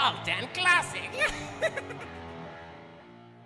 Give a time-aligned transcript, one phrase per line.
[0.00, 1.10] To Colton Classic.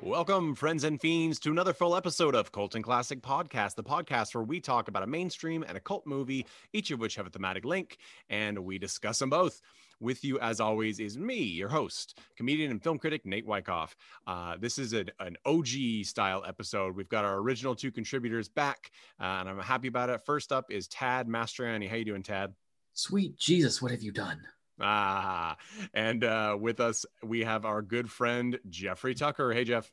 [0.03, 4.45] Welcome, friends and fiends, to another full episode of Colton Classic Podcast, the podcast where
[4.45, 7.65] we talk about a mainstream and a cult movie, each of which have a thematic
[7.65, 9.61] link, and we discuss them both.
[10.01, 13.97] With you, as always, is me, your host, comedian and film critic Nate Wyckoff.
[14.27, 16.95] Uh, this is an, an OG style episode.
[16.95, 20.21] We've got our original two contributors back, uh, and I'm happy about it.
[20.21, 21.89] First up is Tad Mastriani.
[21.89, 22.53] How you doing, Tad?
[22.93, 24.41] Sweet Jesus, what have you done?
[24.81, 25.57] Ah,
[25.93, 29.53] and uh, with us we have our good friend Jeffrey Tucker.
[29.53, 29.91] Hey, Jeff.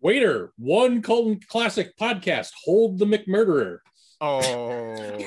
[0.00, 2.50] Waiter, one Colton Classic podcast.
[2.64, 3.78] Hold the McMurderer.
[4.20, 5.18] Oh,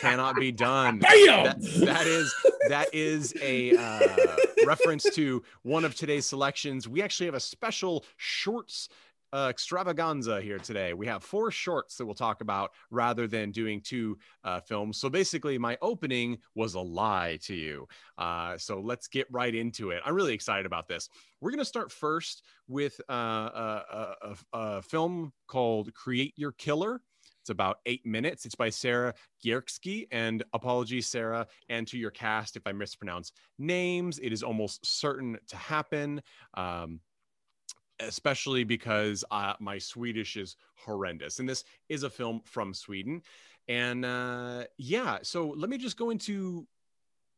[0.00, 0.98] cannot be done.
[1.00, 1.44] Bam!
[1.44, 2.34] That, that is
[2.68, 4.36] that is a uh,
[4.66, 6.86] reference to one of today's selections.
[6.86, 8.90] We actually have a special shorts
[9.32, 10.94] uh, extravaganza here today.
[10.94, 14.98] We have four shorts that we'll talk about rather than doing two uh, films.
[14.98, 17.86] So basically, my opening was a lie to you.
[18.18, 20.02] Uh, so let's get right into it.
[20.04, 21.08] I'm really excited about this.
[21.40, 27.00] We're going to start first with uh, a, a, a, film called Create Your Killer.
[27.42, 28.46] It's about eight minutes.
[28.46, 29.14] It's by Sarah
[29.44, 30.06] Gierksky.
[30.12, 34.20] And apologies, Sarah, and to your cast if I mispronounce names.
[34.20, 36.22] It is almost certain to happen.
[36.54, 37.00] Um,
[38.00, 41.38] especially because uh, my Swedish is horrendous.
[41.38, 43.22] And this is a film from Sweden.
[43.68, 46.66] And uh, yeah, so let me just go into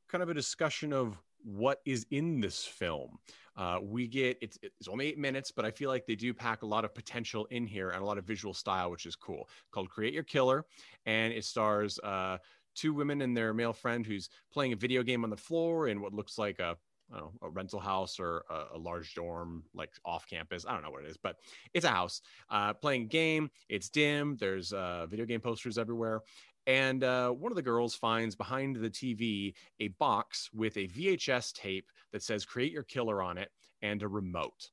[0.08, 3.18] kind of a discussion of what is in this film.
[3.56, 6.62] Uh, we get it's, it's only eight minutes, but I feel like they do pack
[6.62, 9.48] a lot of potential in here and a lot of visual style, which is cool.
[9.70, 10.64] Called Create Your Killer,
[11.06, 12.38] and it stars uh,
[12.74, 16.00] two women and their male friend who's playing a video game on the floor in
[16.00, 16.76] what looks like a
[17.10, 20.64] know, a rental house or a, a, large dorm, like off campus.
[20.66, 21.36] I don't know what it is, but
[21.72, 22.22] it's a house.
[22.50, 23.50] Uh, playing a game.
[23.68, 24.36] It's dim.
[24.38, 26.22] There's uh, video game posters everywhere.
[26.66, 31.52] And uh, one of the girls finds behind the TV a box with a VHS
[31.52, 33.50] tape that says "Create Your Killer" on it
[33.82, 34.70] and a remote.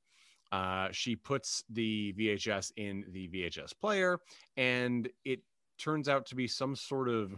[0.52, 4.18] Uh, she puts the VHS in the VHS player,
[4.56, 5.40] and it
[5.78, 7.34] turns out to be some sort of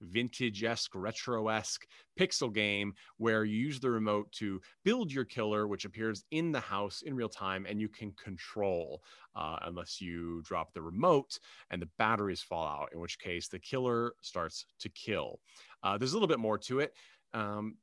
[0.00, 1.86] vintage-esque, retro-esque
[2.18, 6.60] pixel game where you use the remote to build your killer, which appears in the
[6.60, 9.02] house in real time, and you can control
[9.34, 11.38] uh, unless you drop the remote
[11.70, 15.40] and the batteries fall out, in which case the killer starts to kill.
[15.82, 16.92] Uh, there's a little bit more to it.
[17.32, 17.76] Um,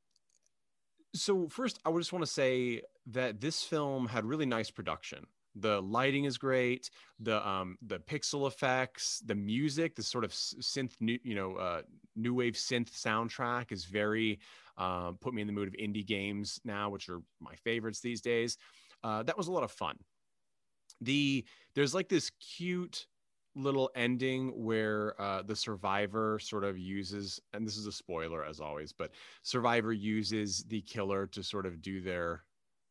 [1.14, 5.26] so first, I would just want to say that this film had really nice production
[5.54, 6.90] the lighting is great
[7.20, 11.82] the um the pixel effects the music the sort of synth you know uh
[12.16, 14.38] new wave synth soundtrack is very
[14.78, 18.20] uh, put me in the mood of indie games now which are my favorites these
[18.20, 18.56] days.
[19.04, 19.96] Uh, that was a lot of fun.
[21.00, 23.06] The there's like this cute
[23.54, 28.60] little ending where uh, the survivor sort of uses and this is a spoiler as
[28.60, 29.10] always but
[29.42, 32.44] survivor uses the killer to sort of do their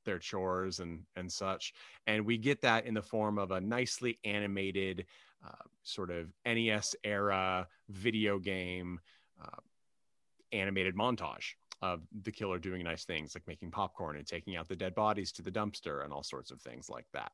[0.06, 1.74] their chores and and such
[2.08, 5.06] and we get that in the form of a nicely animated
[5.46, 9.00] uh, sort of nes era video game
[9.42, 9.60] uh,
[10.52, 14.76] animated montage of the killer doing nice things like making popcorn and taking out the
[14.76, 17.32] dead bodies to the dumpster and all sorts of things like that.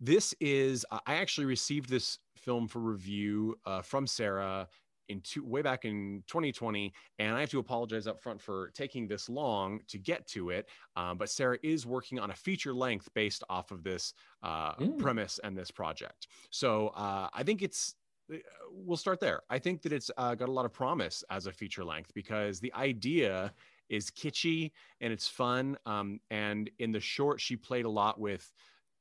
[0.00, 4.68] This is i actually received this film for review uh, from sarah
[5.08, 9.08] in two, way back in 2020, and I have to apologize up front for taking
[9.08, 10.68] this long to get to it.
[10.96, 14.98] Um, but Sarah is working on a feature length based off of this uh, mm.
[14.98, 16.28] premise and this project.
[16.50, 17.94] So uh, I think it's
[18.32, 18.36] uh,
[18.70, 19.42] we'll start there.
[19.50, 22.60] I think that it's uh, got a lot of promise as a feature length because
[22.60, 23.52] the idea
[23.88, 25.76] is kitschy and it's fun.
[25.86, 28.52] Um, and in the short, she played a lot with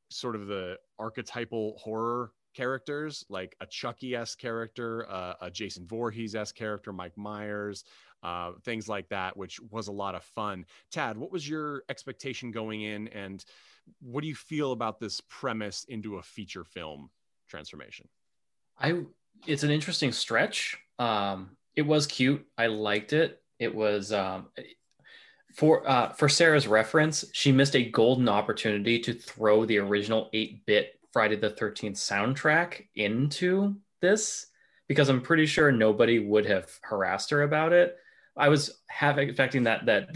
[0.10, 6.34] sort of the archetypal horror characters like a Chucky s character, uh, a Jason Voorhees
[6.34, 7.84] s character, Mike Myers,
[8.24, 10.66] uh, things like that, which was a lot of fun.
[10.92, 13.46] Tad, what was your expectation going in, and
[14.02, 17.12] what do you feel about this premise into a feature film
[17.48, 18.08] transformation?
[18.80, 19.04] I
[19.46, 20.78] it's an interesting stretch.
[20.98, 22.44] Um, it was cute.
[22.58, 23.40] I liked it.
[23.60, 24.48] It was um,
[25.54, 27.24] for uh, for Sarah's reference.
[27.34, 32.90] She missed a golden opportunity to throw the original eight bit Friday the Thirteenth soundtrack
[32.96, 34.52] into this
[34.88, 37.98] because I'm pretty sure nobody would have harassed her about it.
[38.38, 40.14] I was half expecting that that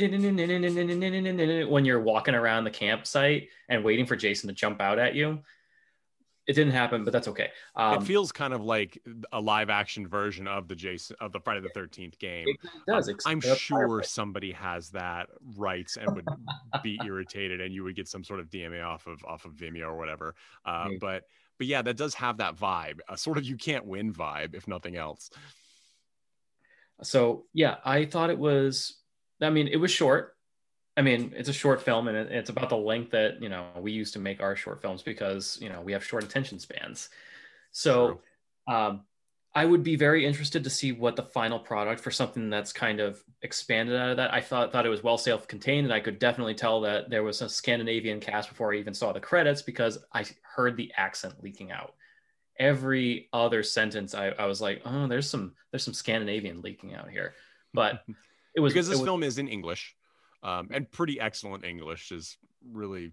[1.67, 5.39] when you're walking around the campsite and waiting for Jason to jump out at you.
[6.47, 7.49] It didn't happen, but that's okay.
[7.75, 8.99] Um, it feels kind of like
[9.31, 12.47] a live action version of the Jason of the Friday the Thirteenth game.
[12.47, 13.09] it does.
[13.09, 16.25] Um, I'm sure somebody has that rights and would
[16.81, 19.83] be irritated, and you would get some sort of DMA off of off of Vimeo
[19.83, 20.33] or whatever.
[20.65, 20.97] Uh, Maybe.
[20.99, 21.23] but
[21.59, 24.67] but yeah, that does have that vibe, a sort of you can't win vibe, if
[24.67, 25.29] nothing else.
[27.03, 28.97] So yeah, I thought it was.
[29.39, 30.35] I mean, it was short.
[31.01, 33.67] I mean, it's a short film, and it- it's about the length that you know
[33.77, 37.09] we use to make our short films because you know we have short attention spans.
[37.71, 38.21] So,
[38.67, 39.05] um,
[39.55, 42.99] I would be very interested to see what the final product for something that's kind
[43.01, 44.33] of expanded out of that.
[44.33, 47.41] I thought thought it was well self-contained, and I could definitely tell that there was
[47.41, 50.23] a Scandinavian cast before I even saw the credits because I
[50.55, 51.95] heard the accent leaking out.
[52.59, 57.09] Every other sentence, I, I was like, oh, there's some there's some Scandinavian leaking out
[57.09, 57.33] here,
[57.73, 58.03] but
[58.55, 59.95] it was because it this was- film is in English,
[60.43, 62.37] um, and pretty excellent English is
[62.71, 63.11] really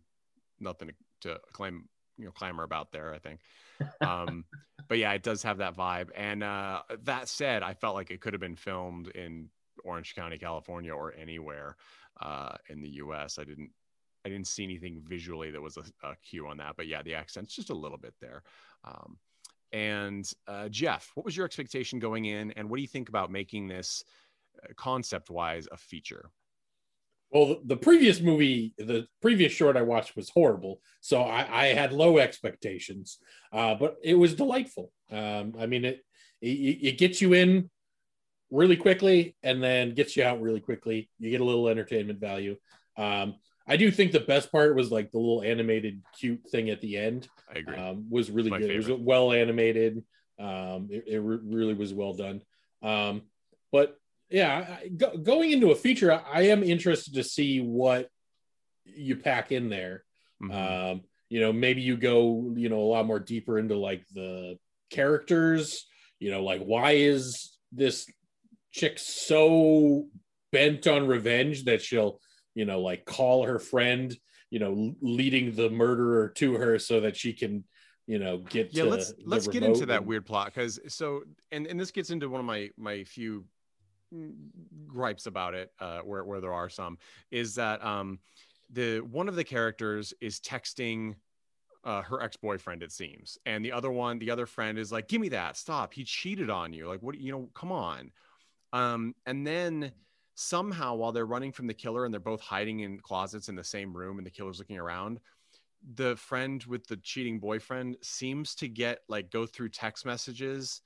[0.60, 0.90] nothing
[1.20, 3.14] to claim you know clamor about there.
[3.14, 3.40] I think,
[4.00, 4.44] um,
[4.88, 6.08] but yeah, it does have that vibe.
[6.14, 9.48] And uh, that said, I felt like it could have been filmed in
[9.84, 11.76] Orange County, California, or anywhere
[12.20, 13.38] uh, in the U.S.
[13.38, 13.70] I didn't.
[14.24, 17.14] I didn't see anything visually that was a, a cue on that, but yeah, the
[17.14, 18.42] accent's just a little bit there.
[18.84, 19.16] Um,
[19.72, 23.31] and uh, Jeff, what was your expectation going in, and what do you think about
[23.31, 24.02] making this
[24.76, 26.31] concept wise a feature?
[27.30, 31.92] Well, the, previous movie, the previous short I watched was horrible, so I, I had
[31.92, 33.19] low expectations,
[33.52, 34.90] uh, but it was delightful.
[35.10, 36.00] Um, I mean, it,
[36.40, 37.69] it it gets you in
[38.50, 41.10] really quickly and then gets you out really quickly.
[41.19, 42.56] You get a little entertainment value.
[42.96, 43.36] Um,
[43.66, 46.96] I do think the best part was like the little animated cute thing at the
[46.96, 47.76] end I agree.
[47.76, 48.70] um, was really good.
[48.70, 50.02] It was well animated.
[50.38, 52.40] Um, it, it re- really was well done.
[52.82, 53.22] Um,
[53.70, 53.96] but
[54.30, 58.08] yeah, go, going into a feature, I, I am interested to see what
[58.84, 60.04] you pack in there.
[60.42, 60.52] Mhm.
[60.92, 64.58] Um, you know, maybe you go, you know, a lot more deeper into like the
[64.90, 65.86] characters.
[66.20, 68.06] You know, like why is this
[68.72, 70.08] chick so
[70.52, 72.20] bent on revenge that she'll,
[72.54, 74.16] you know, like call her friend,
[74.50, 77.64] you know, leading the murderer to her so that she can,
[78.06, 81.22] you know, get yeah to let's let's get into remote that weird plot because so
[81.52, 83.44] and and this gets into one of my my few
[84.87, 86.96] gripes about it uh where where there are some
[87.31, 88.19] is that um
[88.70, 91.14] the one of the characters is texting
[91.84, 95.20] uh, her ex-boyfriend it seems and the other one the other friend is like give
[95.20, 98.10] me that stop he cheated on you like what you know come on.
[98.72, 99.93] Um and then
[100.34, 103.64] somehow while they're running from the killer and they're both hiding in closets in the
[103.64, 105.20] same room and the killer's looking around
[105.94, 110.82] the friend with the cheating boyfriend seems to get like go through text messages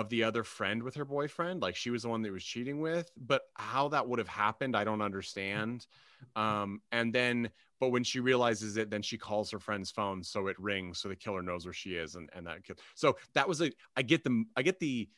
[0.00, 2.80] of the other friend with her boyfriend like she was the one that was cheating
[2.80, 5.86] with but how that would have happened i don't understand.
[6.34, 10.48] Um and then but when she realizes it then she calls her friend's phone so
[10.48, 13.48] it rings so the killer knows where she is and and that kill- so that
[13.48, 15.08] was a i get the i get the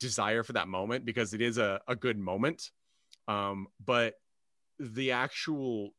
[0.00, 2.70] desire for that moment because it is a, a good moment.
[3.26, 4.14] Um but
[4.78, 5.90] the actual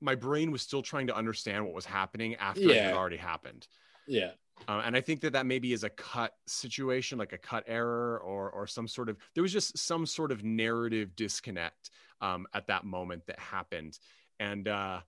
[0.00, 3.66] my brain was still trying to understand what was happening after it had already happened.
[4.06, 4.32] Yeah.
[4.68, 8.18] Uh, and I think that that maybe is a cut situation, like a cut error,
[8.18, 11.90] or or some sort of there was just some sort of narrative disconnect
[12.20, 13.98] um, at that moment that happened,
[14.40, 15.00] and uh,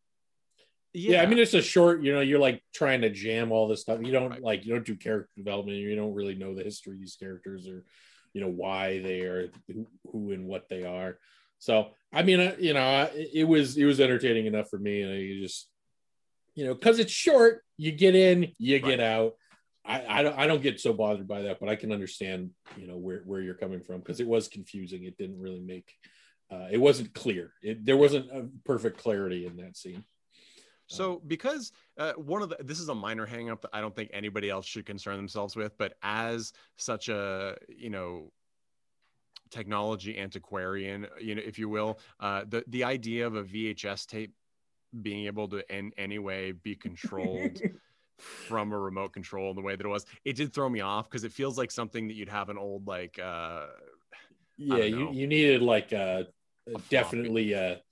[0.94, 1.22] yeah.
[1.22, 3.98] I mean, it's a short, you know, you're like trying to jam all this stuff.
[4.00, 4.42] You don't Right.
[4.42, 5.78] like, you don't do character development.
[5.78, 7.84] You don't really know the history of these characters or,
[8.32, 11.18] you know, why they are who, who and what they are.
[11.58, 15.02] So, I mean, I, you know, it was, it was entertaining enough for me.
[15.02, 15.68] And you just,
[16.54, 19.34] you know, cause it's short, you get in, you get out.
[19.84, 22.86] I, I don't, I don't get so bothered by that, but I can understand, you
[22.86, 24.00] know, where, where you're coming from.
[24.00, 25.04] Cause it was confusing.
[25.04, 25.92] It didn't really make,
[26.50, 27.52] uh, it wasn't clear.
[27.62, 30.04] It, there wasn't a perfect clarity in that scene.
[30.86, 34.10] So, because uh, one of the this is a minor hangup that I don't think
[34.12, 38.30] anybody else should concern themselves with, but as such a you know
[39.50, 44.34] technology antiquarian, you know, if you will, uh, the the idea of a VHS tape
[45.02, 47.60] being able to in any way be controlled
[48.18, 50.06] from a remote control in the way that it was.
[50.24, 52.86] It did throw me off because it feels like something that you'd have an old
[52.86, 53.66] like uh
[54.56, 56.28] Yeah, you, you needed like a,
[56.66, 57.82] A definitely a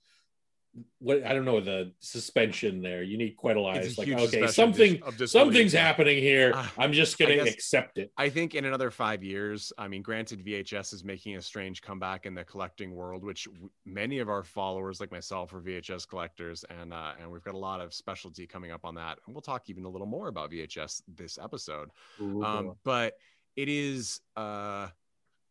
[0.99, 3.03] what I don't know the suspension there.
[3.03, 3.77] You need quite a lot.
[3.77, 6.51] It's a like okay, something of something's happening here.
[6.55, 8.11] Uh, I'm just gonna guess- accept it.
[8.17, 12.25] I think in another five years, I mean, granted, VHS is making a strange comeback
[12.25, 16.65] in the collecting world, which w- many of our followers, like myself, are VHS collectors,
[16.69, 19.41] and uh, and we've got a lot of specialty coming up on that, and we'll
[19.41, 21.89] talk even a little more about VHS this episode.
[22.19, 23.13] Um, but
[23.55, 24.87] it is, uh,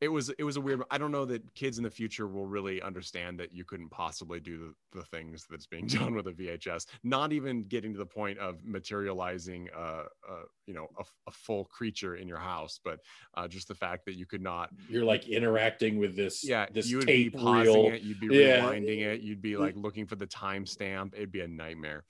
[0.02, 0.82] it was it was a weird.
[0.90, 4.40] I don't know that kids in the future will really understand that you couldn't possibly
[4.40, 6.86] do the, the things that's being done with a VHS.
[7.04, 11.66] Not even getting to the point of materializing, uh, uh you know, a, a full
[11.66, 12.98] creature in your house, but
[13.34, 14.70] uh, just the fact that you could not.
[14.88, 16.42] You're like interacting with this.
[16.42, 17.94] Yeah, this you would be tape pausing reel.
[17.94, 18.58] it, you'd be Yeah.
[18.58, 21.14] rewinding it, you'd be like looking for the timestamp.
[21.14, 22.04] It'd be a nightmare.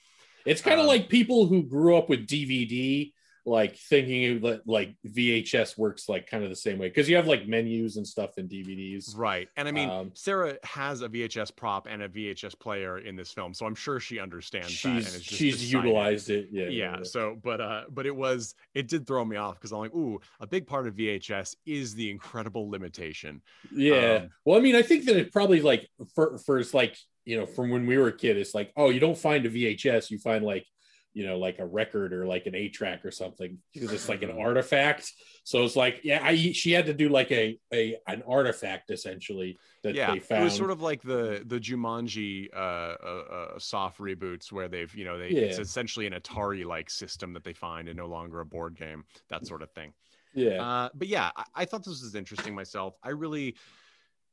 [0.46, 3.12] It's kind of Um, like people who grew up with DVD,
[3.44, 7.26] like thinking that like VHS works like kind of the same way because you have
[7.26, 9.16] like menus and stuff in DVDs.
[9.16, 9.48] Right.
[9.56, 13.32] And I mean, Um, Sarah has a VHS prop and a VHS player in this
[13.32, 14.88] film, so I'm sure she understands that.
[14.88, 16.48] And She's it's just she's decided- utilized it.
[16.52, 19.78] Yeah, Yeah, So, but uh, but it was it did throw me off because I'm
[19.80, 23.42] like, ooh, a big part of VHS is the incredible limitation.
[23.74, 24.20] Yeah.
[24.22, 27.46] Um, well, I mean, I think that it probably like for first like you know
[27.46, 30.18] from when we were a kid, it's like oh, you don't find a VHS, you
[30.18, 30.64] find like
[31.14, 34.22] you know like a record or like an eight track or something because it's like
[34.22, 34.40] an Mhm.
[34.40, 35.12] artifact.
[35.44, 39.58] So it's like yeah, I she had to do like a a an artifact essentially
[39.82, 40.40] that yeah, they found.
[40.40, 44.94] it was sort of like the the Jumanji uh, uh, uh, soft reboots where they've
[44.94, 48.40] you know they it's essentially an Atari like system that they find and no longer
[48.40, 49.92] a board game that sort of thing.
[50.34, 50.62] yeah.
[50.62, 52.96] Uh, but yeah, I, I thought this was interesting myself.
[53.02, 53.56] I really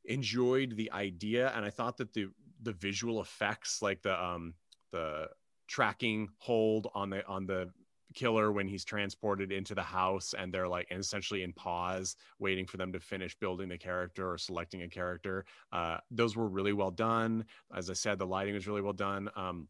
[0.05, 2.27] enjoyed the idea, and I thought that the
[2.61, 4.53] the visual effects, like the um
[4.91, 5.27] the
[5.69, 7.69] tracking hold on the on the
[8.15, 12.65] killer when he's transported into the house and they're like and essentially in pause waiting
[12.65, 16.73] for them to finish building the character or selecting a character uh those were really
[16.73, 17.45] well done
[17.75, 19.67] as i said the lighting was really well done um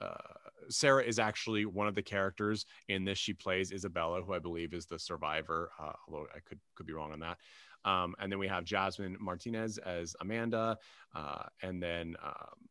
[0.00, 0.14] uh,
[0.68, 3.18] Sarah is actually one of the characters in this.
[3.18, 6.92] She plays Isabella, who I believe is the survivor, uh, although I could could be
[6.92, 7.38] wrong on that.
[7.84, 10.78] Um, and then we have Jasmine Martinez as Amanda,
[11.14, 12.68] uh, and then um,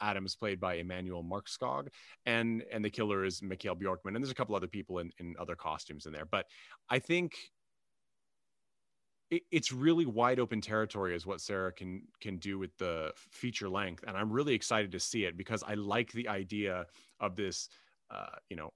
[0.00, 1.88] Adam is played by Emmanuel Markskog,
[2.26, 5.34] and and the killer is Mikhail Bjorkman, and there's a couple other people in in
[5.38, 6.26] other costumes in there.
[6.26, 6.46] But
[6.88, 7.36] I think
[9.30, 13.68] it, it's really wide open territory is what Sarah can can do with the feature
[13.68, 16.86] length, and I'm really excited to see it because I like the idea
[17.20, 17.68] of this.
[18.10, 18.72] Uh, you know,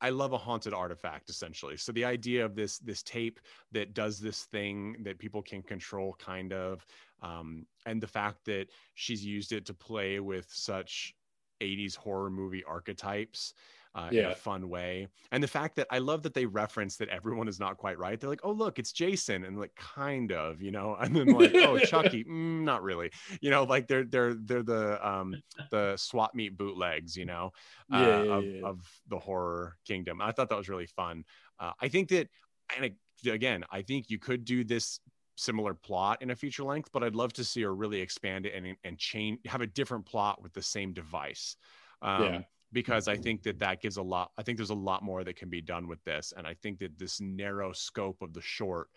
[0.00, 1.76] I, love a haunted artifact essentially.
[1.76, 3.40] So the idea of this this tape
[3.72, 6.84] that does this thing that people can control, kind of,
[7.22, 11.14] um, and the fact that she's used it to play with such
[11.60, 13.54] 80s horror movie archetypes
[13.94, 14.30] uh, in Yeah.
[14.30, 15.08] a fun way.
[15.32, 18.18] And the fact that I love that they reference that everyone is not quite right.
[18.18, 19.44] They're like, oh, look, it's Jason.
[19.44, 23.50] And like, kind of, you know, and then like, oh, Chucky, mm, not really, you
[23.50, 27.50] know, like they're, they're, they're the, um, the swap meet bootlegs, you know,
[27.90, 30.20] uh, Yeah, yeah, of, of the horror kingdom.
[30.20, 31.24] I thought that was really fun.
[31.58, 32.28] Uh, I think that,
[32.76, 32.94] and
[33.26, 35.00] again, I think you could do this
[35.36, 38.54] similar plot in a feature length, but I'd love to see her really expand it
[38.54, 41.56] and, and change, have a different plot with the same device.
[42.02, 42.42] Um, Yeah.
[42.72, 44.30] Because I think that that gives a lot.
[44.38, 46.78] I think there's a lot more that can be done with this, and I think
[46.78, 48.88] that this narrow scope of the short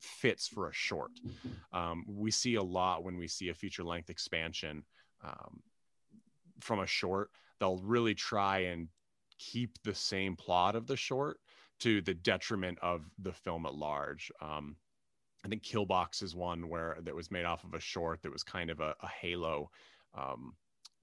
[0.00, 1.12] fits for a short.
[1.72, 4.84] Um, we see a lot when we see a feature length expansion
[5.24, 5.62] um,
[6.60, 7.30] from a short.
[7.58, 8.88] They'll really try and
[9.38, 11.38] keep the same plot of the short
[11.80, 14.30] to the detriment of the film at large.
[14.40, 14.76] Um,
[15.44, 18.42] I think Killbox is one where that was made off of a short that was
[18.42, 19.70] kind of a, a Halo
[20.14, 20.54] um,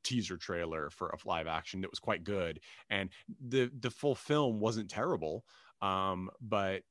[0.03, 3.09] teaser trailer for a live action that was quite good, and
[3.47, 5.45] the the full film wasn't terrible,
[5.81, 6.83] um, but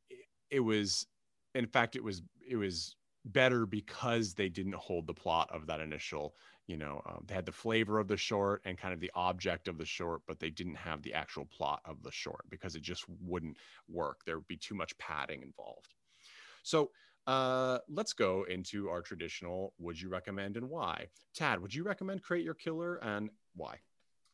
[0.50, 1.07] it, was,
[1.55, 5.81] in fact, it was it was better because they didn't hold the plot of that
[5.81, 6.35] initial
[6.71, 9.67] you know um, they had the flavor of the short and kind of the object
[9.67, 12.83] of the short but they didn't have the actual plot of the short because it
[12.83, 13.57] just wouldn't
[13.88, 14.21] work.
[14.25, 15.95] There would be too much padding involved.
[16.62, 16.90] So
[17.27, 22.23] uh, let's go into our traditional would you recommend and why tad would you recommend
[22.23, 23.81] create your killer and why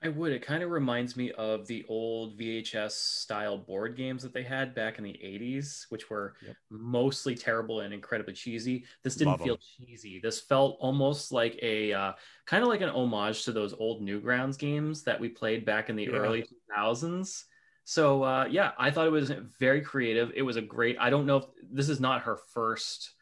[0.02, 0.30] I would.
[0.32, 4.74] It kind of reminds me of the old VHS style board games that they had
[4.74, 6.56] back in the 80s, which were Yep.
[6.68, 8.84] mostly terrible and incredibly cheesy.
[9.02, 9.52] This didn't Love 'em.
[9.52, 10.20] feel cheesy.
[10.20, 12.12] This felt almost like a uh,
[12.44, 15.96] kind of like an homage to those old Newgrounds games that we played back in
[15.96, 16.10] the Yeah.
[16.10, 17.46] early 2000s.
[17.88, 20.32] So, uh, yeah, I thought it was very creative.
[20.34, 23.12] It was a great, I don't know if this is not her first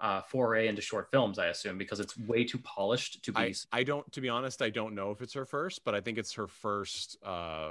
[0.00, 3.38] uh, foray into short films, I assume, because it's way too polished to be.
[3.38, 6.00] I, I don't to be honest i don't know if it's her first but i
[6.00, 7.70] think it's her first uh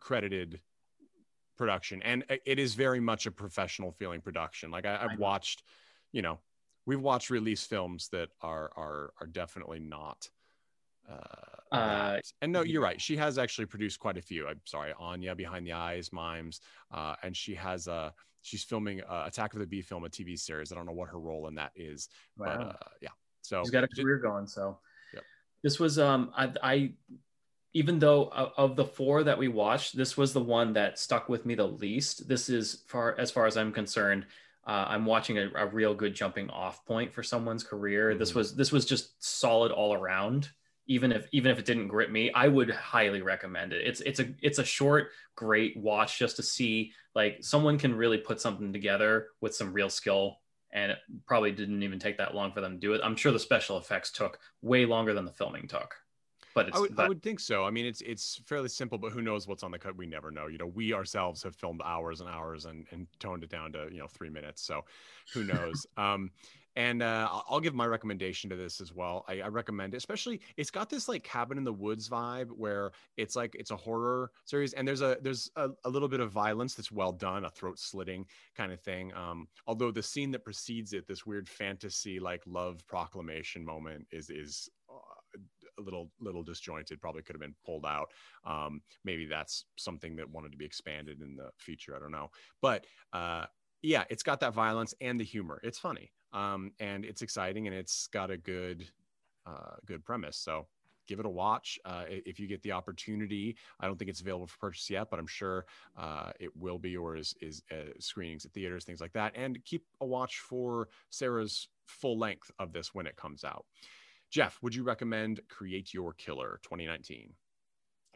[0.00, 0.60] credited
[1.60, 4.70] production, and it is very much a professional feeling production.
[4.70, 5.62] Like I, I've watched,
[6.10, 6.38] you know,
[6.86, 10.30] we've watched release films that are are are definitely not.
[11.08, 11.16] Uh,
[11.72, 13.00] Uh, and no, you're right.
[13.00, 14.48] She has actually produced quite a few.
[14.48, 18.10] I'm sorry, Anya, Behind the Eyes, Mimes, uh, and she has uh
[18.42, 20.72] she's filming uh, Attack of the Bee film, a TV series.
[20.72, 22.70] I don't know what her role in that is, but Wow.
[22.70, 23.10] uh, yeah.
[23.42, 24.46] So she's got a career going.
[24.48, 24.80] So
[25.12, 25.24] Yep.
[25.62, 26.92] this was um I, I
[27.72, 31.28] even though of of the four that we watched, this was the one that stuck
[31.28, 32.26] with me the least.
[32.26, 34.26] This is far as far as I'm concerned.
[34.66, 38.16] Uh, I'm watching a, a real good jumping off point for someone's career.
[38.16, 38.36] This Mhm.
[38.36, 40.50] was this was just solid all around.
[40.90, 43.86] Even if even if it didn't grip me, I would highly recommend it.
[43.86, 48.18] It's it's a it's a short, great watch just to see like someone can really
[48.18, 50.38] put something together with some real skill
[50.72, 53.00] and it probably didn't even take that long for them to do it.
[53.04, 55.94] I'm sure the special effects took way longer than the filming took.
[56.54, 57.64] But it's I would, but I would think so.
[57.64, 59.96] I mean, it's it's fairly simple, but who knows what's on the cut?
[59.96, 60.48] We never know.
[60.48, 63.88] You know, we ourselves have filmed hours and hours and, and toned it down to
[63.92, 64.62] you know three minutes.
[64.62, 64.84] So,
[65.32, 65.86] who knows?
[65.96, 66.30] um,
[66.76, 69.24] and uh, I'll- give my recommendation to this as well.
[69.28, 72.92] I, I recommend, it, especially it's got this like cabin in the woods vibe where
[73.18, 76.30] it's like it's a horror series, and there's a there's a, a little bit of
[76.32, 78.24] violence that's well done, a throat slitting
[78.56, 79.12] kind of thing.
[79.14, 84.30] Um, although the scene that precedes it, this weird fantasy like love proclamation moment, is
[84.30, 85.38] is uh,
[85.78, 88.10] a little little disjointed probably could have been pulled out
[88.44, 92.30] um maybe that's something that wanted to be expanded in the future i don't know
[92.60, 93.44] but uh
[93.82, 97.76] yeah it's got that violence and the humor it's funny um and it's exciting and
[97.76, 98.86] it's got a good
[99.46, 100.66] uh good premise so
[101.06, 104.46] give it a watch uh if you get the opportunity i don't think it's available
[104.46, 105.66] for purchase yet but i'm sure
[105.98, 109.64] uh it will be or is is uh, screenings at theaters things like that and
[109.64, 113.64] keep a watch for sarah's full length of this when it comes out
[114.30, 117.32] Jeff, would you recommend Create Your Killer 2019?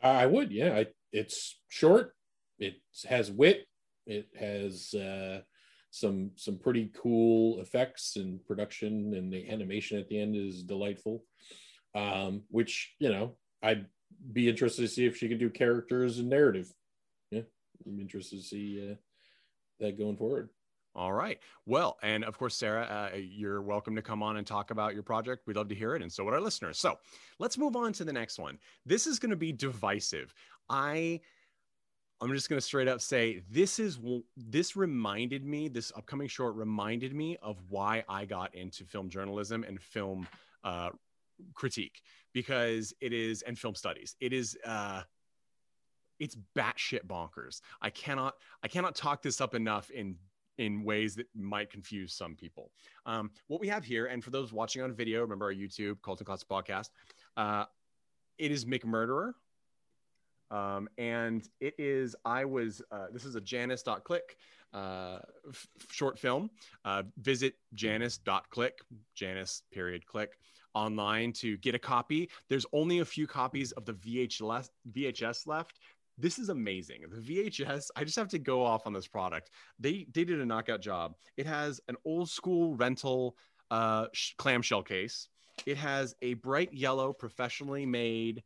[0.03, 0.75] I would, yeah.
[0.75, 2.15] I, it's short.
[2.59, 2.75] It
[3.09, 3.67] has wit.
[4.07, 5.41] It has uh,
[5.95, 11.23] some some pretty cool effects and production, and the animation at the end is delightful.
[11.95, 13.87] Um, which you know, I'd
[14.33, 16.67] be interested to see if she can do characters and narrative.
[17.31, 17.43] Yeah,
[17.87, 18.95] I'm interested to see uh,
[19.79, 20.49] that going forward.
[20.97, 21.39] All right.
[21.65, 25.03] Well, and of course, Sarah, uh, you're welcome to come on and talk about your
[25.05, 25.47] project.
[25.47, 26.79] We'd love to hear it, and so would our listeners.
[26.79, 26.99] So
[27.39, 28.59] let's move on to the next one.
[28.85, 30.35] This is going to be divisive.
[30.69, 31.21] I,
[32.21, 33.99] I'm just going to straight up say this is
[34.37, 35.69] this reminded me.
[35.69, 40.27] This upcoming short reminded me of why I got into film journalism and film
[40.63, 40.91] uh,
[41.55, 44.17] critique because it is and film studies.
[44.21, 44.57] It is.
[44.65, 45.03] Uh,
[46.21, 47.61] it's batshit bonkers.
[47.83, 50.17] I cannot I cannot talk this up enough in
[50.59, 52.71] in ways that might confuse some people.
[53.07, 56.21] Um, what we have here, and for those watching on video, remember our YouTube Cult
[56.21, 56.91] and podcast.
[57.37, 57.65] Uh,
[58.39, 59.33] it is McMurderer.
[60.51, 64.37] Um, and it is, I was, uh, this is a Janice.click
[64.73, 66.51] uh, f- short film.
[66.85, 68.79] Uh, visit Janice.click,
[69.15, 70.39] Janice period click
[70.75, 72.29] online to get a copy.
[72.49, 75.79] There's only a few copies of the VHS, VHS left
[76.19, 77.03] this is amazing.
[77.11, 79.51] The VHS, I just have to go off on this product.
[79.79, 81.15] They they did a knockout job.
[81.37, 83.37] It has an old school rental
[83.71, 85.29] uh, sh- clamshell case.
[85.67, 88.43] It has a bright yellow, professionally made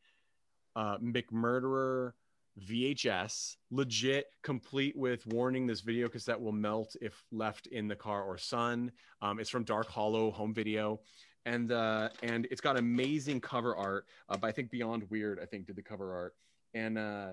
[0.78, 2.12] uh, McMurderer
[2.60, 8.22] VHS, legit, complete with warning: this video cassette will melt if left in the car
[8.22, 8.90] or sun.
[9.22, 11.00] Um, it's from Dark Hollow Home Video
[11.48, 14.06] and uh, and it's got amazing cover art.
[14.28, 16.34] Uh, but I think Beyond Weird, I think, did the cover art,
[16.74, 17.30] and uh,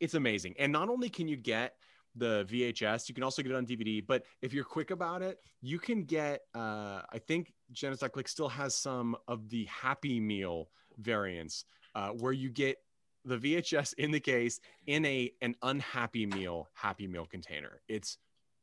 [0.00, 0.54] it's amazing.
[0.58, 1.74] And not only can you get
[2.14, 4.04] the VHS, you can also get it on DVD.
[4.06, 6.42] But if you're quick about it, you can get.
[6.54, 11.64] Uh, I think Genesis Click still has some of the Happy Meal variants
[11.96, 12.76] uh, where you get
[13.24, 17.80] the VHS in the case in a an unhappy meal Happy Meal container.
[17.88, 18.18] It's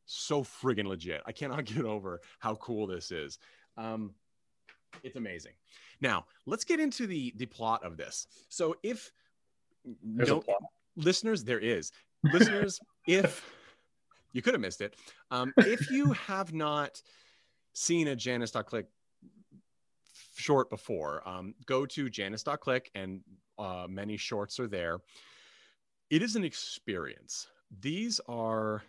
[0.06, 1.22] so friggin' legit.
[1.26, 3.40] I cannot get over how cool this is.
[3.76, 4.14] Um,
[5.04, 5.54] it's amazing.
[6.00, 8.28] Now let's get into the the plot of this.
[8.48, 9.12] So if
[10.04, 10.44] There's no
[10.96, 11.92] listeners, there is
[12.24, 12.80] listeners.
[13.08, 13.44] if
[14.32, 14.96] you could have missed it,
[15.32, 17.02] um, if you have not
[17.74, 18.86] seen a Janice.click
[20.36, 23.22] short before, um, go to Janice.click and
[23.58, 25.00] uh, many shorts are there.
[26.10, 27.48] It is an experience.
[27.82, 28.84] These are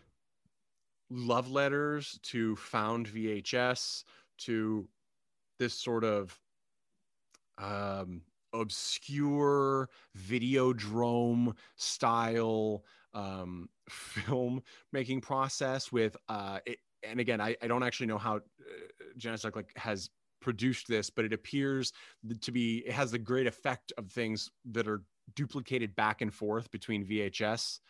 [1.10, 4.04] love letters to found VHS,
[4.36, 4.88] to
[5.58, 6.38] this sort of
[7.58, 17.66] um, obscure videodrome style um, film making process with uh, it, and again I, I
[17.66, 18.40] don't actually know how uh,
[19.16, 20.10] Genesis like has
[20.44, 21.92] produced this but it appears
[22.42, 25.02] to be it has the great effect of things that are
[25.34, 27.80] duplicated back and forth between VHS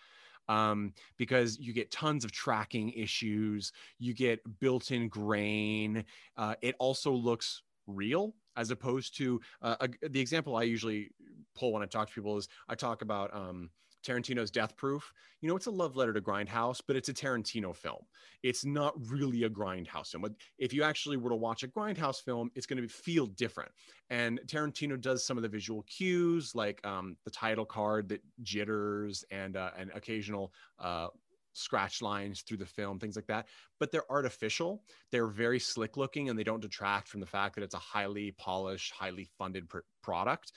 [0.48, 6.04] um, because you get tons of tracking issues, you get built in grain.
[6.36, 11.10] Uh, it also looks real as opposed to uh, a, the example I usually
[11.54, 13.70] pull when I talk to people is I talk about um,
[14.04, 15.12] Tarantino's Death Proof.
[15.40, 18.02] You know, it's a love letter to Grindhouse, but it's a Tarantino film.
[18.42, 20.24] It's not really a Grindhouse film.
[20.58, 23.72] If you actually were to watch a Grindhouse film, it's going to feel different.
[24.10, 29.24] And Tarantino does some of the visual cues, like um, the title card that jitters
[29.30, 31.08] and uh, and occasional uh,
[31.54, 33.46] scratch lines through the film, things like that.
[33.80, 34.82] But they're artificial.
[35.10, 38.32] They're very slick looking, and they don't detract from the fact that it's a highly
[38.32, 40.52] polished, highly funded pr- product.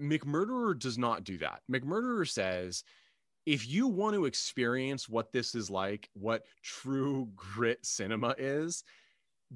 [0.00, 1.62] McMurderer does not do that.
[1.70, 2.84] McMurderer says,
[3.46, 8.82] if you want to experience what this is like, what true grit cinema is,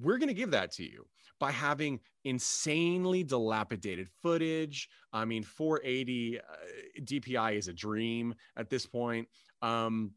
[0.00, 1.06] we're going to give that to you
[1.40, 4.88] by having insanely dilapidated footage.
[5.12, 6.42] I mean, 480 uh,
[7.00, 9.26] DPI is a dream at this point.
[9.62, 10.12] Um,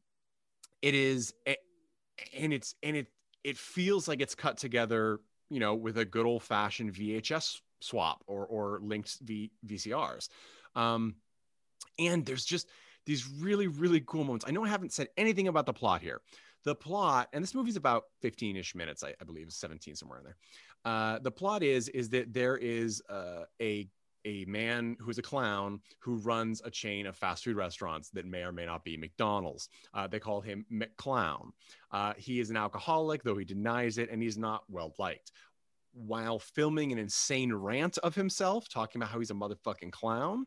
[0.82, 1.34] it is,
[2.38, 3.08] and it's and it
[3.44, 8.24] it feels like it's cut together, you know, with a good old fashioned VHS swap
[8.28, 10.30] or or linked v, VCRs.
[10.76, 11.16] Um,
[12.00, 12.70] and there's just
[13.06, 14.46] these really really cool moments.
[14.48, 16.22] I know I haven't said anything about the plot here.
[16.64, 20.38] The plot, and this movie's about 15-ish minutes, I, I believe, 17 somewhere in there.
[20.86, 23.88] Uh, the plot is is that there is uh, a
[24.26, 28.44] a man who's a clown who runs a chain of fast food restaurants that may
[28.44, 29.68] or may not be McDonald's.
[29.94, 31.50] Uh, they call him McClown.
[31.92, 35.32] Uh, he is an alcoholic, though he denies it, and he's not well liked
[35.94, 40.46] while filming an insane rant of himself, talking about how he's a motherfucking clown.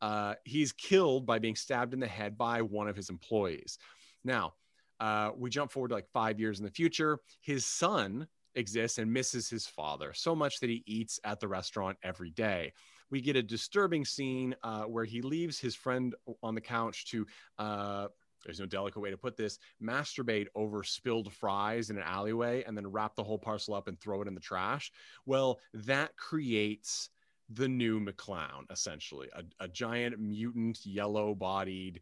[0.00, 3.78] Uh, he's killed by being stabbed in the head by one of his employees.
[4.24, 4.54] Now,
[4.98, 7.18] uh, we jump forward to like five years in the future.
[7.40, 11.96] His son exists and misses his father so much that he eats at the restaurant
[12.02, 12.72] every day.
[13.10, 17.26] We get a disturbing scene uh, where he leaves his friend on the couch to
[17.58, 18.08] uh,
[18.44, 22.76] there's no delicate way to put this, masturbate over spilled fries in an alleyway and
[22.76, 24.90] then wrap the whole parcel up and throw it in the trash.
[25.26, 27.10] Well, that creates
[27.52, 32.00] the new McClown, essentially, a, a giant mutant, yellow bodied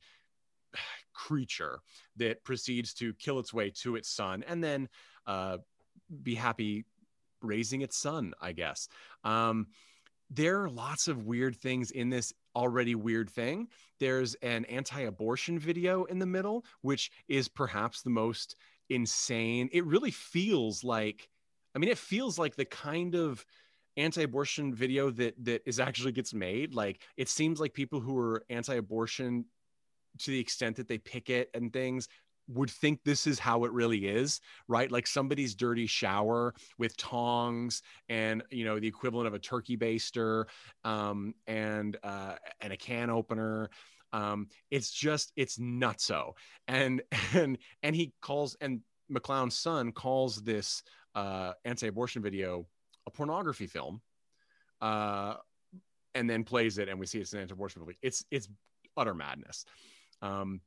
[1.12, 1.80] creature
[2.16, 4.88] that proceeds to kill its way to its son and then
[5.26, 5.58] uh,
[6.22, 6.84] be happy
[7.42, 8.88] raising its son, I guess.
[9.24, 9.68] Um,
[10.30, 13.68] there are lots of weird things in this already weird thing.
[14.00, 18.56] There's an anti abortion video in the middle, which is perhaps the most
[18.90, 19.68] insane.
[19.72, 21.28] It really feels like,
[21.74, 23.44] I mean, it feels like the kind of
[23.98, 28.44] anti-abortion video that that is actually gets made like it seems like people who are
[28.48, 29.44] anti-abortion
[30.18, 32.08] to the extent that they picket and things
[32.48, 34.90] would think this is how it really is, right?
[34.90, 40.46] Like somebody's dirty shower with tongs and you know the equivalent of a turkey baster
[40.84, 43.70] um, and uh, and a can opener.
[44.12, 46.32] Um, it's just it's nutso,
[46.66, 47.02] and
[47.34, 48.80] and and he calls and
[49.12, 50.82] McClown's son calls this
[51.14, 52.66] uh, anti-abortion video
[53.06, 54.00] a pornography film,
[54.80, 55.34] uh,
[56.14, 57.98] and then plays it, and we see it's an anti-abortion movie.
[58.02, 58.48] It's it's
[58.96, 59.64] utter madness.
[60.20, 60.60] Um,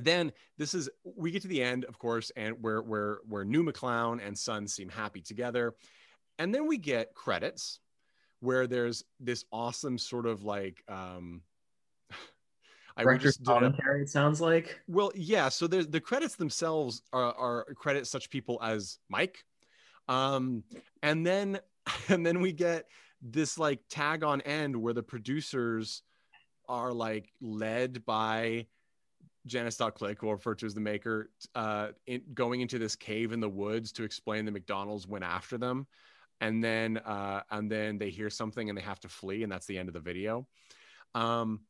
[0.00, 3.64] then this is we get to the end of course and where where where new
[3.64, 5.74] mcclown and son seem happy together
[6.38, 7.80] and then we get credits
[8.40, 11.42] where there's this awesome sort of like um
[12.98, 14.02] I Director's commentary.
[14.02, 14.80] It sounds like.
[14.88, 15.50] Well, yeah.
[15.50, 19.44] So the the credits themselves are, are credit such people as Mike,
[20.08, 20.64] um,
[21.02, 21.58] and then
[22.08, 22.86] and then we get
[23.20, 26.02] this like tag on end where the producers
[26.68, 28.66] are like led by
[29.46, 33.48] Janice.click, or referred to as the maker, uh, in, going into this cave in the
[33.48, 35.86] woods to explain the McDonald's went after them,
[36.40, 39.66] and then uh, and then they hear something and they have to flee, and that's
[39.66, 40.46] the end of the video.
[41.14, 41.60] Um,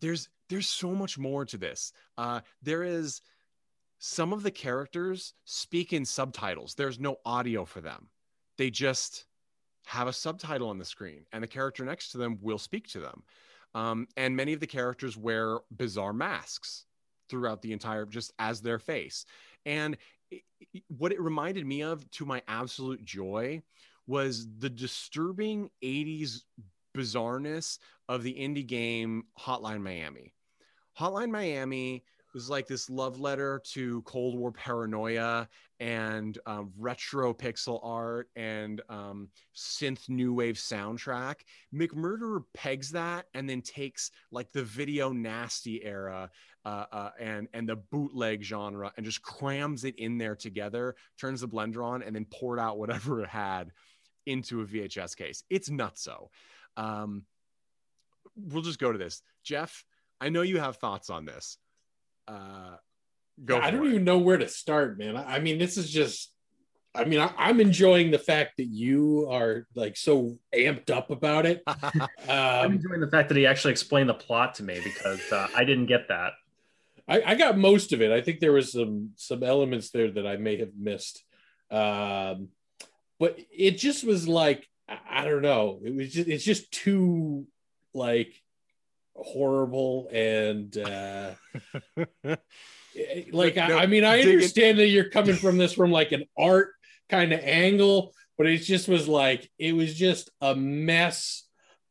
[0.00, 1.92] there's there's so much more to this.
[2.18, 3.20] Uh, there is
[3.98, 6.74] some of the characters speak in subtitles.
[6.74, 8.08] There's no audio for them.
[8.58, 9.26] They just
[9.86, 13.00] have a subtitle on the screen, and the character next to them will speak to
[13.00, 13.22] them.
[13.74, 16.84] Um, and many of the characters wear bizarre masks
[17.28, 19.24] throughout the entire just as their face
[19.66, 19.96] and
[20.88, 23.60] what it reminded me of to my absolute joy
[24.06, 26.42] was the disturbing 80s
[26.96, 30.34] bizarreness of the indie game hotline miami
[30.98, 32.04] hotline miami
[32.34, 35.48] was like this love letter to Cold War paranoia
[35.80, 41.36] and um, retro pixel art and um, synth new wave soundtrack.
[41.74, 46.30] McMurderer pegs that and then takes like the video nasty era
[46.64, 51.40] uh, uh, and and the bootleg genre and just crams it in there together, turns
[51.40, 53.70] the blender on, and then poured out whatever it had
[54.26, 55.42] into a VHS case.
[55.50, 56.28] It's nutso.
[56.76, 57.24] Um,
[58.36, 59.84] we'll just go to this, Jeff.
[60.20, 61.58] I know you have thoughts on this
[62.28, 62.76] uh,
[63.44, 63.58] go.
[63.58, 63.90] I for don't it.
[63.90, 65.16] even know where to start, man.
[65.16, 66.30] I I mean, this is just.
[66.94, 71.46] I mean, I, I'm enjoying the fact that you are like so amped up about
[71.46, 71.62] it.
[71.66, 75.48] I'm Um, enjoying the fact that he actually explained the plot to me because uh,
[75.56, 76.32] I didn't get that.
[77.12, 78.10] I, I got most of it.
[78.10, 81.22] I think there was some some elements there that I may have missed,
[81.70, 82.48] um,
[83.20, 85.80] but it just was like I, I don't know.
[85.84, 87.46] It was just it's just too
[87.92, 88.32] like
[89.14, 91.32] horrible and uh,
[93.32, 94.32] like No, I, I mean I dig it.
[94.32, 96.70] understand that you're coming from this from like an art
[97.10, 101.44] kind of angle, but it just was like it was just a mess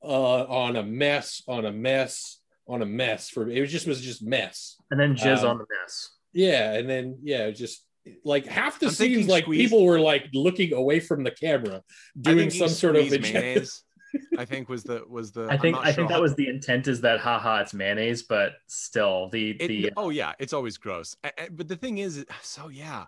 [0.03, 4.02] uh, on a mess on a mess on a mess for it was just was
[4.02, 4.76] just mess.
[4.91, 6.10] And then jizz Um, on the mess.
[6.34, 7.86] Yeah, and then yeah, just
[8.24, 11.82] like half the I'm scenes, like squeeze- people were like looking away from the camera,
[12.19, 13.84] doing some sort of mayonnaise.
[14.38, 15.47] I think was the was the.
[15.50, 18.24] I think not I think that how- was the intent is that haha it's mayonnaise,
[18.24, 21.15] but still the It, the oh yeah, it's always gross.
[21.24, 23.06] A- a- But the thing is, so yeah,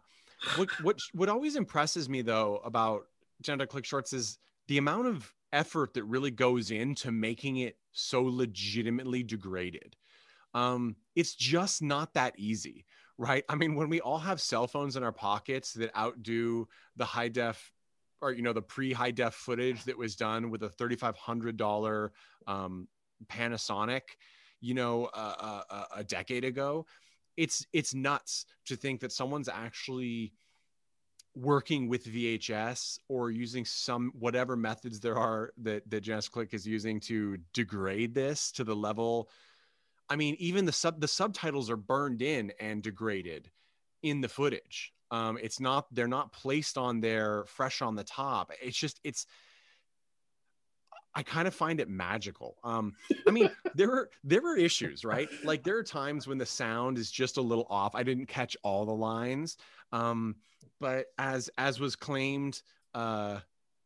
[0.57, 3.03] what what what always impresses me though about
[3.41, 4.37] Janice Click shorts is
[4.67, 9.95] the amount of effort that really goes into making it so legitimately degraded.
[10.53, 12.85] Um, it's just not that easy,
[13.17, 13.43] right?
[13.47, 17.29] I mean, when we all have cell phones in our pockets that outdo the high
[17.29, 17.71] def
[18.21, 21.17] or you know the pre high def footage that was done with a thirty five
[21.17, 22.11] hundred dollar
[22.47, 22.87] um,
[23.27, 24.01] Panasonic,
[24.61, 26.85] you know, uh, a decade ago.
[27.35, 30.33] It's it's nuts to think that someone's actually
[31.35, 36.67] working with VHS or using some whatever methods there are that that Janice Click is
[36.67, 39.29] using to degrade this to the level.
[40.09, 43.49] I mean, even the sub the subtitles are burned in and degraded
[44.03, 44.93] in the footage.
[45.11, 48.51] Um, it's not they're not placed on there fresh on the top.
[48.61, 49.25] It's just it's
[51.15, 52.57] I kind of find it magical.
[52.63, 52.93] Um,
[53.27, 55.29] I mean, there are there are issues, right?
[55.43, 57.95] Like there are times when the sound is just a little off.
[57.95, 59.57] I didn't catch all the lines,
[59.91, 60.35] um,
[60.79, 62.61] but as as was claimed,
[62.93, 63.39] uh,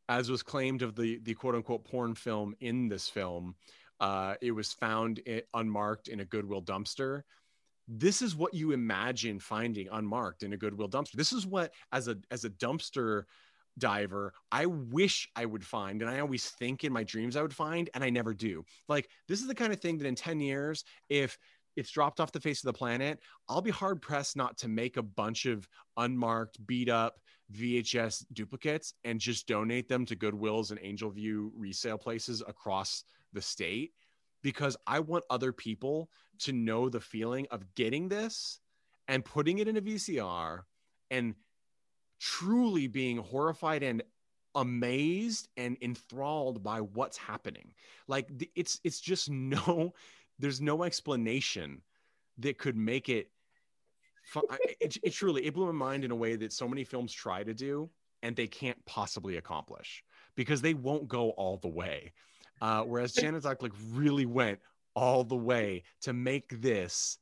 [0.09, 3.55] as was claimed of the the quote unquote porn film in this film,
[3.99, 5.21] uh, it was found
[5.53, 7.23] unmarked in a Goodwill dumpster.
[7.89, 11.13] This is what you imagine finding unmarked in a Goodwill dumpster.
[11.13, 13.23] This is what, as a as a dumpster
[13.77, 17.53] diver i wish i would find and i always think in my dreams i would
[17.53, 18.63] find and i never do.
[18.87, 21.37] Like this is the kind of thing that in 10 years if
[21.75, 24.97] it's dropped off the face of the planet i'll be hard pressed not to make
[24.97, 27.19] a bunch of unmarked beat up
[27.53, 33.41] vhs duplicates and just donate them to goodwills and angel view resale places across the
[33.41, 33.93] state
[34.41, 36.09] because i want other people
[36.39, 38.59] to know the feeling of getting this
[39.07, 40.61] and putting it in a vcr
[41.11, 41.35] and
[42.19, 44.03] truly being horrified and
[44.55, 47.73] amazed and enthralled by what's happening
[48.07, 49.93] like it's it's just no
[50.39, 51.81] there's no explanation
[52.39, 53.31] that could make it
[54.23, 54.43] fun.
[54.79, 57.43] It, it truly it blew my mind in a way that so many films try
[57.43, 57.89] to do
[58.23, 60.03] and they can't possibly accomplish
[60.35, 62.13] because they won't go all the way
[62.61, 64.59] uh, whereas Janet like really went
[64.95, 67.19] all the way to make this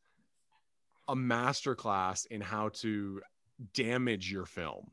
[1.08, 3.22] a masterclass in how to
[3.74, 4.92] damage your film.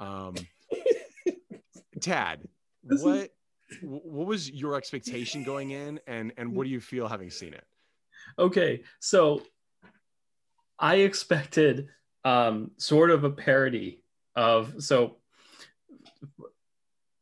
[0.00, 0.34] Um,
[2.00, 2.40] Tad,
[2.82, 3.30] what
[3.82, 7.64] what was your expectation going in, and and what do you feel having seen it?
[8.38, 9.42] Okay, so
[10.78, 11.88] I expected
[12.24, 14.02] um, sort of a parody
[14.34, 15.16] of so.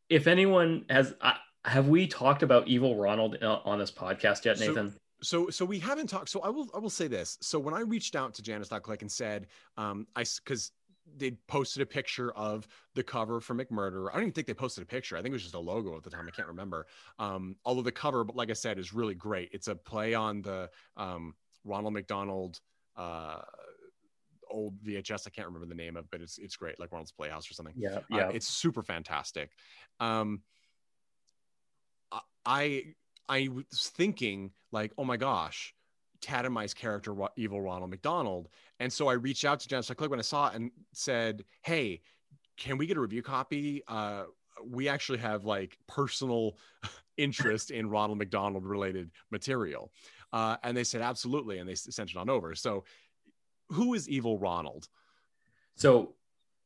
[0.08, 4.90] If anyone has, I, have we talked about Evil Ronald on this podcast yet, Nathan?
[4.90, 6.28] So so so we haven't talked.
[6.28, 7.38] So I will I will say this.
[7.40, 10.72] So when I reached out to Janice Click and said, um, I because
[11.16, 14.08] they posted a picture of the cover for McMurder.
[14.08, 15.16] I don't even think they posted a picture.
[15.16, 16.26] I think it was just a logo at the time.
[16.28, 16.86] I can't remember.
[17.18, 19.50] Um, although the cover, but like I said, is really great.
[19.52, 22.60] It's a play on the um, Ronald McDonald
[22.96, 23.40] uh,
[24.48, 25.26] old VHS.
[25.26, 27.74] I can't remember the name of, but it's it's great, like Ronald's Playhouse or something.
[27.76, 28.28] yeah, Uh, yeah.
[28.30, 29.50] it's super fantastic.
[29.98, 30.42] Um,
[32.44, 32.94] I
[33.32, 35.74] I was thinking like, oh my gosh,
[36.20, 40.22] Tatamai's character, evil Ronald McDonald, and so I reached out to Jen Click when I
[40.22, 42.02] saw it and said, hey,
[42.58, 43.82] can we get a review copy?
[43.88, 44.24] Uh,
[44.62, 46.58] we actually have like personal
[47.16, 49.90] interest in Ronald McDonald related material,
[50.34, 52.54] uh, and they said absolutely, and they sent it on over.
[52.54, 52.84] So,
[53.70, 54.88] who is evil Ronald?
[55.74, 56.16] So,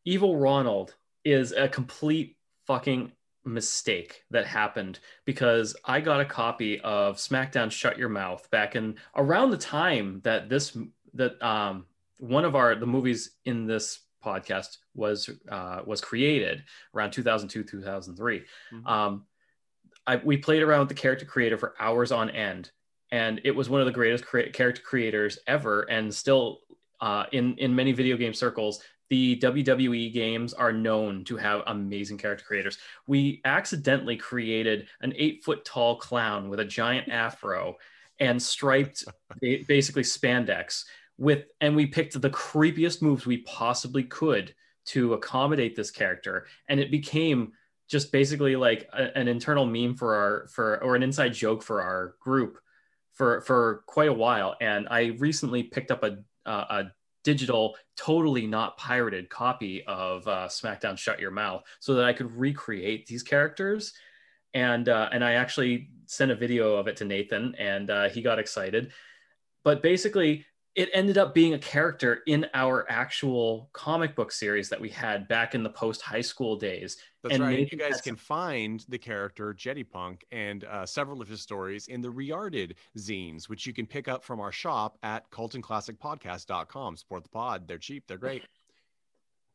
[0.05, 3.13] Evil Ronald is a complete fucking
[3.47, 8.97] mistake that happened because I got a copy of SmackDown Shut Your Mouth back in
[9.15, 10.77] around the time that this
[11.15, 11.87] that um
[12.19, 18.43] one of our the movies in this podcast was uh was created around 2002 2003
[18.73, 18.87] Mhm.
[18.87, 19.25] um
[20.09, 22.71] I, we played around with the character creator for hours on end
[23.13, 26.61] and it was one of the greatest cre- character creators ever, and still
[27.01, 28.81] uh, in in many video game circles.
[29.09, 32.79] The WWE games are known to have amazing character creators.
[33.07, 37.77] We accidentally created an eight foot tall clown with a giant afro
[38.19, 39.05] and striped
[39.41, 40.85] basically spandex
[41.19, 46.81] with and we picked the creepiest moves we possibly could to accommodate this character and
[46.81, 47.53] it became
[47.89, 51.83] just basically like a, an internal meme for our for or an inside joke for
[51.83, 52.59] our group
[53.13, 56.85] for for quite a while and i recently picked up a uh, a
[57.27, 62.31] digital totally not pirated copy of uh, smackdown shut your mouth so that i could
[62.31, 63.93] recreate these characters.
[64.55, 68.23] And uh, and i actually sent a video of it to nathan and uh, he
[68.23, 68.93] got excited.
[69.65, 74.79] But basically it ended up being a character in our actual comic book series that
[74.79, 76.99] we had back in the post high school days.
[77.23, 77.73] That's And right.
[77.73, 82.03] You guys can find the character Jetty Punk and uh, several of his stories in
[82.03, 86.97] the Rearded zines, which you can pick up from our shop at cultandclassicpodcast.com.
[86.99, 87.67] Support the pod.
[87.67, 88.05] They're cheap.
[88.07, 88.43] They're great.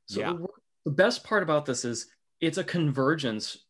[0.07, 0.33] So Yeah.
[0.33, 0.47] the,
[0.85, 2.07] the best part about this is
[2.41, 3.65] it's a convergence.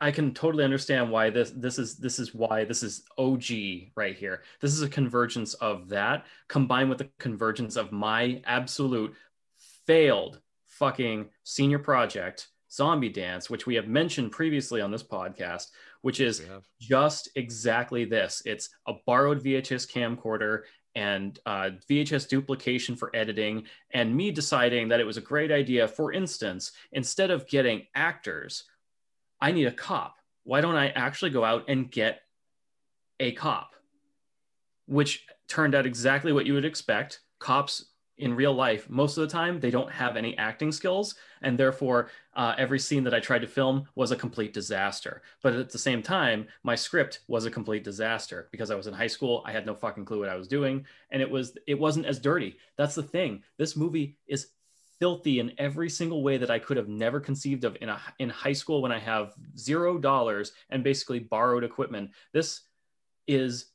[0.00, 4.16] I- can totally understand why this this is this is why this is OG right
[4.16, 4.42] here.
[4.60, 9.14] This is a convergence of that combined with the convergence of my absolute
[9.86, 15.68] failed fucking senior project Zombie Dance, which we have mentioned previously on this podcast,
[16.02, 16.42] which is
[16.80, 18.42] just exactly this.
[18.46, 20.62] It's a borrowed VHS camcorder
[20.94, 25.86] and uh, VHS duplication for editing, and me deciding that it was a great idea.
[25.86, 28.64] For instance, instead of getting actors,
[29.40, 30.16] I need a cop.
[30.44, 32.22] Why don't I actually go out and get
[33.20, 33.74] a cop?
[34.86, 37.20] Which turned out exactly what you would expect.
[37.38, 37.86] Cops
[38.20, 42.10] in real life, most of the time, they don't have any acting skills, and therefore,
[42.34, 45.22] uh, every scene that I tried to film was a complete disaster.
[45.42, 48.94] But at the same time, my script was a complete disaster because I was in
[48.94, 49.42] high school.
[49.46, 52.18] I had no fucking clue what I was doing, and it was it wasn't as
[52.18, 52.58] dirty.
[52.76, 53.42] That's the thing.
[53.56, 54.48] This movie is
[54.98, 58.28] filthy in every single way that I could have never conceived of in a in
[58.28, 62.10] high school when I have zero dollars and basically borrowed equipment.
[62.32, 62.60] This
[63.26, 63.69] is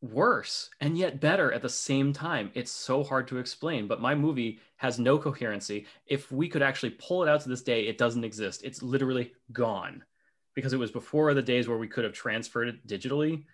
[0.00, 2.50] worse and yet better at the same time.
[2.54, 5.86] It's so hard to explain, but my movie has no coherency.
[6.06, 8.62] If we could actually pull it out to this day, it doesn't exist.
[8.64, 10.04] It's literally gone
[10.54, 13.44] because it was before the days where we could have transferred it digitally.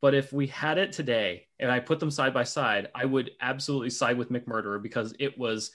[0.00, 3.32] But if we had it today and I put them side by side, I would
[3.40, 5.72] absolutely side with McMurderer because it was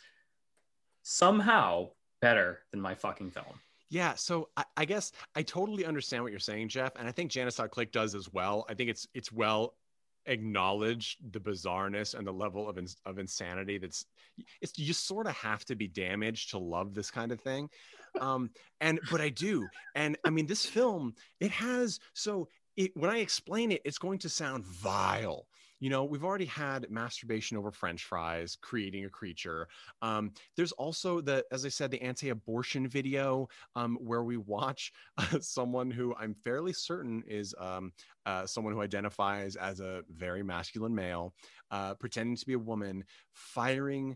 [1.04, 1.90] somehow
[2.22, 3.60] better than my fucking film.
[3.90, 7.30] Yeah, so I, I guess I totally understand what you're saying, Jeff, and I think
[7.30, 8.66] Janice Click does as well.
[8.68, 9.76] I think it's it's well
[10.28, 14.06] acknowledged the bizarreness and the level of of insanity that's
[14.62, 17.70] it's you sort of have to be damaged to love this kind of thing.
[18.20, 18.50] Um
[18.82, 19.68] and but I do.
[19.96, 24.20] And I mean this film it has so it, when I explain it it's going
[24.20, 25.48] to sound vile.
[25.80, 29.68] You know, we've already had masturbation over french fries, creating a creature.
[30.02, 35.40] Um, there's also the, as I said, the anti-abortion video um, where we watch uh,
[35.42, 37.92] someone who I'm fairly certain is um,
[38.26, 41.34] uh, someone who identifies as a very masculine male,
[41.72, 44.16] uh, pretending to be a woman, firing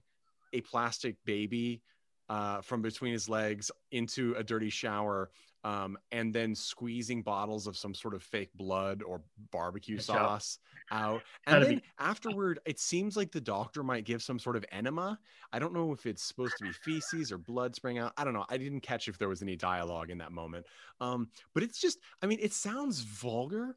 [0.53, 1.81] a plastic baby
[2.29, 5.31] uh, from between his legs into a dirty shower.
[5.65, 10.15] Um, and then squeezing bottles of some sort of fake blood or barbecue Ketchup.
[10.15, 11.21] sauce out.
[11.47, 14.63] And Gotta then be- afterward, it seems like the doctor might give some sort of
[14.71, 15.19] enema.
[15.51, 18.13] I don't know if it's supposed to be feces or blood spraying out.
[18.15, 18.45] I don't know.
[18.49, 20.65] I didn't catch if there was any dialogue in that moment.
[21.01, 23.75] Um, but it's just, I mean, it sounds vulgar.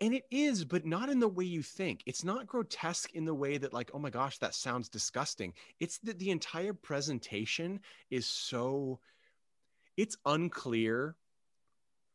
[0.00, 2.02] And it is, but not in the way you think.
[2.04, 5.54] It's not grotesque in the way that, like, oh my gosh, that sounds disgusting.
[5.80, 7.80] It's that the entire presentation
[8.10, 9.00] is so,
[9.96, 11.16] it's unclear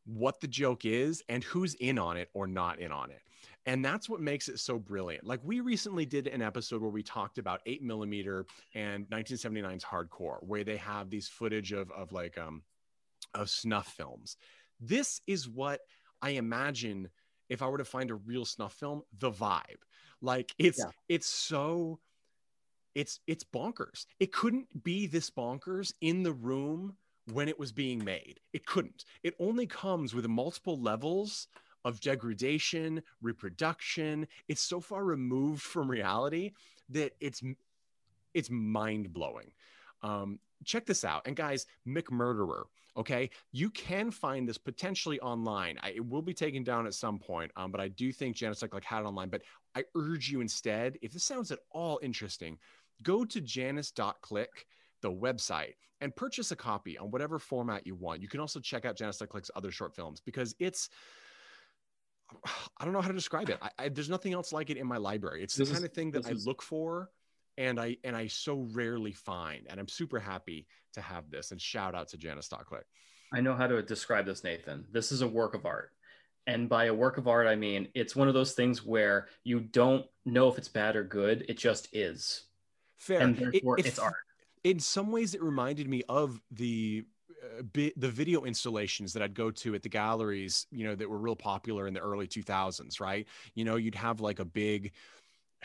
[0.05, 3.21] what the joke is and who's in on it or not in on it.
[3.65, 5.25] And that's what makes it so brilliant.
[5.25, 10.37] Like we recently did an episode where we talked about eight millimeter and 1979's hardcore,
[10.41, 12.63] where they have these footage of of like um
[13.33, 14.37] of snuff films.
[14.79, 15.81] This is what
[16.21, 17.09] I imagine
[17.51, 19.83] if I were to find a real snuff film, the vibe.
[20.21, 20.91] Like it's Yeah.
[21.09, 21.99] it's so
[22.95, 24.05] it's it's bonkers.
[24.19, 26.97] It couldn't be this bonkers in the room
[27.31, 28.39] when it was being made.
[28.53, 29.05] It couldn't.
[29.23, 31.47] It only comes with multiple levels
[31.83, 34.27] of degradation, reproduction.
[34.47, 36.51] It's so far removed from reality
[36.89, 37.41] that it's
[38.33, 39.51] it's mind blowing.
[40.03, 42.63] Um, check this out, and guys, McMurderer.
[42.97, 45.77] Okay, you can find this potentially online.
[45.81, 48.61] I, it will be taken down at some point, um, but I do think Janice
[48.61, 49.29] like had it online.
[49.29, 49.43] But
[49.75, 52.57] I urge you instead, if this sounds at all interesting,
[53.01, 54.65] go to janice.click,
[55.01, 58.21] the website, and purchase a copy on whatever format you want.
[58.21, 60.89] You can also check out Janice Click's other short films because it's
[62.77, 63.57] I don't know how to describe it.
[63.61, 65.43] I, I, there's nothing else like it in my library.
[65.43, 67.09] It's This the is- kind of thing that I is- look for
[67.57, 69.67] and I and I so rarely find.
[69.69, 71.51] And I'm super happy to have this.
[71.51, 72.85] And shout out to Janice.click.
[73.33, 74.85] I know how to describe this, Nathan.
[74.91, 75.91] This is a work of art.
[76.47, 79.59] And by a work of art, I mean it's one of those things where you
[79.59, 81.45] don't know if it's bad or good.
[81.47, 82.43] It just is.
[82.97, 83.21] Fair.
[83.21, 84.15] And therefore, it it's f- art.
[84.63, 87.05] in some ways it reminded me of the
[87.43, 91.09] uh, bi- the video installations that I'd go to at the galleries, you know, that
[91.09, 93.27] were real popular in the early 2000s, right?
[93.55, 94.91] You know, you'd have like a big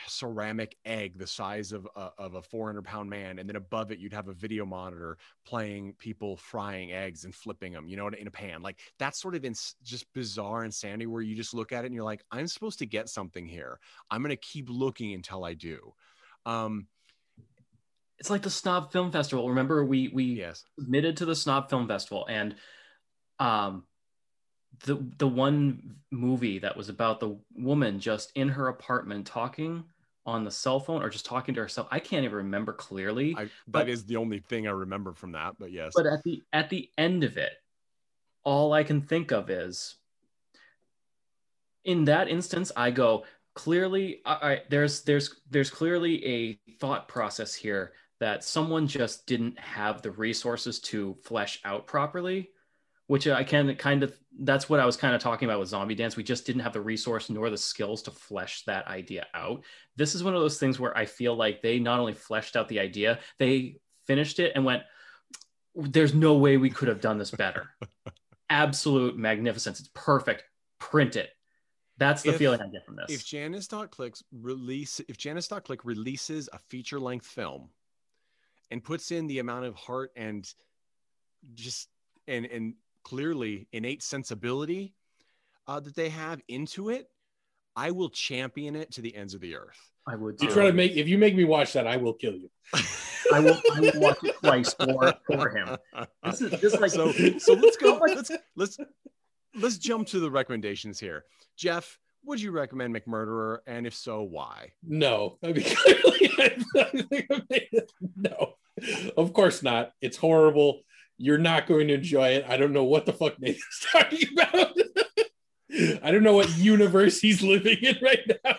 [0.09, 3.99] ceramic egg the size of a, of a 400 pound man and then above it
[3.99, 5.17] you'd have a video monitor
[5.47, 8.63] playing people frying eggs and flipping them you know in a pan.
[8.63, 11.95] Like that's sort of in just bizarre insanity where you just look at it and
[11.95, 13.79] you're like i'm supposed to get something here.
[14.11, 15.95] I'm going to keep looking until i do.
[16.45, 16.87] Um
[18.19, 19.49] It's like the Snob Film Festival.
[19.49, 20.65] Remember, we we yes.
[20.79, 22.55] submitted to the Snob Film Festival, and
[23.39, 23.85] um,
[24.81, 29.85] the the one movie that was about the woman just in her apartment talking
[30.25, 31.87] on the cell phone or just talking to herself.
[31.91, 33.35] I can't even remember clearly.
[33.39, 35.55] I, But- is the only thing I remember from that.
[35.59, 37.53] But yes, but at the at the end of it
[38.47, 39.97] all i can think of is
[41.85, 43.25] in that instance i go
[43.55, 50.01] clearly I, there's there's there's clearly a thought process here that someone just didn't have
[50.01, 52.51] the resources to flesh out properly
[53.07, 55.95] which i can kind of that's what i was kind of talking about with zombie
[55.95, 59.63] dance we just didn't have the resource nor the skills to flesh that idea out
[59.97, 62.69] this is one of those things where i feel like they not only fleshed out
[62.69, 63.77] the idea they
[64.07, 64.83] finished it and went
[65.79, 67.69] there's no way we could have done this better.
[68.49, 69.79] Absolute magnificence.
[69.79, 70.43] It's perfect.
[70.79, 71.29] Print it.
[71.99, 73.11] That's the If- feeling I get from this.
[73.11, 77.69] if Janice.click's release, if Janice.click releases a feature length film
[78.71, 80.51] and puts in the amount of heart and
[81.55, 81.89] just
[82.27, 82.75] and and
[83.07, 84.93] clearly innate sensibility
[85.69, 87.07] uh, that they have into it,
[87.77, 89.79] I will champion it to the ends of the earth.
[90.09, 90.41] I would.
[90.43, 92.51] You try to make if you make me watch that, I will kill you.
[93.33, 93.61] I will.
[93.75, 95.77] I will watch it twice for for him.
[96.25, 98.77] This is this like so so let's go let's let's
[99.55, 101.25] let's jump to the recommendations here
[101.57, 106.49] jeff would you recommend mcmurderer and if so why No, I mean clearly, I
[107.09, 107.91] think I made it.
[108.17, 108.55] no,
[109.17, 109.93] of course not.
[110.03, 110.83] It's horrible.
[111.19, 112.45] You're not going to enjoy it.
[112.49, 114.77] I don't know what the fuck Nathan's talking about.
[116.03, 118.57] I don't know what universe he's living in right now.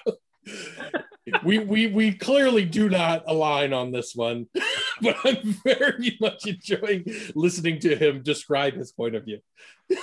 [1.43, 4.47] We we we clearly do not align on this one,
[5.01, 7.05] but I'm very much enjoying
[7.35, 9.39] listening to him describe his point of view.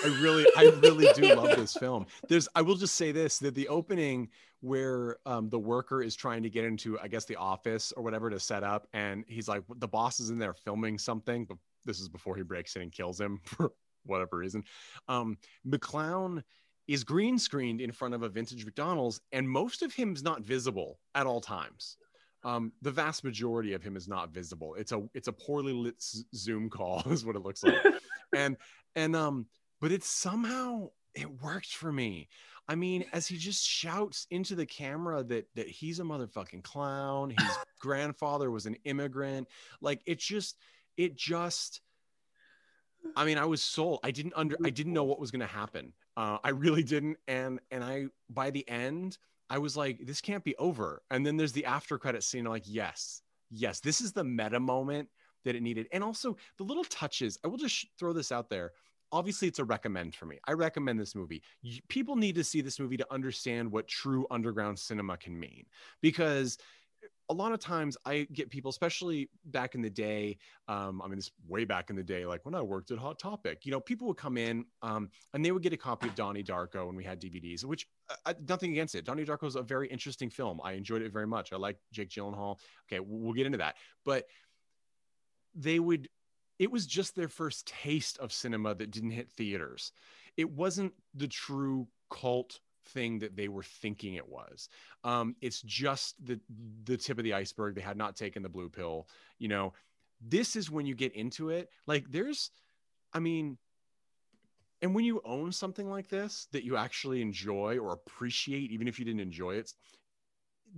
[0.02, 3.54] i really i really do love this film there's i will just say this that
[3.54, 4.28] the opening
[4.60, 8.30] where um, the worker is trying to get into i guess the office or whatever
[8.30, 12.00] to set up and he's like the boss is in there filming something but this
[12.00, 13.72] is before he breaks in and kills him for
[14.06, 14.62] whatever reason
[15.08, 16.42] um mcclown
[16.86, 20.42] is green screened in front of a vintage McDonald's, and most of him is not
[20.42, 21.96] visible at all times.
[22.44, 24.74] Um, the vast majority of him is not visible.
[24.74, 26.02] It's a it's a poorly lit
[26.34, 27.76] Zoom call, is what it looks like.
[28.36, 28.56] and
[28.96, 29.46] and um,
[29.80, 32.28] but it's somehow it worked for me.
[32.66, 37.30] I mean, as he just shouts into the camera that that he's a motherfucking clown,
[37.30, 39.48] his grandfather was an immigrant,
[39.80, 40.58] like it just
[40.96, 41.80] it just
[43.16, 44.00] I mean, I was sold.
[44.02, 45.92] I didn't under I didn't know what was going to happen.
[46.16, 49.18] Uh, I really didn't, and and I by the end
[49.50, 51.02] I was like, this can't be over.
[51.10, 52.44] And then there's the after credit scene.
[52.44, 55.08] Like, yes, yes, this is the meta moment
[55.44, 57.38] that it needed, and also the little touches.
[57.44, 58.72] I will just throw this out there.
[59.12, 60.38] Obviously, it's a recommend for me.
[60.48, 61.42] I recommend this movie.
[61.88, 65.66] People need to see this movie to understand what true underground cinema can mean,
[66.00, 66.58] because
[67.30, 70.36] a lot of times I get people, especially back in the day.
[70.68, 73.18] Um, I mean, this way back in the day, like when I worked at Hot
[73.18, 76.14] Topic, you know, people would come in um, and they would get a copy of
[76.14, 77.88] Donnie Darko when we had DVDs, which
[78.26, 79.04] uh, nothing against it.
[79.04, 80.60] Donnie Darko is a very interesting film.
[80.62, 81.52] I enjoyed it very much.
[81.52, 82.58] I like Jake Gyllenhaal.
[82.86, 83.76] Okay, we'll get into that.
[84.04, 84.26] But
[85.54, 86.08] they would,
[86.58, 89.92] it was just their first taste of cinema that didn't hit theaters.
[90.36, 94.68] It wasn't the true cult thing that they were thinking it was.
[95.02, 96.40] Um, it's just the
[96.84, 97.74] the tip of the iceberg.
[97.74, 99.08] They had not taken the blue pill.
[99.38, 99.72] You know,
[100.20, 101.70] this is when you get into it.
[101.86, 102.50] Like there's,
[103.12, 103.58] I mean,
[104.82, 108.98] and when you own something like this that you actually enjoy or appreciate, even if
[108.98, 109.72] you didn't enjoy it,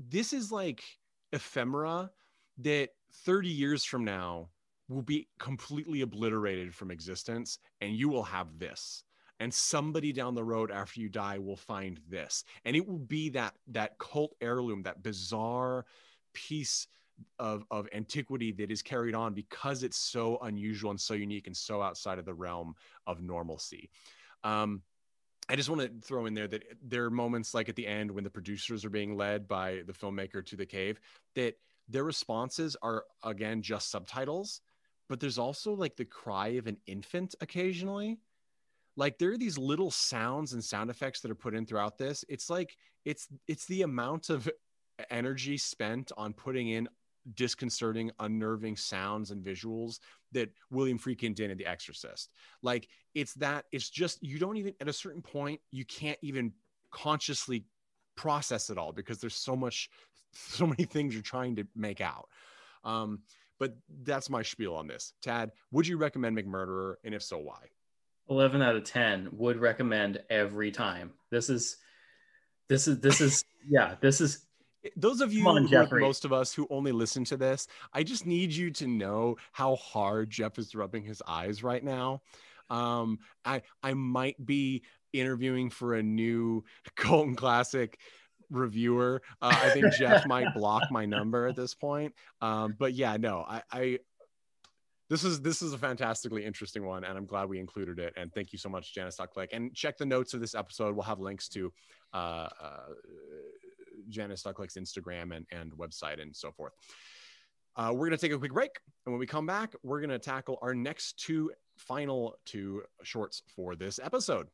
[0.08, 0.82] this is like
[1.32, 2.10] ephemera
[2.58, 2.90] that
[3.24, 4.48] 30 years from now
[4.88, 9.02] will be completely obliterated from existence, and you will have this
[9.40, 13.28] and somebody down the road after you die will find this and it will be
[13.28, 15.84] that that cult heirloom that bizarre
[16.32, 16.88] piece
[17.38, 21.56] of of antiquity that is carried on because it's so unusual and so unique and
[21.56, 22.74] so outside of the realm
[23.06, 23.90] of normalcy
[24.44, 24.82] um
[25.48, 28.10] I just want to throw in there that there are moments like at the end
[28.10, 31.00] when the producers are being led by the filmmaker to the cave
[31.36, 31.56] that
[31.88, 34.60] their responses are again just subtitles,
[35.08, 38.18] but there's also like the cry of an infant occasionally.
[38.96, 42.24] Like there are these little sounds and sound effects that are put in throughout this.
[42.28, 44.48] It's like it's it's the amount of
[45.10, 46.88] energy spent on putting in
[47.34, 49.98] disconcerting, unnerving sounds and visuals
[50.32, 52.32] that William Friedkin did in The Exorcist.
[52.62, 56.52] Like it's that it's just you don't even at a certain point you can't even
[56.90, 57.64] consciously
[58.16, 59.90] process it all because there's so much,
[60.32, 62.28] so many things you're trying to make out.
[62.84, 63.20] Um,
[63.58, 65.12] but that's my spiel on this.
[65.22, 67.68] Tad, would you recommend McMurderer, and if so, why?
[68.28, 71.12] 11 out of 10 would recommend every time.
[71.30, 71.76] This is,
[72.68, 74.46] this is, this is, yeah, this is
[74.96, 78.26] those of you, on, like most of us who only listen to this, I just
[78.26, 82.22] need you to know how hard Jeff is rubbing his eyes right now.
[82.70, 86.64] Um, I I might be interviewing for a new
[86.96, 87.98] Cult and Classic
[88.50, 89.22] reviewer.
[89.42, 92.14] Uh, I think Jeff might block my number at this point.
[92.40, 93.98] Um, but yeah, no, I, I
[95.08, 98.12] this is this is a fantastically interesting one, and I'm glad we included it.
[98.16, 99.50] And thank you so much, Janice.click.
[99.52, 100.94] And check the notes of this episode.
[100.94, 101.72] We'll have links to
[102.12, 102.78] uh, uh,
[104.08, 106.72] Janice.click's Instagram and, and website and so forth.
[107.76, 108.80] Uh, we're going to take a quick break.
[109.04, 113.42] And when we come back, we're going to tackle our next two final two shorts
[113.54, 114.48] for this episode.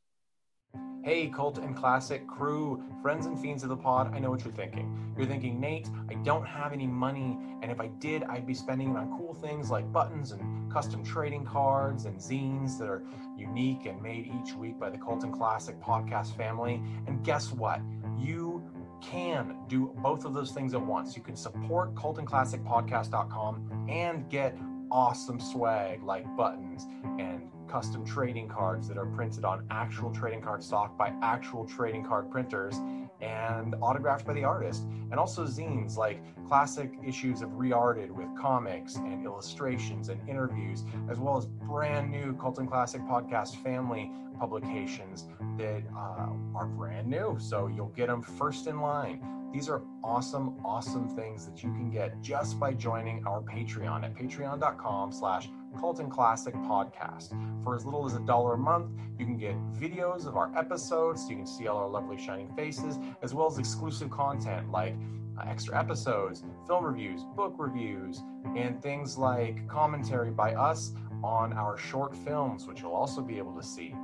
[1.04, 4.54] Hey, Cult and Classic crew, friends and fiends of the pod, I know what you're
[4.54, 5.14] thinking.
[5.16, 8.90] You're thinking, Nate, I don't have any money, and if I did, I'd be spending
[8.90, 13.02] it on cool things like buttons and custom trading cards and zines that are
[13.36, 16.80] unique and made each week by the Cult and Classic podcast family.
[17.08, 17.80] And guess what?
[18.16, 18.62] You
[19.02, 21.16] can do both of those things at once.
[21.16, 24.56] You can support CultandClassicPodcast.com and get
[24.92, 26.86] awesome swag like buttons
[27.18, 27.31] and
[27.72, 32.30] custom trading cards that are printed on actual trading card stock by actual trading card
[32.30, 32.76] printers
[33.22, 34.84] and autographed by the artist.
[35.10, 41.18] And also zines like classic issues of Rearted with comics and illustrations and interviews, as
[41.18, 47.38] well as brand new Cult and Classic Podcast family publications that uh, are brand new.
[47.40, 49.22] So you'll get them first in line.
[49.52, 54.14] These are awesome, awesome things that you can get just by joining our Patreon at
[54.14, 55.48] patreon.com slash
[55.78, 57.34] Cult and Classic Podcast.
[57.62, 61.22] For as little as a dollar a month, you can get videos of our episodes.
[61.22, 64.94] So you can see all our lovely shining faces, as well as exclusive content like
[65.38, 68.22] uh, extra episodes, film reviews, book reviews,
[68.56, 70.92] and things like commentary by us
[71.22, 73.94] on our short films, which you'll also be able to see.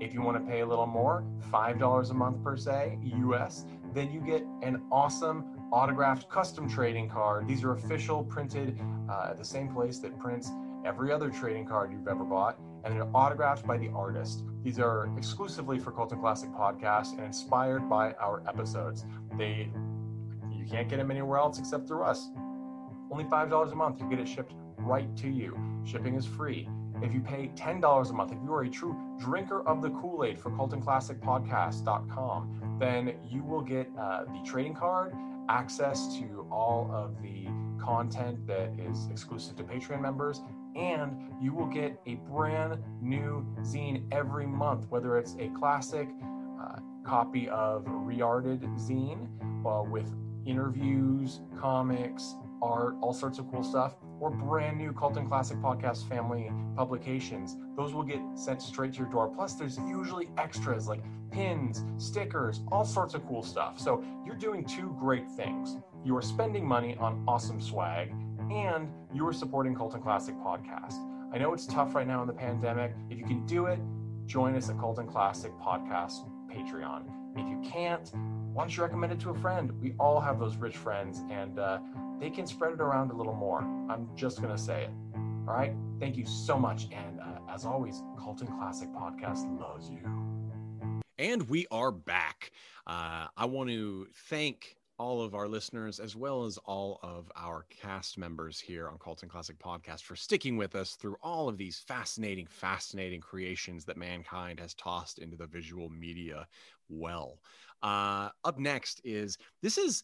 [0.00, 4.12] If you want to pay a little more, $5 a month per se, US, then
[4.12, 7.48] you get an awesome autographed custom trading card.
[7.48, 8.78] These are official, printed
[9.10, 10.50] uh, at the same place that prints
[10.84, 14.44] every other trading card you've ever bought, and they're autographed by the artist.
[14.62, 19.04] These are exclusively for Cult and Classic Podcast and inspired by our episodes.
[19.36, 19.70] They
[20.50, 22.30] you can't get them anywhere else except through us.
[23.10, 25.58] Only $5 a month, you get it shipped right to you.
[25.84, 26.68] Shipping is free.
[27.00, 30.24] If you pay $10 a month, if you are a true drinker of the Kool
[30.24, 35.14] Aid for CultandClassicPodcast.com, then you will get uh, the trading card,
[35.48, 37.46] access to all of the
[37.80, 40.42] content that is exclusive to Patreon members,
[40.78, 46.08] and you will get a brand new zine every month, whether it's a classic
[46.62, 49.28] uh, copy of Rearted zine
[49.66, 50.10] uh, with
[50.46, 56.08] interviews, comics, art, all sorts of cool stuff, or brand new Cult and Classic Podcast
[56.08, 57.56] family publications.
[57.76, 59.28] Those will get sent straight to your door.
[59.28, 63.78] Plus, there's usually extras like pins, stickers, all sorts of cool stuff.
[63.78, 65.76] So you're doing two great things.
[66.04, 68.12] You are spending money on awesome swag,
[68.50, 70.94] and you are supporting Cult and Classic Podcast.
[71.32, 72.94] I know it's tough right now in the pandemic.
[73.10, 73.78] If you can do it,
[74.26, 77.04] join us at Cult and Classic Podcast Patreon.
[77.36, 78.10] If you can't,
[78.52, 79.70] why don't you recommend it to a friend?
[79.80, 81.78] We all have those rich friends, and uh,
[82.18, 83.60] they can spread it around a little more.
[83.90, 84.90] I'm just going to say it.
[85.46, 85.74] All right.
[86.00, 86.88] Thank you so much.
[86.92, 90.00] And uh, as always, Cult and Classic Podcast loves you.
[91.18, 92.52] And we are back.
[92.86, 97.64] Uh, I want to thank all of our listeners as well as all of our
[97.70, 101.56] cast members here on Cult and Classic Podcast for sticking with us through all of
[101.56, 106.46] these fascinating, fascinating creations that mankind has tossed into the visual media
[106.88, 107.38] well.
[107.82, 110.02] Uh, up next is this is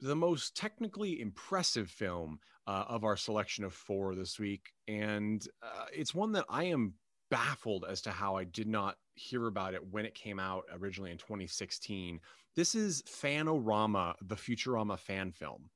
[0.00, 4.72] the most technically impressive film uh, of our selection of four this week.
[4.86, 6.94] And uh, it's one that I am
[7.30, 11.10] baffled as to how I did not hear about it when it came out originally
[11.10, 12.20] in 2016.
[12.56, 15.70] This is Fanorama, the Futurama fan film.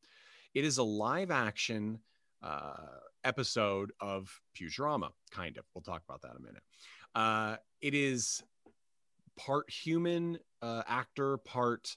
[0.55, 2.01] It is a live action
[2.43, 2.75] uh,
[3.23, 5.65] episode of Futurama, kind of.
[5.73, 6.63] We'll talk about that in a minute.
[7.15, 8.43] Uh, it is
[9.39, 11.97] part human uh, actor, part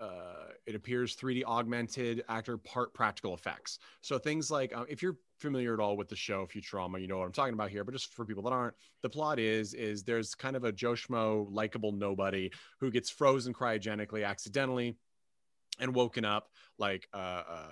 [0.00, 3.78] uh, it appears 3D augmented actor, part practical effects.
[4.00, 7.18] So things like uh, if you're familiar at all with the show Futurama, you know
[7.18, 7.84] what I'm talking about here.
[7.84, 10.92] But just for people that aren't, the plot is is there's kind of a Joe
[10.92, 14.96] Schmo likable nobody who gets frozen cryogenically accidentally
[15.78, 17.68] and woken up like uh, uh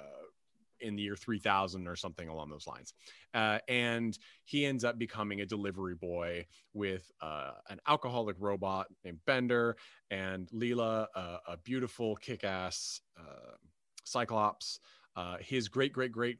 [0.80, 2.94] in the year 3000 or something along those lines.
[3.34, 9.18] Uh, and he ends up becoming a delivery boy with uh, an alcoholic robot named
[9.26, 9.76] Bender
[10.10, 13.56] and Leela, uh, a beautiful kick ass uh,
[14.04, 14.80] Cyclops.
[15.16, 16.38] Uh, his great great great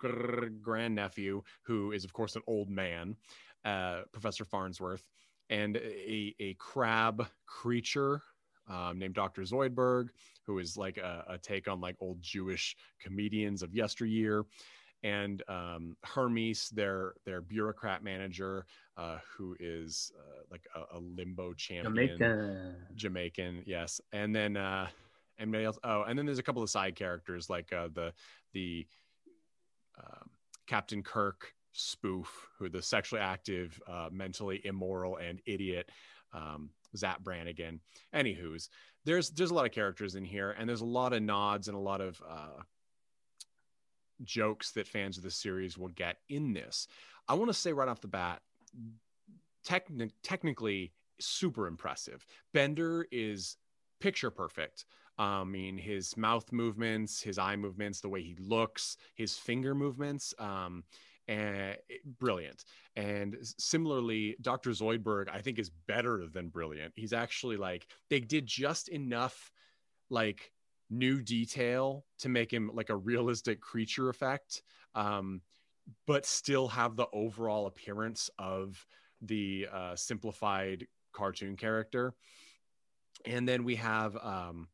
[0.63, 3.17] grand nephew, who is of course an old man,
[3.65, 5.05] uh, Professor Farnsworth,
[5.51, 8.23] and a, a crab creature
[8.71, 9.43] um, named Dr.
[9.43, 10.09] Zoidberg,
[10.51, 14.45] who is like a, a, take on like old Jewish comedians of yesteryear,
[15.05, 21.55] and um, Hermes, their their bureaucrat manager, uh, who is uh, like a, a, limbo
[21.55, 22.75] champion, Jamaican.
[22.97, 24.89] Jamaican, yes, and then uh,
[25.39, 25.79] anybody else?
[25.85, 28.13] Oh, and then there's a couple of side characters like uh, the
[28.53, 28.89] the
[30.01, 30.31] um,
[30.67, 35.89] Captain Kirk spoof, who the sexually active, uh, mentally immoral, and idiot
[36.33, 37.81] um, Zapp Brannigan.
[38.13, 38.69] Anywho's,
[39.05, 41.77] there's there's a lot of characters in here, and there's a lot of nods and
[41.77, 42.63] a lot of uh,
[44.23, 46.87] jokes that fans of the series will get in this.
[47.29, 48.41] I want to say right off the bat,
[49.67, 52.25] techni- technically super impressive.
[52.53, 53.57] Bender is
[54.01, 54.85] picture perfect.
[55.19, 60.33] I mean, his mouth movements, his eye movements, the way he looks, his finger movements.
[60.39, 60.85] Um,
[61.31, 61.77] and
[62.19, 62.65] brilliant.
[62.97, 64.71] And similarly, Dr.
[64.71, 66.93] Zoidberg, I think, is better than brilliant.
[66.97, 69.53] He's actually like they did just enough
[70.11, 70.51] like
[70.91, 74.63] new detail to make him like a realistic creature effect,
[74.97, 75.41] um,
[76.05, 78.85] but still have the overall appearance of
[79.23, 82.13] the uh, simplified cartoon character.
[83.25, 84.67] And then we have um,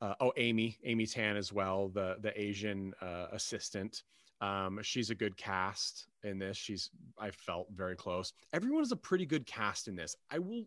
[0.00, 4.02] uh, oh Amy, Amy Tan as well, the the Asian uh, assistant.
[4.40, 6.56] Um, she's a good cast in this.
[6.56, 8.32] She's I felt very close.
[8.52, 10.16] Everyone is a pretty good cast in this.
[10.30, 10.66] I will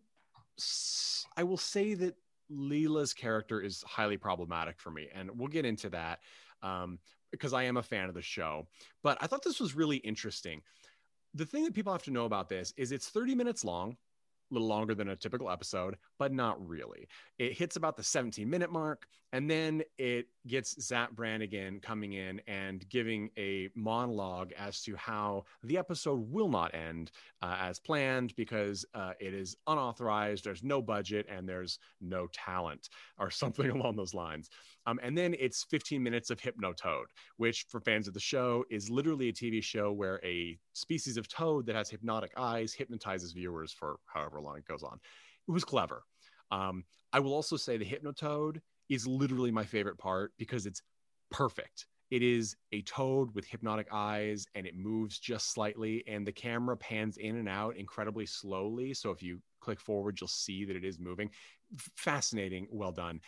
[1.36, 2.14] I will say that
[2.50, 6.20] Leela's character is highly problematic for me, and we'll get into that
[6.62, 6.98] um,
[7.30, 8.66] because I am a fan of the show.
[9.02, 10.62] But I thought this was really interesting.
[11.34, 13.96] The thing that people have to know about this is it's 30 minutes long
[14.54, 17.08] little longer than a typical episode, but not really.
[17.38, 22.40] It hits about the 17 minute mark, and then it gets Zapp Brannigan coming in
[22.46, 27.10] and giving a monologue as to how the episode will not end
[27.42, 32.88] uh, as planned because uh, it is unauthorized, there's no budget, and there's no talent,
[33.18, 34.50] or something along those lines.
[34.86, 37.04] Um, and then it's 15 minutes of Hypnotoad,
[37.36, 41.28] which for fans of the show is literally a TV show where a species of
[41.28, 44.98] toad that has hypnotic eyes hypnotizes viewers for however long it goes on.
[45.48, 46.02] It was clever.
[46.50, 50.82] Um, I will also say the Hypnotoad is literally my favorite part because it's
[51.30, 51.86] perfect.
[52.10, 56.76] It is a toad with hypnotic eyes and it moves just slightly, and the camera
[56.76, 58.94] pans in and out incredibly slowly.
[58.94, 61.30] So if you click forward, you'll see that it is moving.
[61.96, 63.20] Fascinating, well done.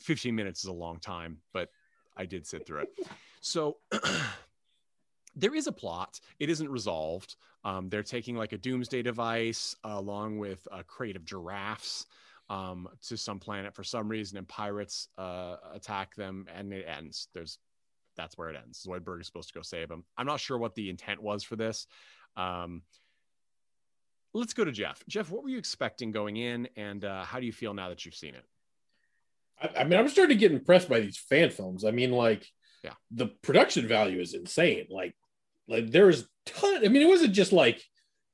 [0.00, 1.70] 15 minutes is a long time, but
[2.16, 2.88] I did sit through it.
[3.40, 3.78] So
[5.36, 6.20] there is a plot.
[6.38, 7.36] It isn't resolved.
[7.64, 12.06] Um, they're taking like a doomsday device uh, along with a crate of giraffes
[12.48, 17.28] um, to some planet for some reason, and pirates uh, attack them, and it ends.
[17.32, 17.58] There's
[18.16, 18.86] that's where it ends.
[18.86, 20.04] Zoidberg is supposed to go save them.
[20.18, 21.86] I'm not sure what the intent was for this.
[22.36, 22.82] Um,
[24.34, 25.02] let's go to Jeff.
[25.08, 28.04] Jeff, what were you expecting going in, and uh, how do you feel now that
[28.04, 28.44] you've seen it?
[29.60, 31.84] I, I mean, I'm starting to get impressed by these fan films.
[31.84, 32.46] I mean, like,
[32.84, 34.86] yeah, the production value is insane.
[34.90, 35.14] Like,
[35.68, 36.84] like there's ton.
[36.84, 37.82] I mean, it wasn't just like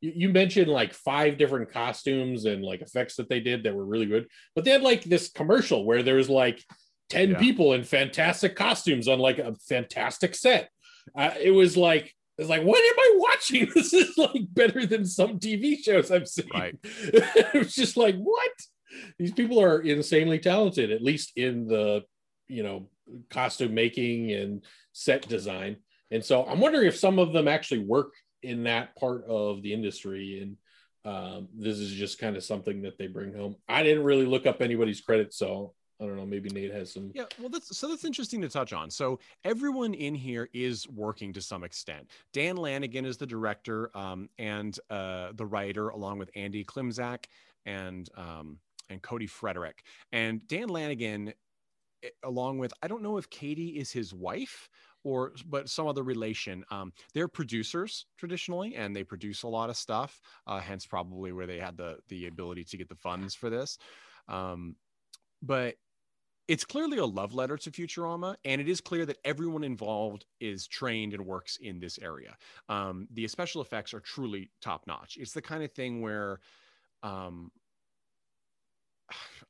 [0.01, 3.85] you, you mentioned like five different costumes and like effects that they did that were
[3.85, 6.63] really good, but they had like this commercial where there was like
[7.11, 7.39] 10 yeah.
[7.39, 10.71] people in fantastic costumes on like a fantastic set.
[11.15, 13.71] Uh, it was like, it's like, what am I watching?
[13.75, 16.49] This is like better than some TV shows I've seen.
[16.53, 16.77] Right.
[16.83, 18.51] it was just like, what?
[19.19, 22.03] These people are insanely talented, at least in the
[22.49, 22.89] you know
[23.31, 25.77] costume making and set design.
[26.11, 29.73] And so I'm wondering if some of them actually work in that part of the
[29.73, 30.41] industry.
[30.43, 30.57] And
[31.13, 33.57] um, this is just kind of something that they bring home.
[33.69, 36.27] I didn't really look up anybody's credit, so I don't know.
[36.27, 37.11] Maybe Nate has some.
[37.15, 38.91] Yeah, well, that's so that's interesting to touch on.
[38.91, 42.11] So everyone in here is working to some extent.
[42.33, 47.25] Dan Lanigan is the director um, and uh, the writer, along with Andy Klimczak
[47.65, 48.59] and um,
[48.89, 49.83] and Cody Frederick.
[50.13, 51.33] And Dan Lanigan,
[52.03, 54.69] eh, along with, I don't know if Katie is his wife
[55.07, 56.65] or but some other relation.
[56.71, 60.21] Um, they're producers traditionally, and they produce a lot of stuff.
[60.49, 63.79] Uh, hence, probably where they had the the ability to get the funds for this.
[64.29, 64.75] Um,
[65.43, 65.77] but
[66.49, 70.67] it's clearly a love letter to Futurama, and it is clear that everyone involved is
[70.67, 72.37] trained and works in this area.
[72.69, 75.17] Um, the special effects are truly top notch.
[75.21, 76.41] It's the kind of thing where,
[77.03, 77.51] um,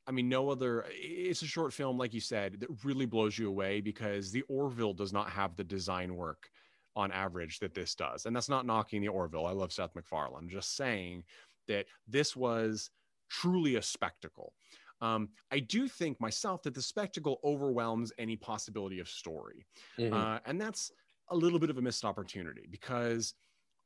[0.07, 0.85] I mean, no other.
[0.89, 4.93] It's a short film, like you said, that really blows you away because the Orville
[4.93, 6.49] does not have the design work
[6.95, 9.45] on average that this does, and that's not knocking the Orville.
[9.45, 10.43] I love Seth MacFarlane.
[10.43, 11.23] I'm just saying
[11.67, 12.89] that this was
[13.29, 14.53] truly a spectacle.
[15.01, 19.65] Um, I do think myself that the spectacle overwhelms any possibility of story.
[19.99, 20.13] Mm-hmm.
[20.13, 20.91] Uh, and that's
[21.29, 23.33] a little bit of a missed opportunity because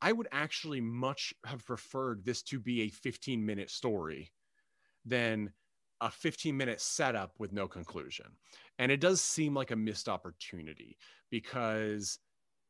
[0.00, 4.32] I would actually much have preferred this to be a 15 minute story
[5.04, 5.52] than
[6.02, 8.26] a 15 minute setup with no conclusion.
[8.78, 10.98] And it does seem like a missed opportunity
[11.30, 12.18] because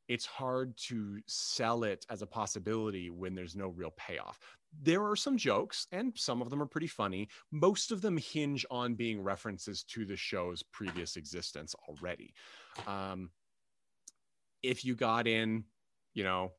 [0.09, 4.39] it's hard to sell it as a possibility when there's no real payoff.
[4.83, 7.29] There are some jokes, and some of them are pretty funny.
[7.51, 12.35] Most of them hinge on being references to the show's previous existence already.
[12.87, 13.31] Um,
[14.63, 15.65] if you got in,
[16.15, 16.53] you know,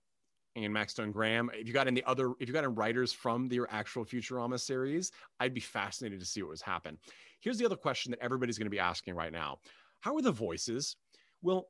[0.57, 4.05] Ian Maxtone-Graham, if you got any other, if you got in writers from the actual
[4.05, 6.97] Futurama series, I'd be fascinated to see what was happen.
[7.39, 9.59] Here's the other question that everybody's going to be asking right now:
[10.01, 10.95] How are the voices?
[11.41, 11.67] Well,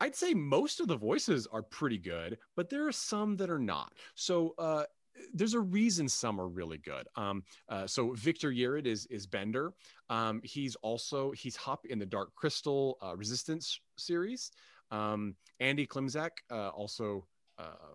[0.00, 3.58] I'd say most of the voices are pretty good, but there are some that are
[3.58, 3.92] not.
[4.14, 4.84] So uh,
[5.34, 7.06] there's a reason some are really good.
[7.16, 9.74] Um, uh, so Victor Yerrid is is Bender.
[10.08, 14.50] Um, he's also he's Hup in the Dark Crystal uh, Resistance series.
[14.90, 17.26] Um, Andy Klimczak uh, also
[17.58, 17.94] uh,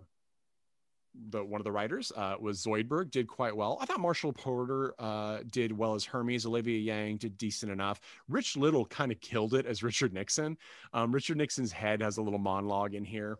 [1.30, 3.78] the one of the writers uh, was Zoidberg did quite well.
[3.82, 6.46] I thought Marshall Porter uh, did well as Hermes.
[6.46, 8.00] Olivia Yang did decent enough.
[8.28, 10.58] Rich Little kind of killed it as Richard Nixon.
[10.94, 13.38] Um, Richard Nixon's head has a little monologue in here,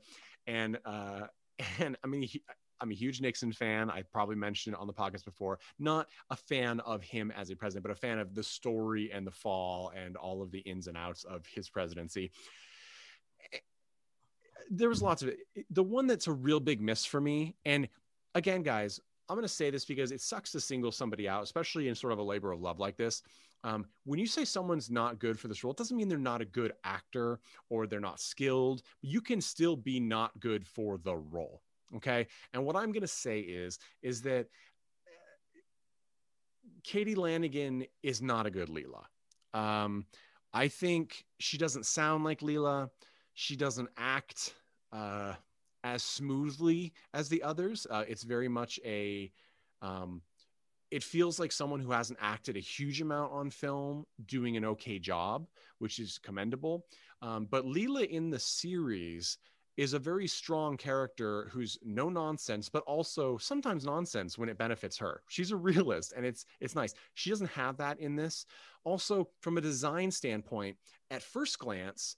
[0.48, 1.28] and uh,
[1.80, 2.24] and I mean.
[2.24, 2.44] He,
[2.82, 3.90] I'm a huge Nixon fan.
[3.90, 5.60] I probably mentioned it on the podcast before.
[5.80, 9.26] Not a fan of him as a president, but a fan of the story and
[9.26, 12.32] the fall and all of the ins and outs of his presidency
[14.70, 15.40] there was lots of it.
[15.70, 17.88] The one that's a real big miss for me, and
[18.34, 21.88] again, guys, I'm going to say this because it sucks to single somebody out, especially
[21.88, 23.24] in sort of a labor of love like this.
[23.64, 26.42] Um, when you say someone's not good for this role, it doesn't mean they're not
[26.42, 27.40] a good actor
[27.70, 28.84] or they're not skilled.
[29.02, 31.64] You can still be not good for the role.
[31.96, 32.28] Okay.
[32.54, 34.48] And what I'm going to say is, is that
[35.08, 35.60] uh,
[36.84, 39.06] Katie Lanigan is not a good Leela.
[39.60, 40.06] Um,
[40.54, 42.90] I think she doesn't sound like Leela
[43.36, 44.56] she doesn't act
[44.92, 45.34] uh,
[45.84, 47.86] as smoothly as the others.
[47.90, 49.32] Uh, it's very much a.
[49.82, 50.22] Um,
[50.92, 54.98] it feels like someone who hasn't acted a huge amount on film doing an okay
[54.98, 55.48] job,
[55.80, 56.86] which is commendable.
[57.22, 59.38] Um, but Leela in the series
[59.78, 64.98] is a very strong character who's no nonsense, but also sometimes nonsense when it benefits
[64.98, 65.22] her.
[65.28, 66.94] She's a realist, and it's it's nice.
[67.16, 68.46] She doesn't have that in this.
[68.86, 70.78] Also, from a design standpoint,
[71.12, 72.16] at first glance,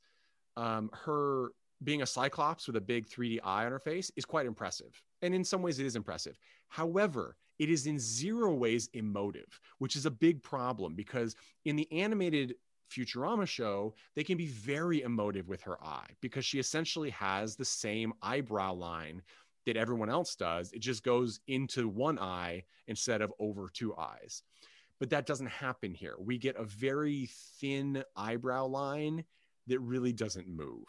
[0.58, 1.52] um, her
[1.84, 5.02] being a cyclops with a big 3D eye on her face is quite impressive.
[5.22, 6.38] And in some ways, it is impressive.
[6.68, 11.36] However, it is in zero ways emotive, which is a big problem because
[11.66, 12.56] in the animated
[12.92, 17.66] Futurama show, they can be very emotive with her eye because she essentially has the
[17.66, 19.22] same eyebrow line
[19.66, 20.72] that everyone else does.
[20.72, 24.42] It just goes into one eye instead of over two eyes.
[25.00, 26.16] But that doesn't happen here.
[26.18, 27.30] We get a very
[27.60, 29.26] thin eyebrow line
[29.68, 30.86] that really doesn't move.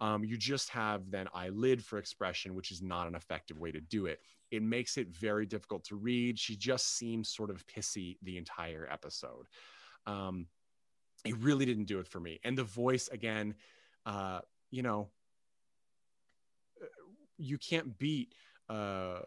[0.00, 3.80] Um, you just have then eyelid for expression, which is not an effective way to
[3.80, 4.20] do it.
[4.50, 6.38] It makes it very difficult to read.
[6.38, 9.46] She just seems sort of pissy the entire episode.
[10.06, 10.46] Um,
[11.24, 12.40] it really didn't do it for me.
[12.44, 13.54] And the voice, again,
[14.04, 14.40] uh,
[14.70, 15.08] you know,
[17.38, 18.34] you can't beat
[18.68, 19.20] uh,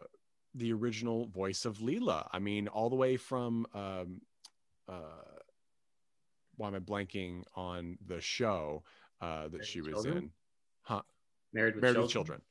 [0.54, 2.28] the original voice of Leela.
[2.32, 4.20] I mean, all the way from um,
[4.88, 5.37] uh,
[6.58, 8.82] why am I blanking on the show
[9.22, 10.16] uh, that Married she was children?
[10.18, 10.30] in?
[10.82, 11.02] Huh?
[11.54, 12.02] Married with Married children.
[12.02, 12.42] with Children.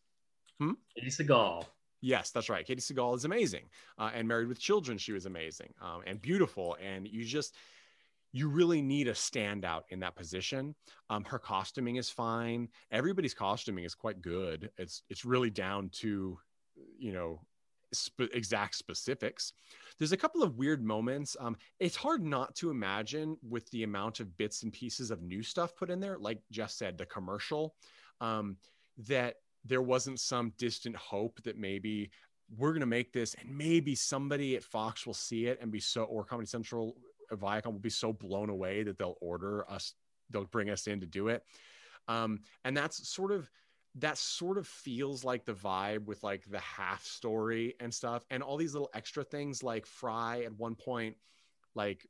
[0.59, 0.71] Hmm?
[0.99, 1.65] Katey Sagal.
[2.01, 2.65] Yes, that's right.
[2.65, 3.65] Katey Sagal is amazing,
[3.99, 6.77] uh, and Married with Children, she was amazing um, and beautiful.
[6.83, 7.55] And you just,
[8.31, 10.75] you really need a standout in that position.
[11.09, 12.69] Um, her costuming is fine.
[12.91, 14.69] Everybody's costuming is quite good.
[14.77, 16.39] It's it's really down to,
[16.97, 17.41] you know,
[17.93, 19.53] sp- exact specifics.
[19.97, 21.35] There's a couple of weird moments.
[21.39, 25.41] Um, it's hard not to imagine with the amount of bits and pieces of new
[25.41, 27.75] stuff put in there, like Jeff said, the commercial,
[28.21, 28.57] um,
[28.97, 29.35] that
[29.65, 32.11] there wasn't some distant hope that maybe
[32.57, 35.79] we're going to make this and maybe somebody at Fox will see it and be
[35.79, 36.95] so, or Comedy Central,
[37.33, 39.93] Viacom will be so blown away that they'll order us,
[40.29, 41.43] they'll bring us in to do it.
[42.07, 43.49] Um, and that's sort of
[43.97, 48.43] that sort of feels like the vibe with like the half story and stuff and
[48.43, 51.15] all these little extra things like fry at one point
[51.75, 52.07] like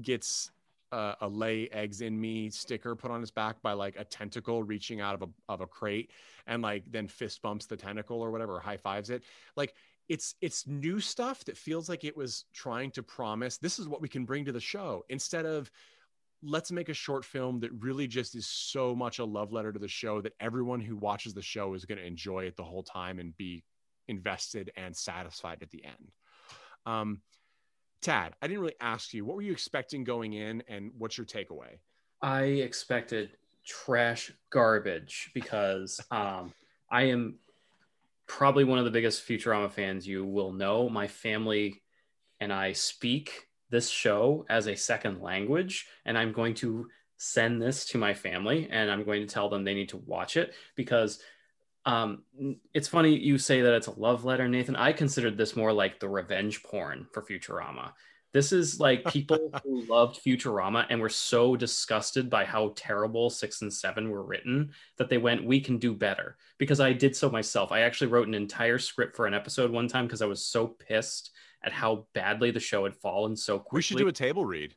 [0.00, 0.50] gets
[0.92, 4.62] uh, a lay eggs in me sticker put on his back by like a tentacle
[4.62, 6.10] reaching out of a of a crate
[6.46, 9.22] and like then fist bumps the tentacle or whatever or high fives it.
[9.56, 9.74] Like
[10.08, 14.00] it's it's new stuff that feels like it was trying to promise this is what
[14.00, 15.70] we can bring to the show instead of
[16.42, 19.78] let's make a short film that really just is so much a love letter to
[19.78, 22.82] the show that everyone who watches the show is going to enjoy it the whole
[22.82, 23.62] time and be
[24.08, 26.12] invested and satisfied at the end.
[26.86, 27.20] Um,
[28.02, 31.26] Tad, I didn't really ask you what were you expecting going in, and what's your
[31.26, 31.78] takeaway?
[32.22, 33.30] I expected
[33.66, 36.52] trash garbage because um,
[36.90, 37.38] I am
[38.26, 40.88] probably one of the biggest Futurama fans you will know.
[40.88, 41.82] My family
[42.40, 47.84] and I speak this show as a second language and I'm going to send this
[47.86, 51.20] to my family and I'm going to tell them they need to watch it because
[51.86, 52.22] um,
[52.74, 54.76] it's funny you say that it's a love letter, Nathan.
[54.76, 57.92] I considered this more like the revenge porn for Futurama.
[58.32, 63.62] This is like people who loved Futurama and were so disgusted by how terrible six
[63.62, 66.36] and seven were written that they went, We can do better.
[66.58, 67.72] Because I did so myself.
[67.72, 70.66] I actually wrote an entire script for an episode one time because I was so
[70.66, 71.30] pissed
[71.62, 73.78] at how badly the show had fallen so quickly.
[73.78, 74.74] We should do a table read.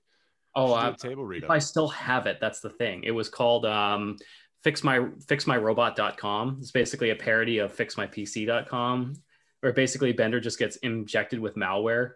[0.55, 1.43] Oh, I, table read.
[1.43, 3.03] If I still have it, that's the thing.
[3.03, 4.17] It was called um,
[4.63, 6.57] fix my fixmyrobot.com.
[6.59, 9.13] It's basically a parody of fixmypc.com,
[9.61, 12.11] where basically Bender just gets injected with malware.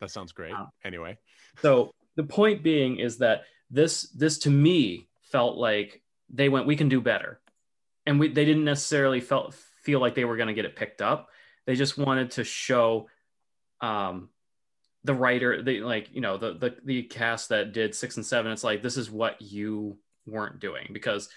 [0.00, 0.52] That sounds great.
[0.52, 1.16] Um, anyway,
[1.60, 6.76] so the point being is that this this to me felt like they went, we
[6.76, 7.40] can do better,
[8.04, 11.00] and we they didn't necessarily felt feel like they were going to get it picked
[11.00, 11.28] up.
[11.66, 13.08] They just wanted to show
[13.82, 14.30] um,
[15.04, 18.52] the writer, the like, you know, the, the the cast that did six and seven.
[18.52, 21.28] It's like this is what you weren't doing because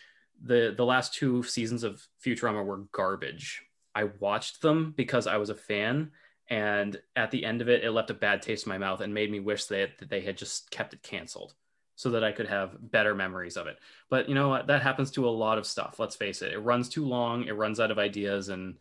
[0.44, 3.64] the the last two seasons of Futurama were garbage.
[3.94, 6.12] I watched them because I was a fan,
[6.50, 9.14] and at the end of it, it left a bad taste in my mouth and
[9.14, 11.54] made me wish that, that they had just kept it canceled
[11.96, 13.78] so that I could have better memories of it.
[14.10, 14.68] But you know what?
[14.68, 15.98] That happens to a lot of stuff.
[15.98, 16.52] Let's face it.
[16.52, 17.46] It runs too long.
[17.46, 18.76] It runs out of ideas, and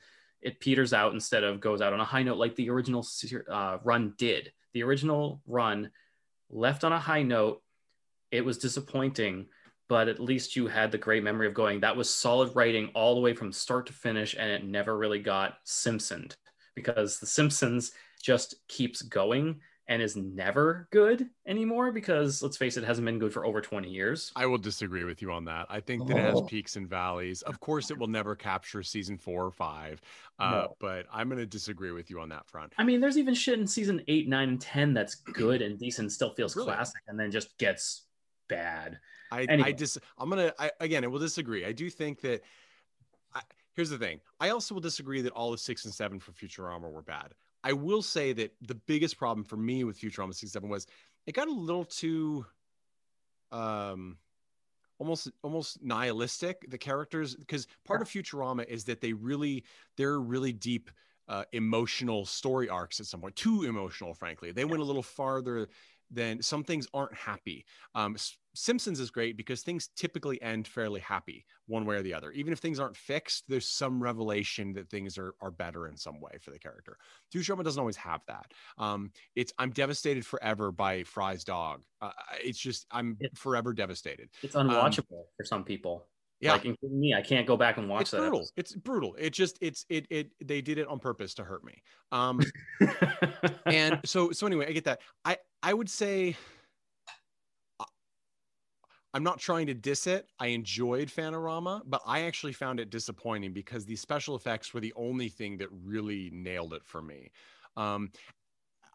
[0.44, 3.04] it peters out instead of goes out on a high note like the original
[3.50, 4.52] uh, run did.
[4.74, 5.90] The original run
[6.50, 7.62] left on a high note.
[8.30, 9.46] It was disappointing,
[9.88, 13.14] but at least you had the great memory of going, that was solid writing all
[13.14, 16.36] the way from start to finish, and it never really got Simpsoned
[16.74, 17.92] because The Simpsons
[18.22, 23.18] just keeps going and is never good anymore because let's face it, it hasn't been
[23.18, 24.32] good for over 20 years.
[24.34, 25.66] I will disagree with you on that.
[25.68, 26.18] I think that oh.
[26.18, 26.42] it has oh.
[26.42, 27.42] peaks and valleys.
[27.42, 30.00] Of course, it will never capture season four or five,
[30.38, 30.76] uh, no.
[30.80, 32.72] but I'm going to disagree with you on that front.
[32.78, 36.12] I mean, there's even shit in season eight, nine, and 10 that's good and decent,
[36.12, 36.68] still feels really?
[36.68, 38.02] classic, and then just gets
[38.48, 38.98] bad.
[39.30, 39.68] I, anyway.
[39.68, 41.64] I just, I'm going to, again, I will disagree.
[41.64, 42.42] I do think that.
[43.34, 43.40] I,
[43.74, 44.20] here's the thing.
[44.40, 47.34] I also will disagree that all of six and seven for Futurama were bad.
[47.64, 50.86] I will say that the biggest problem for me with Futurama 67 was
[51.26, 52.44] it got a little too
[53.50, 54.18] um
[54.98, 59.64] almost almost nihilistic the characters because part of Futurama is that they really
[59.96, 60.90] they're really deep
[61.26, 64.52] uh, emotional story arcs at some point too emotional frankly.
[64.52, 65.68] They went a little farther
[66.10, 67.64] than some things aren't happy.
[67.94, 68.16] Um,
[68.54, 72.30] Simpsons is great because things typically end fairly happy one way or the other.
[72.32, 76.20] Even if things aren't fixed, there's some revelation that things are, are better in some
[76.20, 76.96] way for the character.
[77.34, 78.52] Futurama doesn't always have that.
[78.78, 81.82] Um, it's I'm devastated forever by Fry's dog.
[82.00, 82.10] Uh,
[82.42, 84.30] it's just I'm forever devastated.
[84.42, 86.06] It's unwatchable um, for some people.
[86.40, 88.18] Yeah, like including me, I can't go back and watch it's that.
[88.18, 88.48] Brutal.
[88.56, 89.14] It's brutal.
[89.18, 91.82] It just it's it it they did it on purpose to hurt me.
[92.12, 92.40] Um,
[93.66, 95.00] and so so anyway, I get that.
[95.24, 96.36] I I would say
[99.14, 100.28] I'm not trying to diss it.
[100.40, 104.92] I enjoyed Fanorama, but I actually found it disappointing because the special effects were the
[104.96, 107.30] only thing that really nailed it for me.
[107.76, 108.10] Um,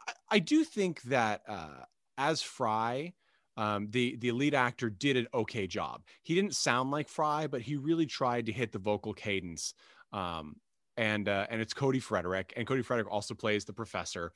[0.08, 1.86] I, I, do think that uh,
[2.18, 3.14] as Fry,
[3.56, 6.04] um, the the lead actor did an okay job.
[6.24, 9.74] He didn't sound like Fry, but he really tried to hit the vocal cadence.
[10.12, 10.58] Um,
[10.98, 14.34] and uh, and it's Cody Frederick, and Cody Frederick also plays the professor.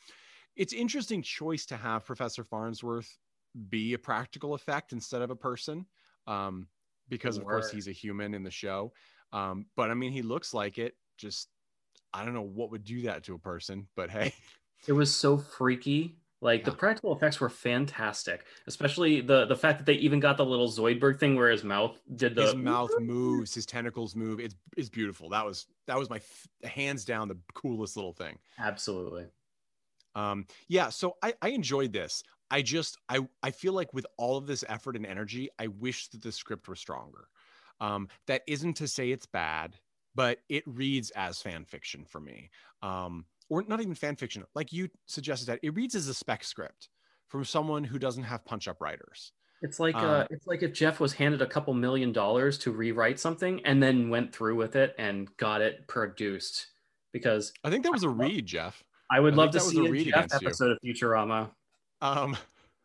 [0.56, 3.18] It's interesting choice to have Professor Farnsworth
[3.70, 5.86] be a practical effect instead of a person
[6.28, 6.68] um,
[7.10, 8.92] because of course he's a human in the show
[9.32, 11.50] um, but i mean he looks like it just
[12.14, 14.34] i don't know what would do that to a person but hey
[14.88, 16.66] it was so freaky like yeah.
[16.66, 20.68] the practical effects were fantastic, especially the the fact that they even got the little
[20.68, 24.42] Zoidberg thing where his mouth did the his mouth moves, his tentacles move.
[24.42, 25.30] It's it's beautiful.
[25.30, 26.20] That was that was my
[26.66, 28.38] hands down the coolest little thing.
[28.60, 29.24] Absolutely.
[30.16, 32.24] Um, yeah, so I I enjoyed this.
[32.54, 36.10] I just I I feel like with all of this effort and energy, I wish
[36.10, 37.28] that the script were stronger.
[37.82, 39.76] Um, that isn't to say it's bad,
[40.14, 42.52] but it reads as fan fiction for me.
[42.84, 46.44] Um, or not even fan fiction, like you suggested that it reads as a spec
[46.44, 46.90] script
[47.28, 49.32] from someone who doesn't have punch up writers.
[49.64, 52.72] It's like Um, uh, it's like if Jeff was handed a couple million dollars to
[52.72, 56.68] rewrite something and then went through with it and got it produced.
[57.14, 58.84] Because I think that was a read, Jeff.
[59.10, 60.48] I would I love to see a a Jeff against you.
[60.48, 61.50] episode of Futurama.
[62.04, 62.38] Um,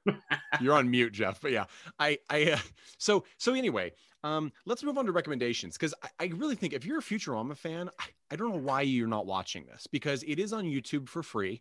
[0.61, 1.41] you're on mute, Jeff.
[1.41, 1.65] But yeah,
[1.99, 2.59] I, I, uh,
[2.97, 3.93] so, so anyway,
[4.25, 7.57] um, let's move on to recommendations because I, I really think if you're a Futurama
[7.57, 11.09] fan, I, I don't know why you're not watching this because it is on YouTube
[11.09, 11.61] for free,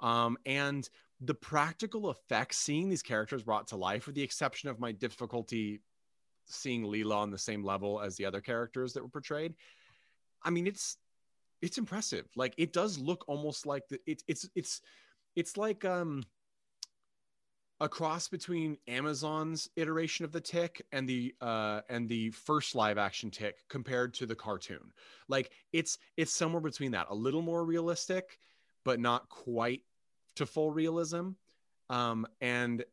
[0.00, 0.88] um, and
[1.20, 5.80] the practical effects, seeing these characters brought to life, with the exception of my difficulty
[6.46, 9.54] seeing Leela on the same level as the other characters that were portrayed.
[10.42, 10.96] I mean, it's
[11.60, 12.26] it's impressive.
[12.36, 14.80] Like it does look almost like the it, it's it's
[15.34, 16.22] it's like um
[17.80, 22.98] a cross between Amazon's iteration of the tick and the uh and the first live
[22.98, 24.92] action tick compared to the cartoon.
[25.28, 28.38] Like it's it's somewhere between that, a little more realistic,
[28.84, 29.82] but not quite
[30.36, 31.30] to full realism.
[31.88, 32.84] Um and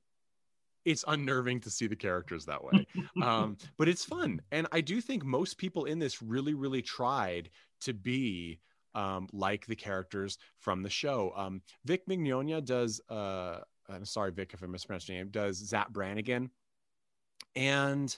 [0.85, 2.85] it's unnerving to see the characters that way.
[3.23, 4.39] um, but it's fun.
[4.51, 7.49] And I do think most people in this really, really tried
[7.81, 8.59] to be
[8.93, 11.33] um, like the characters from the show.
[11.35, 13.59] Um, Vic Mignogna does, uh,
[13.89, 16.49] I'm sorry, Vic, if I mispronounced your name, does Zapp Brannigan.
[17.55, 18.15] And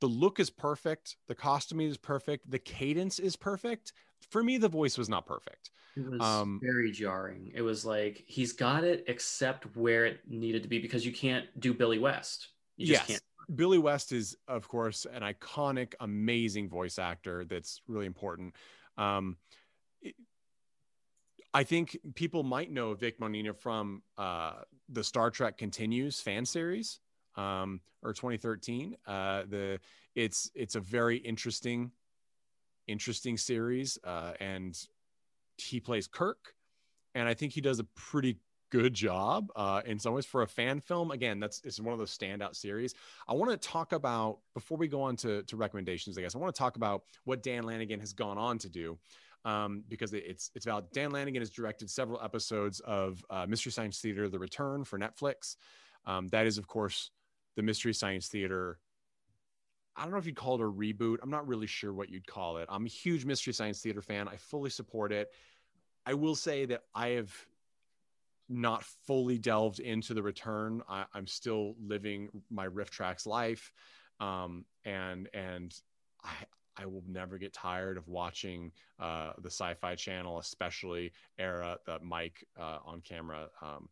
[0.00, 1.16] the look is perfect.
[1.28, 2.50] The costuming is perfect.
[2.50, 3.92] The cadence is perfect.
[4.30, 5.70] For me, the voice was not perfect.
[5.96, 7.52] It was Um, very jarring.
[7.54, 11.46] It was like he's got it except where it needed to be because you can't
[11.60, 12.48] do Billy West.
[12.76, 13.06] You just yes.
[13.08, 13.56] can't.
[13.56, 18.54] Billy West is, of course, an iconic, amazing voice actor that's really important.
[18.96, 19.36] Um,
[21.52, 24.54] I think people might know Vic Monina from uh,
[24.88, 27.00] the Star Trek Continues fan series
[27.36, 28.96] um, or 2013.
[29.06, 29.80] Uh, the
[30.14, 31.90] it's it's a very interesting,
[32.86, 34.78] interesting series, uh, and
[35.56, 36.54] he plays Kirk,
[37.14, 38.38] and I think he does a pretty
[38.70, 41.10] good job uh, in some ways for a fan film.
[41.10, 42.94] Again, that's it's one of those standout series.
[43.28, 46.16] I want to talk about before we go on to, to recommendations.
[46.16, 48.96] I guess I want to talk about what Dan Lanigan has gone on to do
[49.44, 50.86] um, because it- it's it's valid.
[50.92, 55.56] Dan Lanigan has directed several episodes of uh, Mystery Science Theater: The Return for Netflix.
[56.06, 57.10] Um, that is, of course,
[57.56, 58.78] the Mystery Science Theater.
[59.96, 61.18] I don't know if you'd call it a reboot.
[61.22, 62.66] I'm not really sure what you'd call it.
[62.70, 64.28] I'm a huge Mystery Science Theater fan.
[64.28, 65.28] I fully support it.
[66.06, 67.34] I will say that I have
[68.48, 70.82] not fully delved into the return.
[70.88, 73.72] I, I'm still living my RiffTrax life,
[74.20, 75.74] um, and and
[76.24, 76.30] I
[76.76, 82.44] I will never get tired of watching uh, the Sci-Fi Channel, especially era the Mike
[82.58, 83.88] uh, on camera um,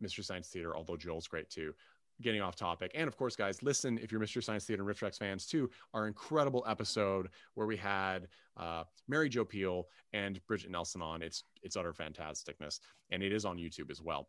[0.00, 0.76] Mystery Science Theater.
[0.76, 1.74] Although Joel's great too.
[2.20, 5.18] Getting off topic, and of course, guys, listen if you're Mystery Science Theater and RiffTrax
[5.18, 5.70] fans too.
[5.94, 8.26] Our incredible episode where we had
[8.56, 11.22] uh, Mary Jo Pehl and Bridget Nelson on.
[11.22, 12.80] It's it's utter fantasticness,
[13.10, 14.28] and it is on YouTube as well.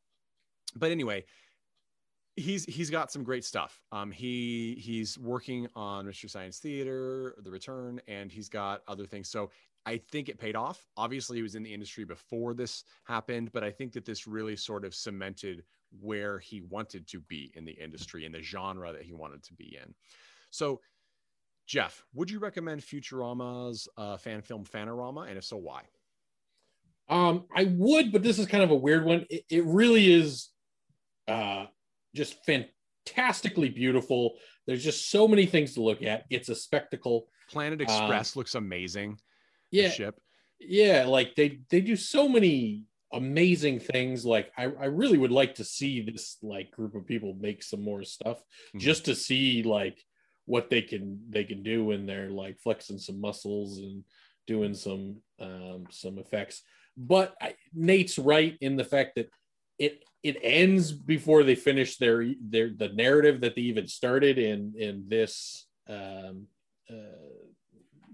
[0.75, 1.25] But anyway,
[2.35, 3.79] he's he's got some great stuff.
[3.91, 9.29] Um, he he's working on Mystery Science Theater, The Return, and he's got other things.
[9.29, 9.51] So
[9.85, 10.85] I think it paid off.
[10.97, 14.55] Obviously, he was in the industry before this happened, but I think that this really
[14.55, 15.63] sort of cemented
[16.01, 19.53] where he wanted to be in the industry and the genre that he wanted to
[19.53, 19.93] be in.
[20.51, 20.81] So,
[21.65, 25.83] Jeff, would you recommend Futurama's uh, fan film Fanorama, and if so, why?
[27.09, 29.25] Um, I would, but this is kind of a weird one.
[29.29, 30.49] It, it really is
[31.27, 31.65] uh,
[32.15, 34.35] just fantastically beautiful.
[34.67, 36.25] There's just so many things to look at.
[36.29, 37.27] It's a spectacle.
[37.49, 39.19] Planet Express looks amazing.
[39.71, 40.19] Yeah, ship.
[40.59, 41.05] yeah.
[41.05, 44.25] Like they they do so many amazing things.
[44.25, 47.81] Like I, I really would like to see this like group of people make some
[47.81, 48.37] more stuff
[48.75, 48.79] Mhm.
[48.79, 50.03] just to see like
[50.45, 54.03] what they can they can do when they're like flexing some muscles and
[54.47, 56.63] doing some um some effects
[56.97, 59.29] but I, nate's right in the fact that
[59.77, 64.73] it it ends before they finish their their the narrative that they even started in
[64.77, 66.47] in this um
[66.89, 66.95] uh,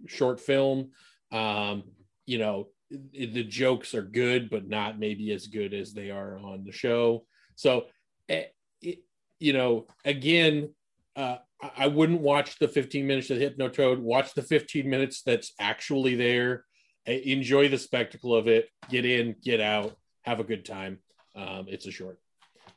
[0.07, 0.91] short film
[1.31, 1.83] um
[2.25, 6.63] you know the jokes are good but not maybe as good as they are on
[6.63, 7.25] the show
[7.55, 7.85] so
[8.29, 8.45] eh,
[8.81, 8.99] it,
[9.39, 10.69] you know again
[11.15, 11.37] uh
[11.77, 13.99] I- wouldn't watch the 15 minutes of Hypnotoad.
[13.99, 16.65] Watch the 15 minutes that's actually there.
[17.05, 18.69] Enjoy the spectacle of it.
[18.89, 20.99] Get in, get out, have a good time.
[21.35, 22.19] Um, it's a short.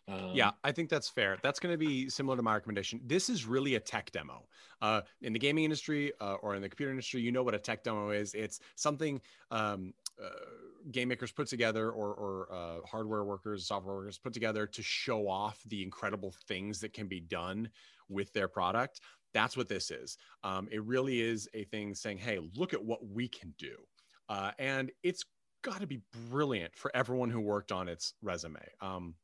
[0.06, 1.38] Um, Yeah, I think that's fair.
[1.42, 3.00] That's going to be similar to my recommendation.
[3.04, 4.46] This is really a tech demo.
[4.80, 7.58] Uh, in the gaming industry uh, or in the computer industry, you know what a
[7.58, 8.34] tech demo is.
[8.34, 9.92] It's something um,
[10.22, 10.28] uh,
[10.90, 15.28] game makers put together or, or uh, hardware workers, software workers put together to show
[15.28, 17.68] off the incredible things that can be done
[18.08, 19.00] with their product.
[19.34, 20.16] That's what this is.
[20.42, 23.76] Um, it really is a thing saying, hey, look at what we can do.
[24.28, 25.24] Uh, and it's
[25.62, 26.00] got to be
[26.30, 28.60] brilliant for everyone who worked on its resume.
[28.80, 29.14] Um,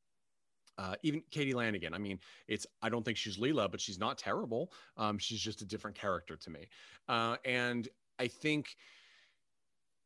[0.76, 1.94] uh, even Katie Lanigan.
[1.94, 2.18] I mean,
[2.48, 4.72] it's I don't think she's Leela, but she's not terrible.
[4.96, 6.68] Um, she's just a different character to me,
[7.08, 8.76] uh, and I think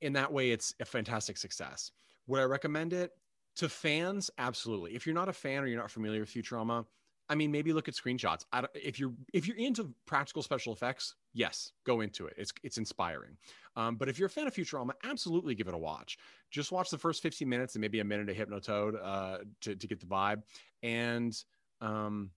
[0.00, 1.90] in that way, it's a fantastic success.
[2.26, 3.12] Would I recommend it
[3.56, 4.30] to fans?
[4.38, 4.94] Absolutely.
[4.94, 6.84] If you're not a fan or you're not familiar with Futurama,
[7.28, 8.44] I mean, maybe look at screenshots.
[8.74, 12.34] if you're if you're into practical special effects, yes, go into it.
[12.36, 13.36] It's it's inspiring.
[13.76, 16.18] Um, but if you're a fan of Futurama, absolutely give it a watch.
[16.50, 19.86] Just watch the first 15 minutes and maybe a minute of Hypnotoad uh, to to
[19.86, 20.42] get the vibe,
[20.82, 21.32] and
[21.80, 22.30] um,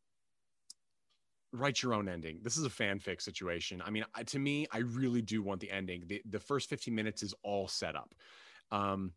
[1.51, 2.39] write your own ending.
[2.43, 3.81] This is a fanfic situation.
[3.83, 6.03] I mean, to me, I really do want the ending.
[6.05, 8.13] The, the first 15 minutes is all set up.
[8.71, 9.13] Um,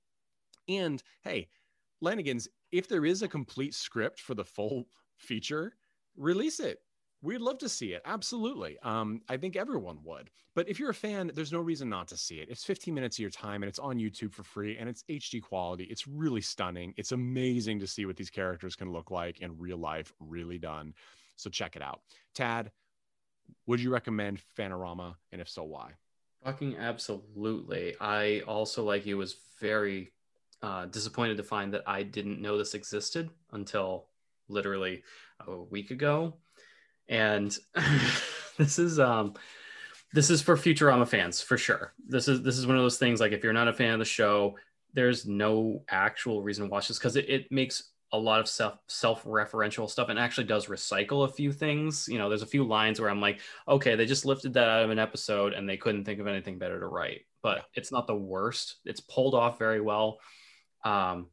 [0.66, 1.48] and hey,
[2.00, 4.86] Lanigan's, if there is a complete script for the full
[5.18, 5.74] feature,
[6.16, 6.78] release it.
[7.24, 8.02] We'd love to see it.
[8.04, 8.76] Absolutely.
[8.82, 10.28] Um, I think everyone would.
[10.54, 12.50] But if you're a fan, there's no reason not to see it.
[12.50, 15.40] It's 15 minutes of your time and it's on YouTube for free and it's HD
[15.40, 15.84] quality.
[15.84, 16.92] It's really stunning.
[16.98, 20.92] It's amazing to see what these characters can look like in real life, really done.
[21.36, 22.02] So check it out.
[22.34, 22.70] Tad,
[23.66, 25.14] would you recommend Fanorama?
[25.32, 25.92] And if so, why?
[26.44, 27.94] Fucking absolutely.
[28.02, 30.12] I also, like you, was very
[30.62, 34.08] uh, disappointed to find that I didn't know this existed until
[34.48, 35.04] literally
[35.46, 36.34] a week ago.
[37.08, 37.56] And
[38.58, 39.34] this is um
[40.12, 41.92] this is for Futurama fans for sure.
[42.06, 43.98] This is this is one of those things like if you're not a fan of
[43.98, 44.56] the show,
[44.92, 48.78] there's no actual reason to watch this because it, it makes a lot of self
[48.86, 52.06] self-referential stuff and actually does recycle a few things.
[52.08, 54.84] You know, there's a few lines where I'm like, okay, they just lifted that out
[54.84, 57.22] of an episode and they couldn't think of anything better to write.
[57.42, 58.76] But it's not the worst.
[58.84, 60.20] It's pulled off very well.
[60.84, 61.26] Um,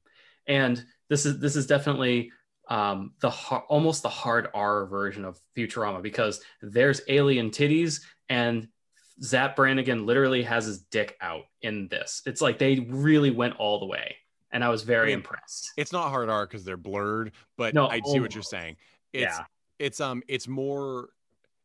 [0.47, 2.31] and this is this is definitely
[2.71, 3.29] um, the
[3.67, 7.99] almost the hard R version of Futurama because there's alien titties
[8.29, 8.69] and
[9.21, 12.21] Zapp Brannigan literally has his dick out in this.
[12.25, 14.15] It's like they really went all the way
[14.53, 15.73] and I was very I mean, impressed.
[15.75, 18.77] It's not hard R because they're blurred, but no, I see what you're saying.
[19.11, 19.43] It's, yeah,
[19.77, 21.09] it's um, it's more,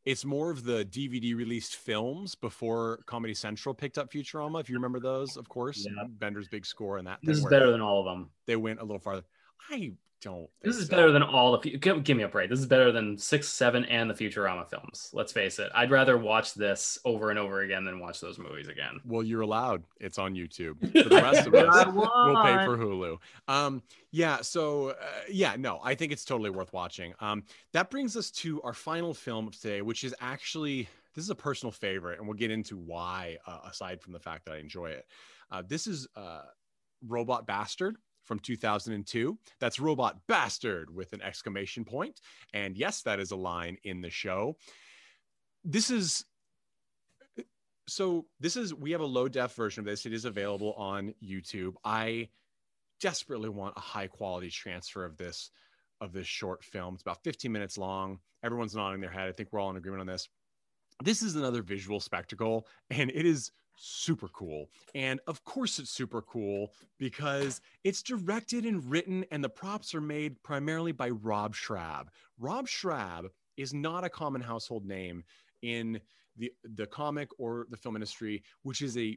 [0.04, 4.60] it's more of the DVD released films before Comedy Central picked up Futurama.
[4.60, 6.02] If you remember those, of course, yeah.
[6.08, 7.20] Bender's big score and that.
[7.22, 8.30] This is better than all of them.
[8.46, 9.22] They went a little farther.
[9.70, 10.48] I don't.
[10.62, 10.96] This is so.
[10.96, 11.76] better than all the.
[11.76, 12.50] Give, give me a break.
[12.50, 15.10] This is better than six, seven, and the Futurama films.
[15.12, 15.70] Let's face it.
[15.74, 18.98] I'd rather watch this over and over again than watch those movies again.
[19.04, 19.84] Well, you're allowed.
[20.00, 20.80] It's on YouTube.
[21.02, 23.18] For the rest of us, we'll pay for Hulu.
[23.48, 24.40] Um, yeah.
[24.40, 24.94] So, uh,
[25.30, 27.14] yeah, no, I think it's totally worth watching.
[27.20, 31.30] Um, that brings us to our final film of today, which is actually this is
[31.30, 33.36] a personal favorite, and we'll get into why.
[33.46, 35.06] Uh, aside from the fact that I enjoy it,
[35.50, 36.42] uh, this is uh,
[37.06, 37.96] Robot Bastard
[38.26, 39.38] from 2002.
[39.60, 42.20] That's Robot Bastard with an exclamation point.
[42.52, 44.56] And yes, that is a line in the show.
[45.64, 46.24] This is
[47.88, 50.06] so this is we have a low def version of this.
[50.06, 51.74] It is available on YouTube.
[51.84, 52.28] I
[53.00, 55.50] desperately want a high quality transfer of this
[56.00, 56.94] of this short film.
[56.94, 58.18] It's about 15 minutes long.
[58.42, 59.28] Everyone's nodding their head.
[59.28, 60.28] I think we're all in agreement on this.
[61.02, 64.70] This is another visual spectacle and it is super cool.
[64.94, 70.00] And of course, it's super cool because it's directed and written, and the props are
[70.00, 72.08] made primarily by Rob Schrab.
[72.38, 75.24] Rob Schrab is not a common household name
[75.62, 76.00] in
[76.36, 79.16] the the comic or the film industry, which is a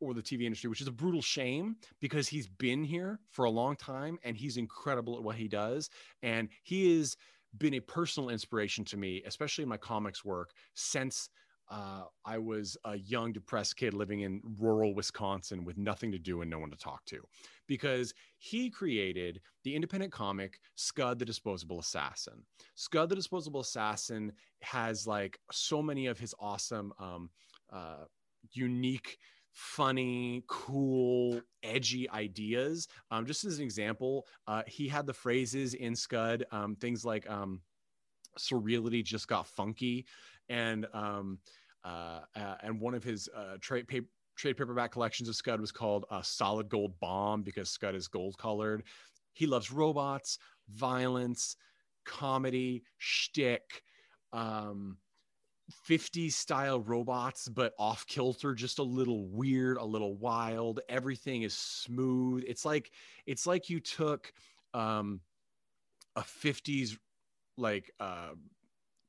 [0.00, 3.50] or the TV industry, which is a brutal shame because he's been here for a
[3.50, 5.88] long time and he's incredible at what he does.
[6.22, 7.16] And he has
[7.58, 11.28] been a personal inspiration to me, especially in my comics work, since
[11.70, 16.42] uh, I was a young, depressed kid living in rural Wisconsin with nothing to do
[16.42, 17.20] and no one to talk to
[17.66, 22.44] because he created the independent comic Scud the Disposable Assassin.
[22.74, 24.32] Scud the Disposable Assassin
[24.62, 27.30] has like so many of his awesome, um,
[27.72, 28.04] uh,
[28.52, 29.16] unique,
[29.52, 32.88] funny, cool, edgy ideas.
[33.10, 37.28] Um, just as an example, uh, he had the phrases in Scud, um, things like
[37.30, 37.60] um,
[38.38, 40.06] surreality just got funky
[40.48, 41.38] and um,
[41.84, 45.70] uh, uh, and one of his uh, trade paper trade paperback collections of Scud was
[45.70, 48.82] called uh, Solid Gold Bomb because Scud is gold colored.
[49.32, 50.38] He loves robots,
[50.70, 51.56] violence,
[52.04, 53.82] comedy, shtick,
[54.32, 54.96] um,
[55.88, 60.80] 50s style robots, but off kilter, just a little weird, a little wild.
[60.88, 62.44] Everything is smooth.
[62.46, 62.90] It's like
[63.26, 64.32] it's like you took
[64.74, 65.20] um,
[66.16, 66.96] a 50s
[67.56, 68.30] like uh,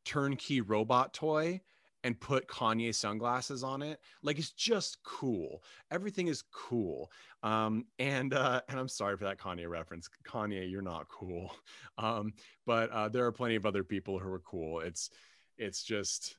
[0.05, 1.61] turnkey robot toy
[2.05, 3.99] and put Kanye sunglasses on it.
[4.21, 5.63] Like it's just cool.
[5.89, 7.11] Everything is cool.
[7.41, 10.07] Um, and uh, and I'm sorry for that Kanye reference.
[10.23, 11.51] Kanye, you're not cool.
[11.97, 12.33] Um,
[12.65, 14.81] but uh, there are plenty of other people who are cool.
[14.81, 15.09] It's
[15.57, 16.35] it's just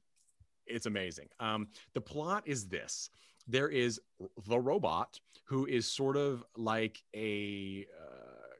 [0.66, 1.28] it's amazing.
[1.40, 3.08] Um, the plot is this:
[3.48, 3.98] there is
[4.46, 8.54] the robot who is sort of like a uh,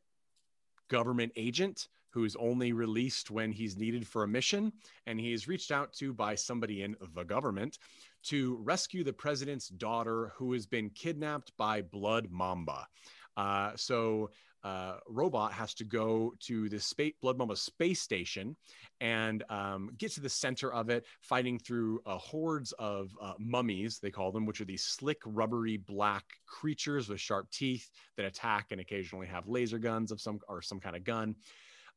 [0.88, 4.72] government agent who is only released when he's needed for a mission.
[5.06, 7.78] And he is reached out to by somebody in the government
[8.24, 12.86] to rescue the president's daughter who has been kidnapped by Blood Mamba.
[13.36, 14.30] Uh, so
[14.64, 18.56] uh, robot has to go to the space blood mamba space station
[19.00, 24.00] and um, get to the center of it fighting through uh, hordes of uh, mummies
[24.00, 28.72] they call them which are these slick rubbery black creatures with sharp teeth that attack
[28.72, 31.36] and occasionally have laser guns of some or some kind of gun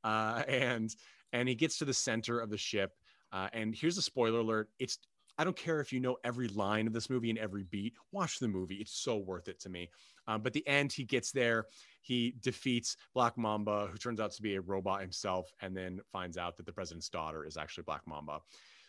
[0.04, 0.96] uh, and
[1.34, 2.94] and he gets to the center of the ship
[3.32, 5.00] uh, and here's a spoiler alert it's
[5.40, 7.94] I don't care if you know every line of this movie and every beat.
[8.12, 9.90] Watch the movie; it's so worth it to me.
[10.28, 11.64] Um, but the end, he gets there.
[12.02, 16.38] He defeats Black Mamba, who turns out to be a robot himself, and then finds
[16.38, 18.40] out that the president's daughter is actually Black Mamba.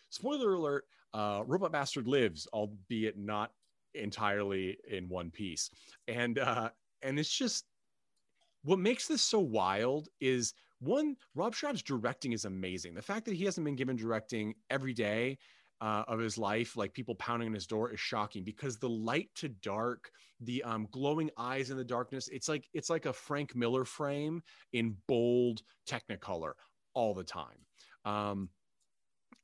[0.08, 3.52] Spoiler alert: uh, Robot Bastard lives, albeit not
[3.94, 5.70] entirely in one piece.
[6.08, 6.70] And uh,
[7.02, 7.64] and it's just
[8.64, 12.94] what makes this so wild is one Rob Schrab's directing is amazing.
[12.94, 15.38] The fact that he hasn't been given directing every day
[15.80, 19.30] uh, of his life, like people pounding on his door, is shocking because the light
[19.36, 23.54] to dark, the um, glowing eyes in the darkness, it's like it's like a Frank
[23.54, 24.42] Miller frame
[24.72, 26.52] in bold Technicolor
[26.94, 27.66] all the time,
[28.04, 28.48] um,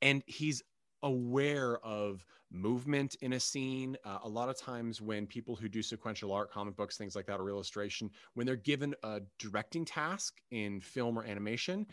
[0.01, 0.61] and he's
[1.07, 3.97] aware of movement in a scene.
[4.05, 7.25] Uh, a lot of times, when people who do sequential art, comic books, things like
[7.25, 11.85] that, or illustration, when they're given a directing task in film or animation,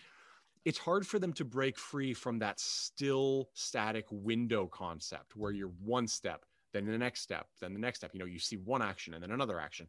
[0.64, 5.72] it's hard for them to break free from that still static window concept where you're
[5.82, 8.10] one step, then the next step, then the next step.
[8.14, 9.86] You know, you see one action and then another action.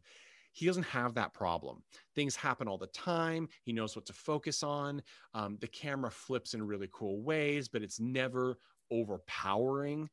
[0.52, 1.82] He doesn't have that problem.
[2.14, 3.48] Things happen all the time.
[3.62, 5.02] He knows what to focus on.
[5.34, 8.58] Um, the camera flips in really cool ways, but it's never
[8.90, 10.08] overpowering.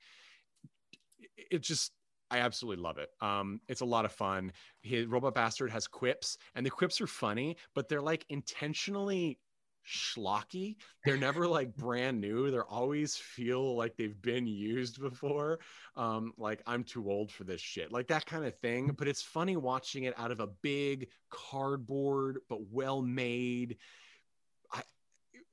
[1.38, 1.92] It just,
[2.32, 3.10] I absolutely love it.
[3.22, 4.52] Um, it's a lot of fun.
[4.82, 9.40] His Robot Bastard has quips, and the quips are funny, but they're like intentionally
[9.86, 10.78] schlocky.
[11.06, 12.50] They're never like brand new.
[12.52, 15.60] They're always feel like they've been used before.
[15.96, 18.96] Um, like I'm too old for this shit, like that kind of thing.
[18.98, 23.78] But it's funny watching it out of a big cardboard but well made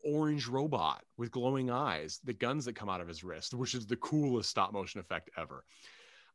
[0.04, 3.86] orange robot with glowing eyes, the guns that come out of his wrist, which is
[3.86, 5.64] the coolest stop motion effect ever.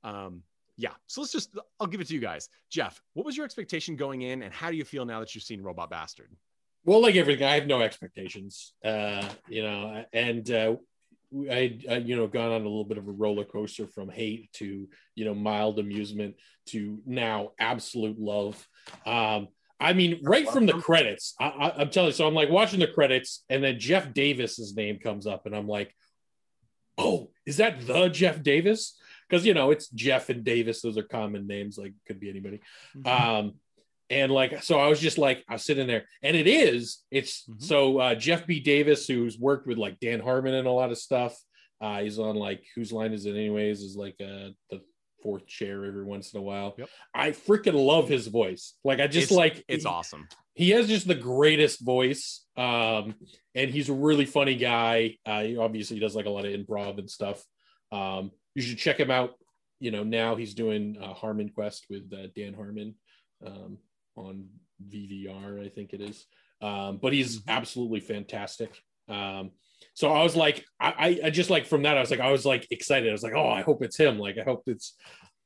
[0.04, 0.44] Um,
[0.78, 2.50] yeah, so let's just, I'll give it to you guys.
[2.70, 5.44] Jeff, what was your expectation going in, and how do you feel now that you've
[5.44, 6.30] seen Robot Bastard?
[6.86, 8.74] well, like everything, I have no expectations.
[8.84, 10.76] Uh, you know, and uh,
[11.50, 14.52] I, I, you know, gone on a little bit of a roller coaster from hate
[14.54, 16.36] to you know mild amusement
[16.68, 18.68] to now absolute love.
[19.06, 19.48] Um,
[19.80, 22.14] I mean, right from the credits, I, am telling you.
[22.14, 25.68] So I'm like watching the credits, and then Jeff Davis's name comes up, and I'm
[25.68, 25.94] like,
[26.98, 28.98] "Oh, is that the Jeff Davis?"
[29.30, 31.78] Because you know it's Jeff and Davis; those are common names.
[31.78, 32.62] Like, could be anybody.
[32.96, 33.08] Mm-hmm.
[33.08, 33.54] Um,
[34.10, 37.44] and like so i was just like i was sitting there and it is it's
[37.44, 37.64] mm-hmm.
[37.64, 40.98] so uh, jeff b davis who's worked with like dan harmon and a lot of
[40.98, 41.36] stuff
[41.82, 44.82] uh, he's on like whose line is it anyways is like uh, the
[45.26, 46.88] fourth chair every once in a while yep.
[47.14, 50.88] i freaking love his voice like i just it's, like it's he, awesome he has
[50.88, 53.16] just the greatest voice um
[53.56, 57.00] and he's a really funny guy uh he obviously does like a lot of improv
[57.00, 57.44] and stuff
[57.92, 59.32] um you should check him out
[59.80, 62.94] you know now he's doing uh, harmon quest with uh, dan harmon
[63.46, 63.78] um
[64.16, 64.46] on
[64.84, 66.26] VVR, I think it is.
[66.62, 67.50] Um, but he's mm-hmm.
[67.50, 68.72] absolutely fantastic.
[69.08, 69.52] Um,
[69.96, 72.46] so I was like, I, I just like from that, I was like, I was
[72.46, 73.08] like excited.
[73.08, 74.20] I was like, oh, I hope it's him.
[74.20, 74.94] Like, I hope it's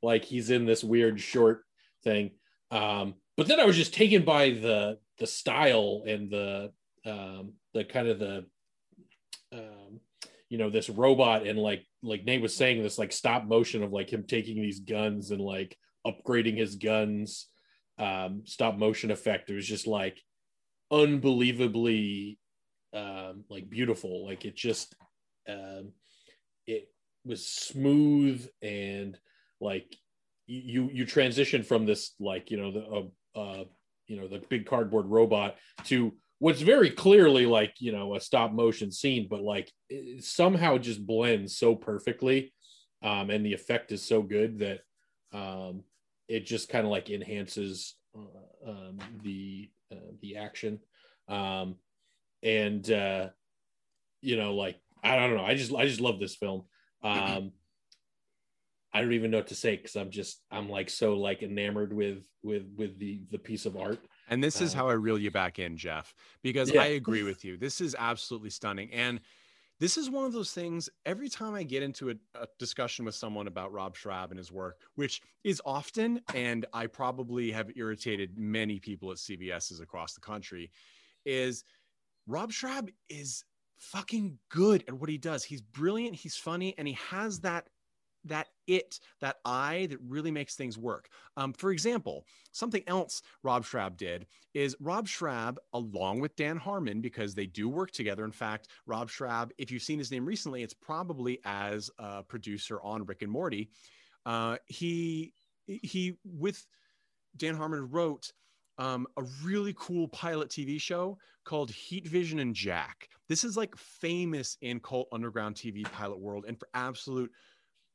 [0.02, 1.64] like he's in this weird short
[2.04, 2.32] thing.
[2.72, 6.72] Um, but then I was just taken by the the style and the
[7.06, 8.46] um, the kind of the
[9.54, 10.00] um,
[10.50, 13.92] you know this robot and like like Nate was saying this like stop motion of
[13.92, 15.78] like him taking these guns and like
[16.08, 17.48] upgrading his guns
[18.00, 19.52] um, stop motion effect.
[19.52, 20.20] It was just like
[20.92, 22.40] unbelievably
[22.94, 24.26] um, like beautiful.
[24.26, 24.96] Like it just
[25.48, 25.92] um,
[26.68, 26.90] it
[27.26, 29.18] was smooth and
[29.60, 29.96] like
[30.48, 33.64] you you transition from this like you know the uh, uh,
[34.08, 35.56] you know the big cardboard robot
[35.86, 40.78] to what's very clearly like you know a stop motion scene but like it somehow
[40.78, 42.52] just blends so perfectly
[43.04, 44.80] um, and the effect is so good that
[45.34, 45.84] um,
[46.28, 50.80] it just kind of like enhances uh, um, the uh, the action
[51.28, 51.76] um,
[52.44, 53.30] and uh,
[54.22, 56.64] you know like i don't know i just i just love this film
[57.04, 57.54] Um,
[58.92, 61.94] I don't even know what to say because I'm just I'm like so like enamored
[61.94, 64.00] with with with the the piece of art.
[64.30, 66.82] And this is Uh, how I reel you back in, Jeff, because Yeah.
[66.82, 67.56] I agree with you.
[67.58, 68.92] This is absolutely stunning.
[68.92, 69.22] And
[69.80, 73.16] this is one of those things every time I get into a, a discussion with
[73.16, 78.38] someone about Rob Schrab and his work, which is often, and I probably have irritated
[78.38, 80.72] many people at CVS's across the country,
[81.26, 81.64] is
[82.30, 83.44] Rob Schrab is
[83.80, 85.44] fucking good at what he does.
[85.44, 87.68] He's brilliant, he's funny, and he has that
[88.26, 91.08] that it, that eye that really makes things work.
[91.38, 97.00] Um, for example, something else Rob Schrab did is Rob Schrab, along with Dan Harmon,
[97.00, 98.26] because they do work together.
[98.26, 102.82] In fact, Rob Schrab, if you've seen his name recently, it's probably as a producer
[102.82, 103.70] on Rick and Morty.
[104.26, 105.34] Uh, he
[105.66, 106.68] he with
[107.38, 108.34] Dan Harmon wrote
[108.80, 113.10] um, a really cool pilot TV show called Heat Vision and Jack.
[113.28, 117.32] This is like famous in cult underground TV pilot world, and for absolute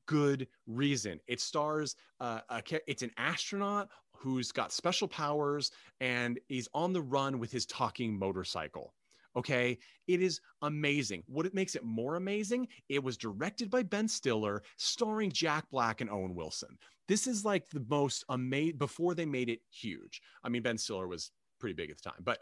[0.07, 1.19] good reason.
[1.27, 5.71] It stars uh, a, it's an astronaut who's got special powers
[6.01, 8.95] and he's on the run with his talking motorcycle.
[9.37, 11.23] Okay, it is amazing.
[11.27, 16.01] What it makes it more amazing, it was directed by Ben Stiller, starring Jack Black
[16.01, 16.79] and Owen Wilson.
[17.09, 20.23] This is like the most amazing before they made it huge.
[20.43, 22.39] I mean, Ben Stiller was pretty big at the time, but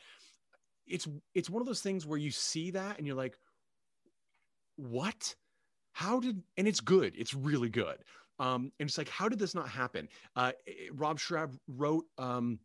[0.86, 3.38] it's it's one of those things where you see that and you're like,
[4.76, 5.34] what?
[5.92, 7.14] How did and it's good.
[7.16, 7.98] It's really good.
[8.38, 10.08] Um, and it's like, how did this not happen?
[10.34, 10.52] Uh,
[10.92, 12.58] Rob Schrab wrote um,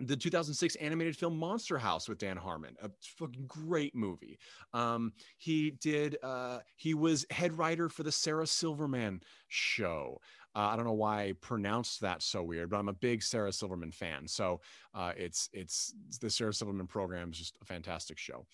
[0.00, 4.38] the 2006 animated film Monster House with Dan Harmon, a fucking great movie.
[4.72, 6.16] Um, he did.
[6.22, 10.20] Uh, he was head writer for the Sarah Silverman show.
[10.56, 13.52] Uh, I don't know why I pronounced that so weird, but I'm a big Sarah
[13.52, 14.26] Silverman fan.
[14.26, 14.60] So
[14.94, 18.46] uh, it's it's the Sarah Silverman program is just a fantastic show.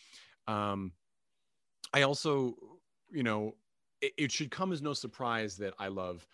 [0.47, 0.93] Um,
[1.93, 2.55] I also,
[3.10, 3.55] you know,
[4.01, 6.27] it, it should come as no surprise that I love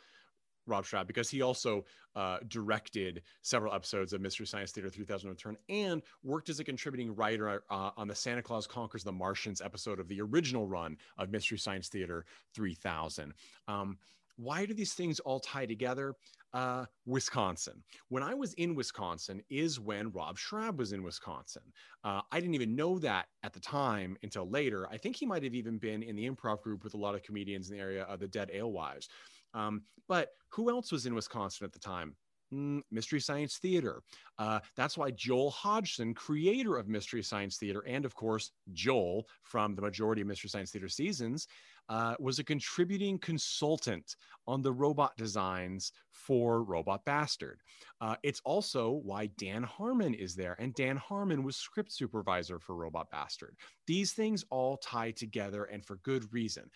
[0.67, 1.85] Rob Schrab because he also
[2.15, 7.15] uh, directed several episodes of Mystery Science Theater 3000 Return and worked as a contributing
[7.15, 11.31] writer uh, on the Santa Claus Conquers the Martians episode of the original run of
[11.31, 12.25] Mystery Science Theater
[12.55, 13.33] 3000.
[13.69, 13.99] Um,
[14.37, 16.15] why do these things all tie together?
[16.55, 17.83] Uh, Wisconsin.
[18.09, 21.63] When I was in Wisconsin, is when Rob Schrab was in Wisconsin.
[22.05, 24.87] Uh, I didn't even know that at the time until later.
[24.91, 27.23] I think he might have even been in the improv group with a lot of
[27.23, 29.09] comedians in the area of the Dead Alewives.
[29.55, 32.17] Um, but who else was in Wisconsin at the time?
[32.53, 34.03] Mm, Mystery Science Theater.
[34.39, 39.75] Uh, that's why Joel Hodgson, creator of Mystery Science Theater, and of course, Joel from
[39.75, 41.47] the majority of Mystery Science Theater seasons,
[41.89, 44.17] uh, was a contributing consultant
[44.47, 47.61] on the robot designs for Robot Bastard.
[48.01, 52.77] Uh, it's also why Dan Harmon is there, and Dan Harmon was script supervisor for
[52.77, 53.57] Robot Bastard.
[53.87, 56.71] These things all tie together, and for good reason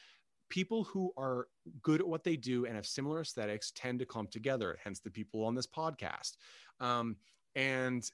[0.48, 1.48] people who are
[1.82, 5.10] good at what they do and have similar aesthetics tend to clump together hence the
[5.10, 6.36] people on this podcast.
[6.80, 7.16] Um,
[7.54, 8.08] and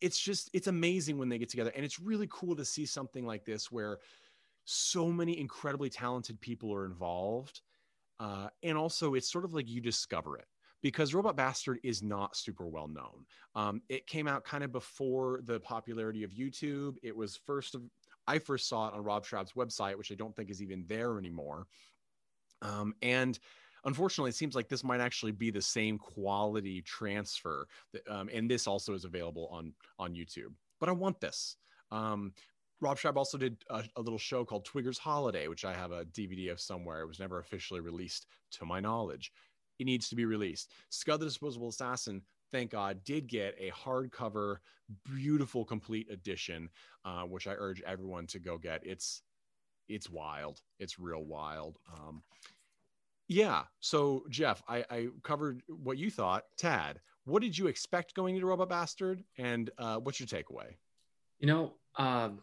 [0.00, 1.72] it's just it's amazing when they get together.
[1.74, 3.98] And it's really cool to see something like this where
[4.64, 7.60] so many incredibly talented people are involved.
[8.20, 10.46] Uh, and also it's sort of like you discover it
[10.82, 13.24] because robot bastard is not super well known.
[13.54, 16.96] Um, it came out kind of before the popularity of youtube.
[17.02, 17.74] It was first
[18.32, 21.18] I first saw it on Rob Schrab's website, which I don't think is even there
[21.18, 21.66] anymore.
[22.62, 23.38] Um, and
[23.84, 27.66] unfortunately, it seems like this might actually be the same quality transfer.
[27.92, 30.54] That, um, and this also is available on on YouTube.
[30.80, 31.56] But I want this.
[31.90, 32.32] Um,
[32.80, 36.06] Rob Schrab also did a, a, little show called Twigger's Holiday, which I have a
[36.06, 37.02] DVD of somewhere.
[37.02, 39.30] It was never officially released, to my knowledge.
[39.78, 40.72] It needs to be released.
[40.88, 42.22] Scud the Disposable Assassin
[42.52, 44.58] thank God, did get a hardcover,
[45.04, 46.68] beautiful, complete edition,
[47.04, 48.86] uh, which I urge everyone to go get.
[48.86, 49.22] It's
[49.88, 50.60] it's wild.
[50.78, 51.78] It's real wild.
[51.92, 52.22] Um,
[53.28, 53.62] yeah.
[53.80, 56.44] So Jeff, I, I covered what you thought.
[56.56, 60.76] Tad, what did you expect going into Robot Bastard, and uh, what's your takeaway?
[61.40, 62.40] You know, um,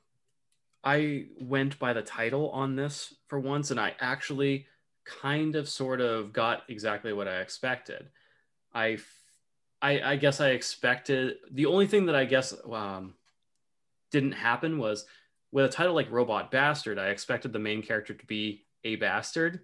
[0.84, 4.68] I went by the title on this for once, and I actually
[5.06, 8.10] kind of sort of got exactly what I expected.
[8.74, 8.98] I
[9.82, 13.14] I, I, guess I expected the only thing that I guess um,
[14.12, 15.06] didn't happen was
[15.52, 19.62] with a title like Robot Bastard, I expected the main character to be a bastard,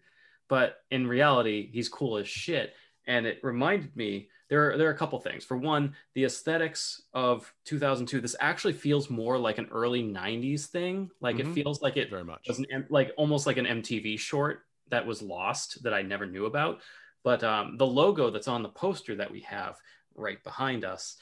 [0.47, 2.73] but in reality, he's cool as shit.
[3.07, 5.43] And it reminded me there are, there are a couple things.
[5.43, 8.21] For one, the aesthetics of 2002.
[8.21, 11.09] This actually feels more like an early 90s thing.
[11.21, 11.51] Like mm-hmm.
[11.51, 15.05] it feels like it very much was an, like almost like an MTV short that
[15.05, 16.81] was lost that I never knew about.
[17.23, 19.77] But um, the logo that's on the poster that we have
[20.15, 21.17] right behind us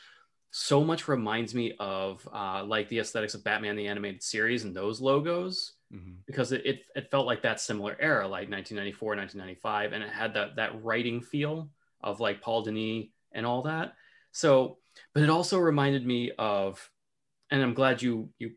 [0.56, 4.76] so much reminds me of uh, like the aesthetics of Batman the animated series and
[4.76, 6.18] those logos Mhm.
[6.26, 10.34] because it, it, it felt like that similar era, like 1994, 1995, and it had
[10.34, 11.70] that that writing feel
[12.02, 13.94] of like Paul Dini and all that.
[14.32, 14.78] So,
[15.14, 16.90] but it also reminded me of,
[17.52, 18.52] and I'm glad you you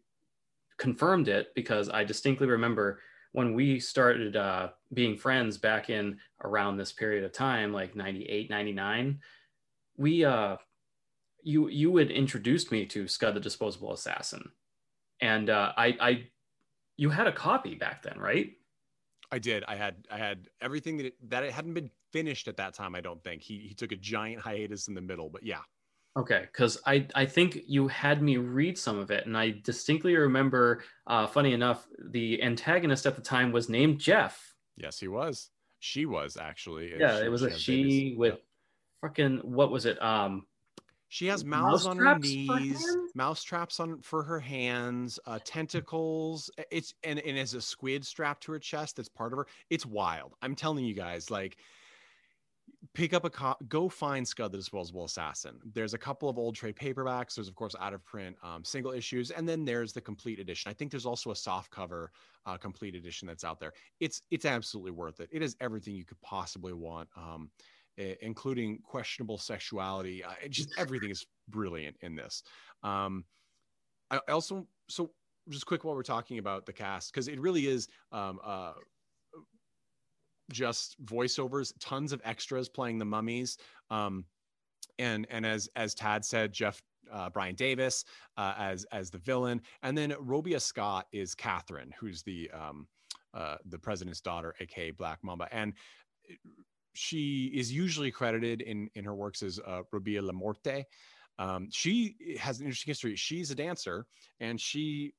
[0.79, 3.01] confirmed it because I distinctly remember
[3.33, 8.49] when we started uh, being friends back in around this period of time, like 98,
[8.49, 9.21] 99,
[9.97, 10.57] we uh,
[11.43, 14.51] you you had introduced me to Scud the Disposable Assassin,
[15.21, 16.29] and uh, I I
[16.97, 18.53] you had a copy back then, right?
[19.31, 19.65] I did.
[19.67, 22.95] I had I had everything that it, that it hadn't been finished at that time.
[22.95, 25.61] I don't think he he took a giant hiatus in the middle, but yeah,
[26.17, 30.17] Okay, because I I think you had me read some of it, and I distinctly
[30.17, 30.83] remember.
[31.07, 34.55] Uh, funny enough, the antagonist at the time was named Jeff.
[34.77, 35.51] yes, he was.
[35.81, 36.93] She was actually.
[36.99, 38.19] Yeah, she- it was a she babies.
[38.19, 38.43] with Yep.
[39.01, 40.03] Fucking what was it?
[40.03, 40.47] Um,
[41.09, 46.51] She has mouse mouths on her knees, mouse traps on for her hands, uh, tentacles.
[46.71, 48.97] It's and and as a squid strapped to her chest.
[48.97, 49.47] That's part of her.
[49.71, 50.35] It's wild.
[50.43, 51.59] I'm telling you guys, like,
[52.95, 55.61] pick up a co- go find Scud the Disposable Assassin.
[55.73, 57.37] There's a couple of old trade paperbacks.
[57.37, 60.71] There's of course out of print um, single issues, and then there's the complete edition.
[60.71, 62.11] I think there's also a soft cover
[62.47, 63.73] uh, complete edition that's out there.
[64.01, 65.29] It's it's absolutely worth it.
[65.33, 67.09] It is everything you could possibly want.
[67.17, 67.51] Um,
[67.97, 70.23] including questionable sexuality.
[70.25, 72.43] Uh, just everything is brilliant in this.
[72.83, 73.25] Um,
[74.11, 75.11] I also so
[75.49, 78.73] just quick while we're talking about the cast because it really is um, uh,
[80.53, 83.59] just voiceovers, tons of extras playing the mummies.
[83.91, 84.25] Um,
[84.99, 86.81] and and as as Tad said, Jeff
[87.13, 88.05] uh, Brian Davis
[88.37, 92.87] uh, as as the villain, and then Robia Scott is Catherine, who's the um,
[93.35, 95.75] uh, the president's daughter, aka Black Mamba, and
[96.97, 100.85] she is usually credited in in her works as uh, Robia La Morte.
[101.39, 103.15] Um, she has an interesting history.
[103.17, 104.07] She's a dancer,
[104.41, 105.13] and she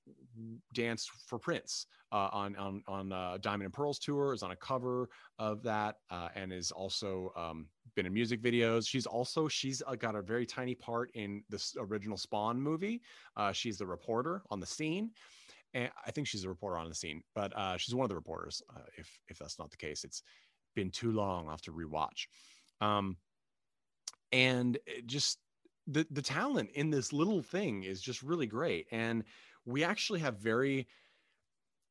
[0.74, 4.34] danced for Prince uh, on on on uh, Diamond and Pearls tour.
[4.34, 8.88] Is on a cover of that, uh, and is also um, been in music videos.
[8.88, 13.02] She's also she's uh, got a very tiny part in this original Spawn movie.
[13.36, 15.12] Uh, she's the reporter on the scene.
[15.74, 18.16] And I think she's a reporter on the scene, but uh, she's one of the
[18.16, 18.64] reporters.
[18.98, 20.24] If if that's not the case, it's
[20.78, 21.46] been too long.
[21.46, 22.28] I'll have to rewatch.
[22.80, 23.18] Um,
[24.32, 24.78] and
[25.08, 25.40] just
[25.88, 28.86] the the talent in this little thing is just really great.
[28.92, 29.24] And
[29.66, 30.88] we actually have very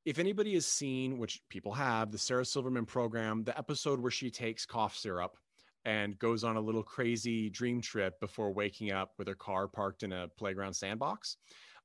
[0.05, 4.31] if anybody has seen, which people have, the Sarah Silverman program, the episode where she
[4.31, 5.37] takes cough syrup
[5.85, 10.05] and goes on a little crazy dream trip before waking up with her car parked
[10.05, 11.39] in a playground sandbox.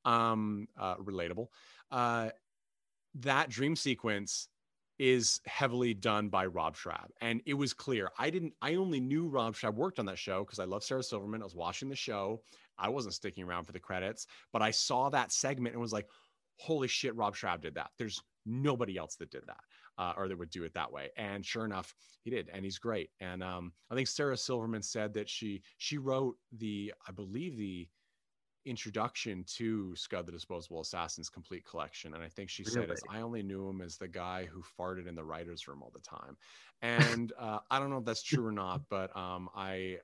[0.05, 1.47] Um, uh, relatable.
[1.91, 2.29] Uh,
[3.15, 4.47] that dream sequence
[5.01, 7.09] is heavily done by Rob Schrab.
[7.21, 8.11] And it was clear.
[8.19, 11.01] I didn't, I only knew Rob Schrab worked on that show because I love Sarah
[11.01, 11.41] Silverman.
[11.41, 12.43] I was watching the show.
[12.77, 16.05] I wasn't sticking around for the credits, but I saw that segment and was like,
[16.57, 17.89] holy shit, Rob Schrab did that.
[17.97, 19.61] There's nobody else that did that
[19.97, 21.09] uh, or that would do it that way.
[21.17, 22.51] And sure enough, he did.
[22.53, 23.09] And he's great.
[23.19, 27.87] And um, I think Sarah Silverman said that she, she wrote the, I believe the,
[28.65, 32.13] introduction to Scud the Disposable Assassin's complete collection.
[32.13, 35.07] And I think she said, is, I only knew him as the guy who farted
[35.07, 36.37] in the writer's room all the time.
[36.83, 39.97] And uh, I don't know if that's true or not, but um, I,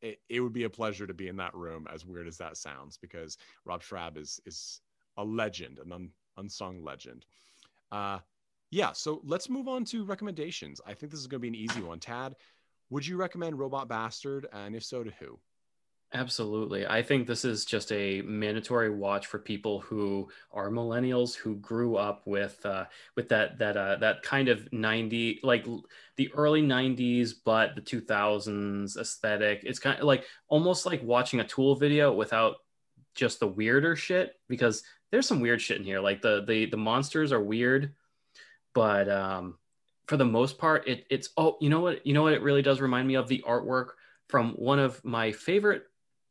[0.00, 2.56] it, it would be a pleasure to be in that room, as weird as that
[2.56, 4.80] sounds, because Rob Schrab is, is
[5.16, 7.26] a legend, an un, unsung legend.
[7.90, 8.20] Uh,
[8.70, 10.80] yeah, so let's move on to recommendations.
[10.86, 11.98] I think this is going to be an easy one.
[11.98, 12.36] Tad,
[12.90, 14.46] would you recommend Robot Bastard?
[14.52, 15.38] And if so, to who?
[16.14, 16.86] Absolutely.
[16.86, 21.96] I think this is just a mandatory watch for people who are millennials who grew
[21.96, 22.84] up with uh,
[23.16, 25.66] with that that uh, that kind of 90 like
[26.16, 29.62] the early 90s but the 2000s aesthetic.
[29.64, 32.56] It's kind of like almost like watching a Tool video without
[33.14, 36.00] just the weirder shit because there's some weird shit in here.
[36.00, 37.94] Like the the the monsters are weird,
[38.74, 39.58] but um
[40.06, 42.06] for the most part it it's oh, you know what?
[42.06, 43.90] You know what it really does remind me of the artwork
[44.28, 45.84] from one of my favorite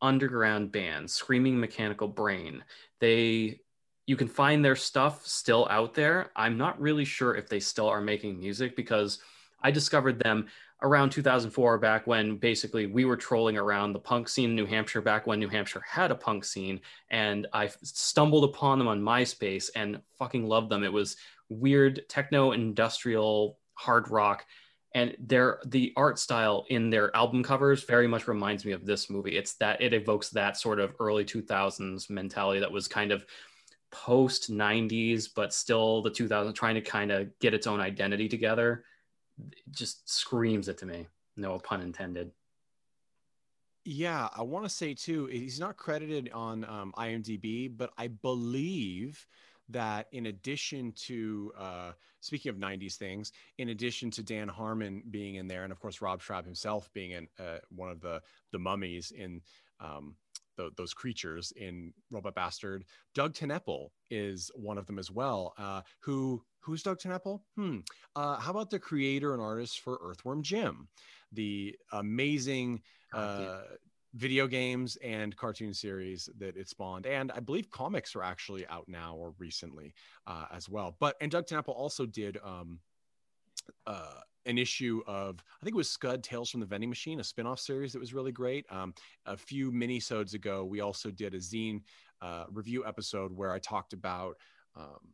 [0.06, 2.64] underground band, Screaming Mechanical Brain.
[3.00, 3.60] They
[4.08, 6.32] you can find their stuff still out there.
[6.36, 9.20] I'm not really sure if they still are making music because
[9.62, 10.46] I discovered them
[10.84, 15.02] around 2004 back when basically we were trolling around the punk scene in New Hampshire
[15.02, 16.80] back when New Hampshire had a punk scene
[17.10, 20.84] and I stumbled upon them on MySpace and fucking loved them.
[20.84, 21.18] It was
[21.50, 24.46] weird techno industrial hard rock
[24.96, 29.10] and their the art style in their album covers very much reminds me of this
[29.10, 29.38] movie.
[29.38, 33.24] It's that it evokes that sort of early 2000s mentality that was kind of
[33.92, 38.84] post 90s but still the 2000s trying to kind of get its own identity together
[39.40, 41.08] it just screams it to me
[41.38, 42.32] no pun intended.
[43.84, 49.28] Yeah, I want to say too, he's not credited on um, IMDb, but I believe
[49.70, 55.36] that in addition to uh, speaking of 90s things in addition to dan harmon being
[55.36, 58.22] in there and of course rob schrab himself being in uh, one of the
[58.52, 59.42] the mummies in
[59.80, 60.16] um,
[60.58, 65.82] the, those creatures in robot bastard doug TenNapel is one of them as well uh,
[66.00, 67.80] who who's doug TenNapel hmm
[68.16, 70.88] uh, how about the creator and artist for earthworm jim?
[71.34, 72.82] The amazing
[73.14, 73.62] uh,
[74.16, 78.88] video games and cartoon series that it spawned and i believe comics are actually out
[78.88, 79.94] now or recently
[80.28, 80.96] uh, as well.
[81.00, 82.80] But and doug TenNapel also did um,
[83.86, 87.24] uh, an issue of i think it was scud tales from the vending machine a
[87.24, 88.66] spin-off series that was really great.
[88.70, 88.94] Um,
[89.26, 91.82] a few mini-sodes ago we also did a zine
[92.22, 94.38] uh, review episode where i talked about
[94.76, 95.14] um,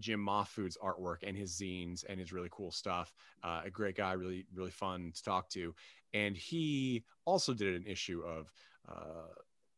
[0.00, 3.14] Jim Mahfood's artwork and his zines and his really cool stuff.
[3.42, 5.74] Uh, a great guy, really, really fun to talk to
[6.12, 8.52] and he also did an issue of
[8.88, 9.32] uh,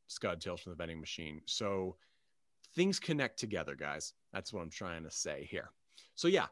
[0.06, 1.40] Scud Tales from the Vending Machine.
[1.46, 1.96] So
[2.74, 4.14] things connect together, guys.
[4.32, 5.70] That's what I'm trying to say here.
[6.14, 6.46] So yeah,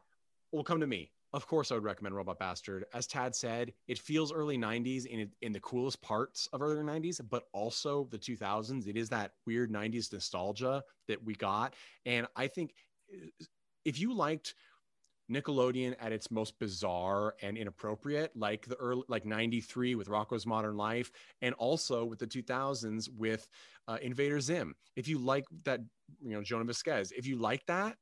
[0.51, 1.11] will come to me.
[1.33, 2.85] Of course, I would recommend Robot Bastard.
[2.93, 7.21] As Tad said, it feels early 90s in in the coolest parts of early 90s,
[7.29, 8.85] but also the 2000s.
[8.85, 11.73] It is that weird 90s nostalgia that we got,
[12.05, 12.73] and I think
[13.85, 14.55] if you liked
[15.31, 20.75] Nickelodeon at its most bizarre and inappropriate, like the early, like 93 with Rocko's Modern
[20.75, 23.47] Life, and also with the 2000s with
[23.87, 24.75] uh, Invader Zim.
[24.95, 25.79] If you like that,
[26.21, 27.95] you know, Jhonen Vasquez, if you like that,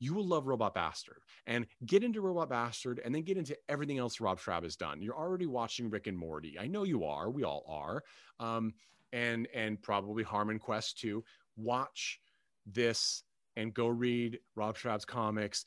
[0.00, 3.98] you will love Robot Bastard and get into Robot Bastard and then get into everything
[3.98, 5.02] else Rob Schrab has done.
[5.02, 6.56] You're already watching Rick and Morty.
[6.58, 7.30] I know you are.
[7.30, 8.04] We all are.
[8.38, 8.74] Um,
[9.12, 11.24] and, and probably Harmon Quest too.
[11.56, 12.20] Watch
[12.64, 13.24] this
[13.58, 15.64] and go read Rob Schrab's comics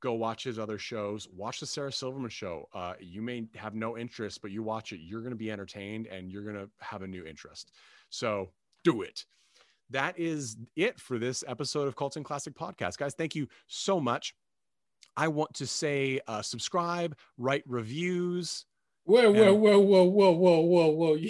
[0.00, 1.28] go watch his other shows.
[1.34, 2.68] Watch the Sarah Silverman show.
[2.74, 6.06] Uh, you may have no interest, but you watch it, you're going to be entertained
[6.06, 7.72] and you're going to have a new interest.
[8.10, 8.50] So
[8.84, 9.24] do it.
[9.90, 12.98] That is it for this episode of Cult and Classic Podcast.
[12.98, 14.34] Guys, thank you so much.
[15.16, 18.66] I want to say uh, subscribe, write reviews.
[19.04, 21.16] Whoa, whoa, whoa, whoa, whoa, whoa, whoa, whoa.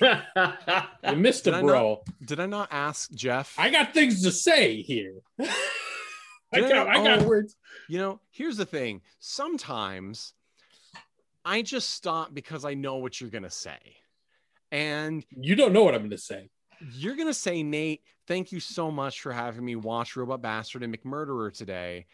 [1.10, 2.02] you missed it, bro.
[2.06, 3.54] Not, did I not ask Jeff?
[3.58, 5.14] I got things to say here.
[6.52, 7.56] I got, I got oh, words.
[7.88, 9.02] You know, here's the thing.
[9.20, 10.32] Sometimes
[11.44, 13.78] I just stop because I know what you're gonna say,
[14.72, 16.50] and you don't know what I'm gonna say.
[16.92, 20.96] You're gonna say, Nate, thank you so much for having me watch Robot Bastard and
[20.96, 22.06] McMurderer today.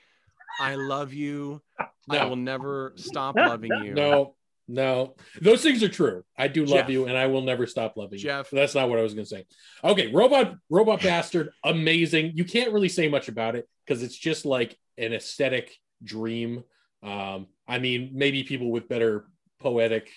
[0.60, 1.62] I love you.
[2.08, 2.18] No.
[2.18, 3.94] I will never stop loving you.
[3.94, 4.34] No,
[4.68, 6.24] no, those things are true.
[6.36, 6.90] I do love Jeff.
[6.90, 8.52] you, and I will never stop loving Jeff.
[8.52, 8.59] you.
[8.59, 9.47] That's not what I was going to say.
[9.84, 12.32] Okay, robot, robot bastard, amazing.
[12.34, 16.64] You can't really say much about it because it's just like an aesthetic dream.
[17.02, 19.26] Um, I mean, maybe people with better
[19.60, 20.10] poetic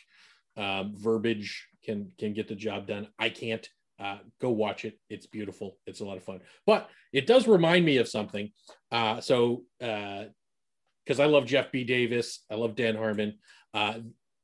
[0.58, 3.08] um, verbiage can can get the job done.
[3.20, 3.68] I can't.
[4.00, 4.98] Uh, go watch it.
[5.10, 5.78] It's beautiful.
[5.86, 6.40] It's a lot of fun.
[6.66, 8.50] But it does remind me of something.
[8.90, 11.84] Uh, so, because uh, I love Jeff B.
[11.84, 13.40] Davis, I love Dan Harmon.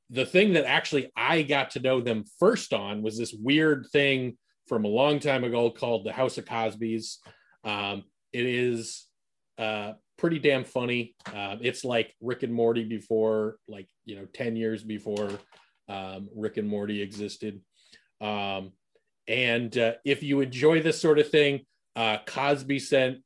[0.10, 4.38] The thing that actually I got to know them first on was this weird thing
[4.68, 7.20] from a long time ago called the House of Cosby's.
[7.64, 9.06] Um, it is
[9.58, 11.16] uh, pretty damn funny.
[11.34, 15.30] Uh, it's like Rick and Morty before, like you know, ten years before
[15.90, 17.62] um, Rick and Morty existed.
[18.22, 18.72] Um,
[19.28, 21.62] and uh, if you enjoy this sort of thing,
[21.96, 23.18] uh, Cosby sent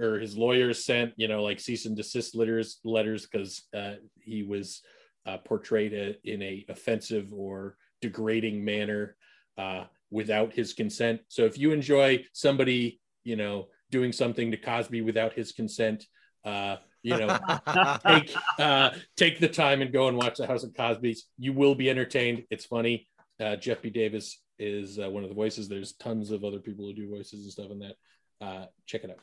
[0.00, 4.42] or his lawyers sent, you know, like cease and desist letters letters because uh, he
[4.42, 4.82] was
[5.26, 9.16] uh, portrayed a, in a offensive or degrading manner
[9.58, 11.20] uh, without his consent.
[11.28, 16.06] So if you enjoy somebody, you know, doing something to Cosby without his consent,
[16.44, 17.38] uh, you know,
[18.06, 21.26] take uh, take the time and go and watch the House of Cosby's.
[21.38, 22.44] You will be entertained.
[22.50, 23.08] It's funny.
[23.40, 23.90] Uh, Jeff B.
[23.90, 25.68] Davis is uh, one of the voices.
[25.68, 27.94] There's tons of other people who do voices and stuff in that.
[28.40, 29.18] Uh, check it out.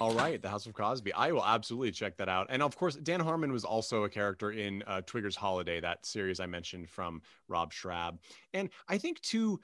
[0.00, 1.12] All right, The House of Cosby.
[1.12, 2.46] I will absolutely check that out.
[2.50, 6.40] And of course, Dan Harmon was also a character in uh, Twigger's Holiday, that series
[6.40, 8.18] I mentioned from Rob Schrab.
[8.52, 9.60] And I think too,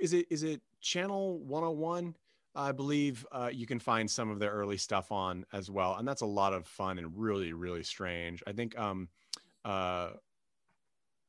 [0.00, 2.14] is it is it Channel 101?
[2.54, 6.06] I believe uh, you can find some of their early stuff on as well, and
[6.06, 8.42] that's a lot of fun and really really strange.
[8.46, 9.08] I think um,
[9.64, 10.10] uh,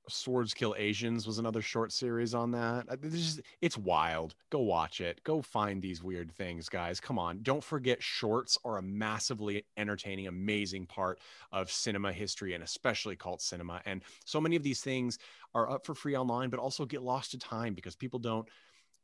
[0.09, 2.85] Swords Kill Asians was another short series on that.
[2.89, 4.35] Uh, it's, just, it's wild.
[4.49, 5.23] Go watch it.
[5.23, 6.99] Go find these weird things, guys.
[6.99, 7.39] Come on.
[7.43, 11.19] Don't forget shorts are a massively entertaining, amazing part
[11.51, 13.81] of cinema history and especially cult cinema.
[13.85, 15.19] And so many of these things
[15.55, 18.47] are up for free online, but also get lost to time because people don't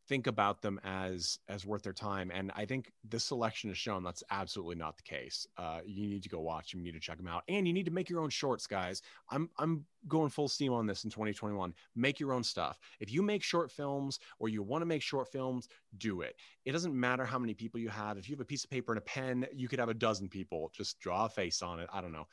[0.09, 2.31] think about them as as worth their time.
[2.33, 5.47] And i think this selection has shown that's absolutely not the case.
[5.57, 7.73] Uh, you need to go watch them you need to check them out and you
[7.73, 9.01] need to make your own shorts guys.
[9.29, 12.79] I'm i'm going full steam on this in 2021 make your own stuff.
[12.99, 16.35] If you make short films or you want to make short films do it.
[16.65, 18.17] It doesn't matter how many people you have.
[18.17, 20.27] If you have a piece of paper and a pen you could have a dozen
[20.27, 21.87] people just draw a face on it.
[21.93, 22.27] I don't know.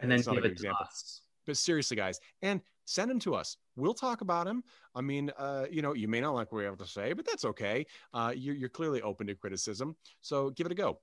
[0.00, 0.86] And then it's not a give good it example.
[0.86, 1.22] us.
[1.46, 4.62] But seriously guys and send them to us we'll talk about them
[4.94, 7.24] i mean uh, you know you may not like what we have to say but
[7.24, 10.98] that's okay uh, you're, you're clearly open to criticism so give it a go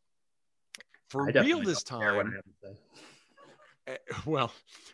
[1.09, 2.79] for I real this don't care what I time have to say.
[3.87, 3.95] Eh,
[4.27, 4.51] well,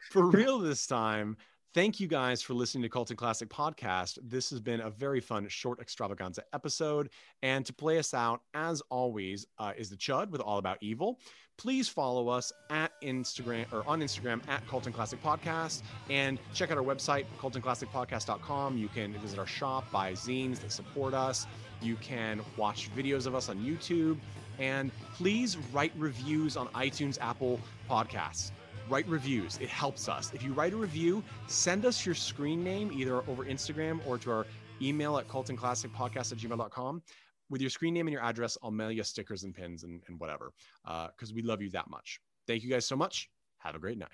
[0.09, 1.35] for real this time,
[1.73, 4.17] thank you guys for listening to Cult and Classic Podcast.
[4.23, 7.09] This has been a very fun short extravaganza episode.
[7.41, 11.19] And to play us out, as always, uh, is the Chud with All About Evil.
[11.57, 16.72] Please follow us at Instagram or on Instagram at Cult and Classic Podcast and check
[16.72, 18.77] out our website, cultandclassicpodcast.com.
[18.77, 21.48] You can visit our shop, buy zines that support us.
[21.82, 24.18] You can watch videos of us on YouTube.
[24.60, 27.60] And please write reviews on iTunes, Apple
[27.90, 28.52] Podcasts
[28.90, 29.57] write reviews.
[29.61, 30.32] It helps us.
[30.34, 34.32] If you write a review, send us your screen name either over Instagram or to
[34.32, 34.48] our
[34.82, 37.02] email at cultandclassicpodcast at gmail.com.
[37.49, 40.19] With your screen name and your address, I'll mail you stickers and pins and, and
[40.19, 40.53] whatever
[40.85, 42.22] uh, because we love you that much.
[42.47, 43.30] Thank you guys so much.
[43.59, 44.07] Have a great night.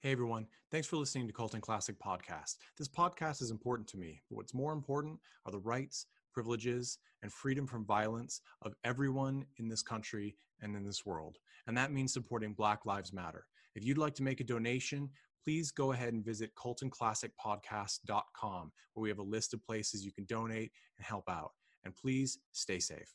[0.00, 2.58] Hey everyone, thanks for listening to Cult and Classic Podcast.
[2.76, 7.32] This podcast is important to me, but what's more important are the rights, privileges, and
[7.32, 11.38] freedom from violence of everyone in this country and in this world.
[11.66, 13.46] And that means supporting Black Lives Matter.
[13.74, 15.08] If you'd like to make a donation,
[15.42, 20.26] please go ahead and visit cultandclassicpodcast.com where we have a list of places you can
[20.26, 21.52] donate and help out.
[21.84, 23.12] And please stay safe.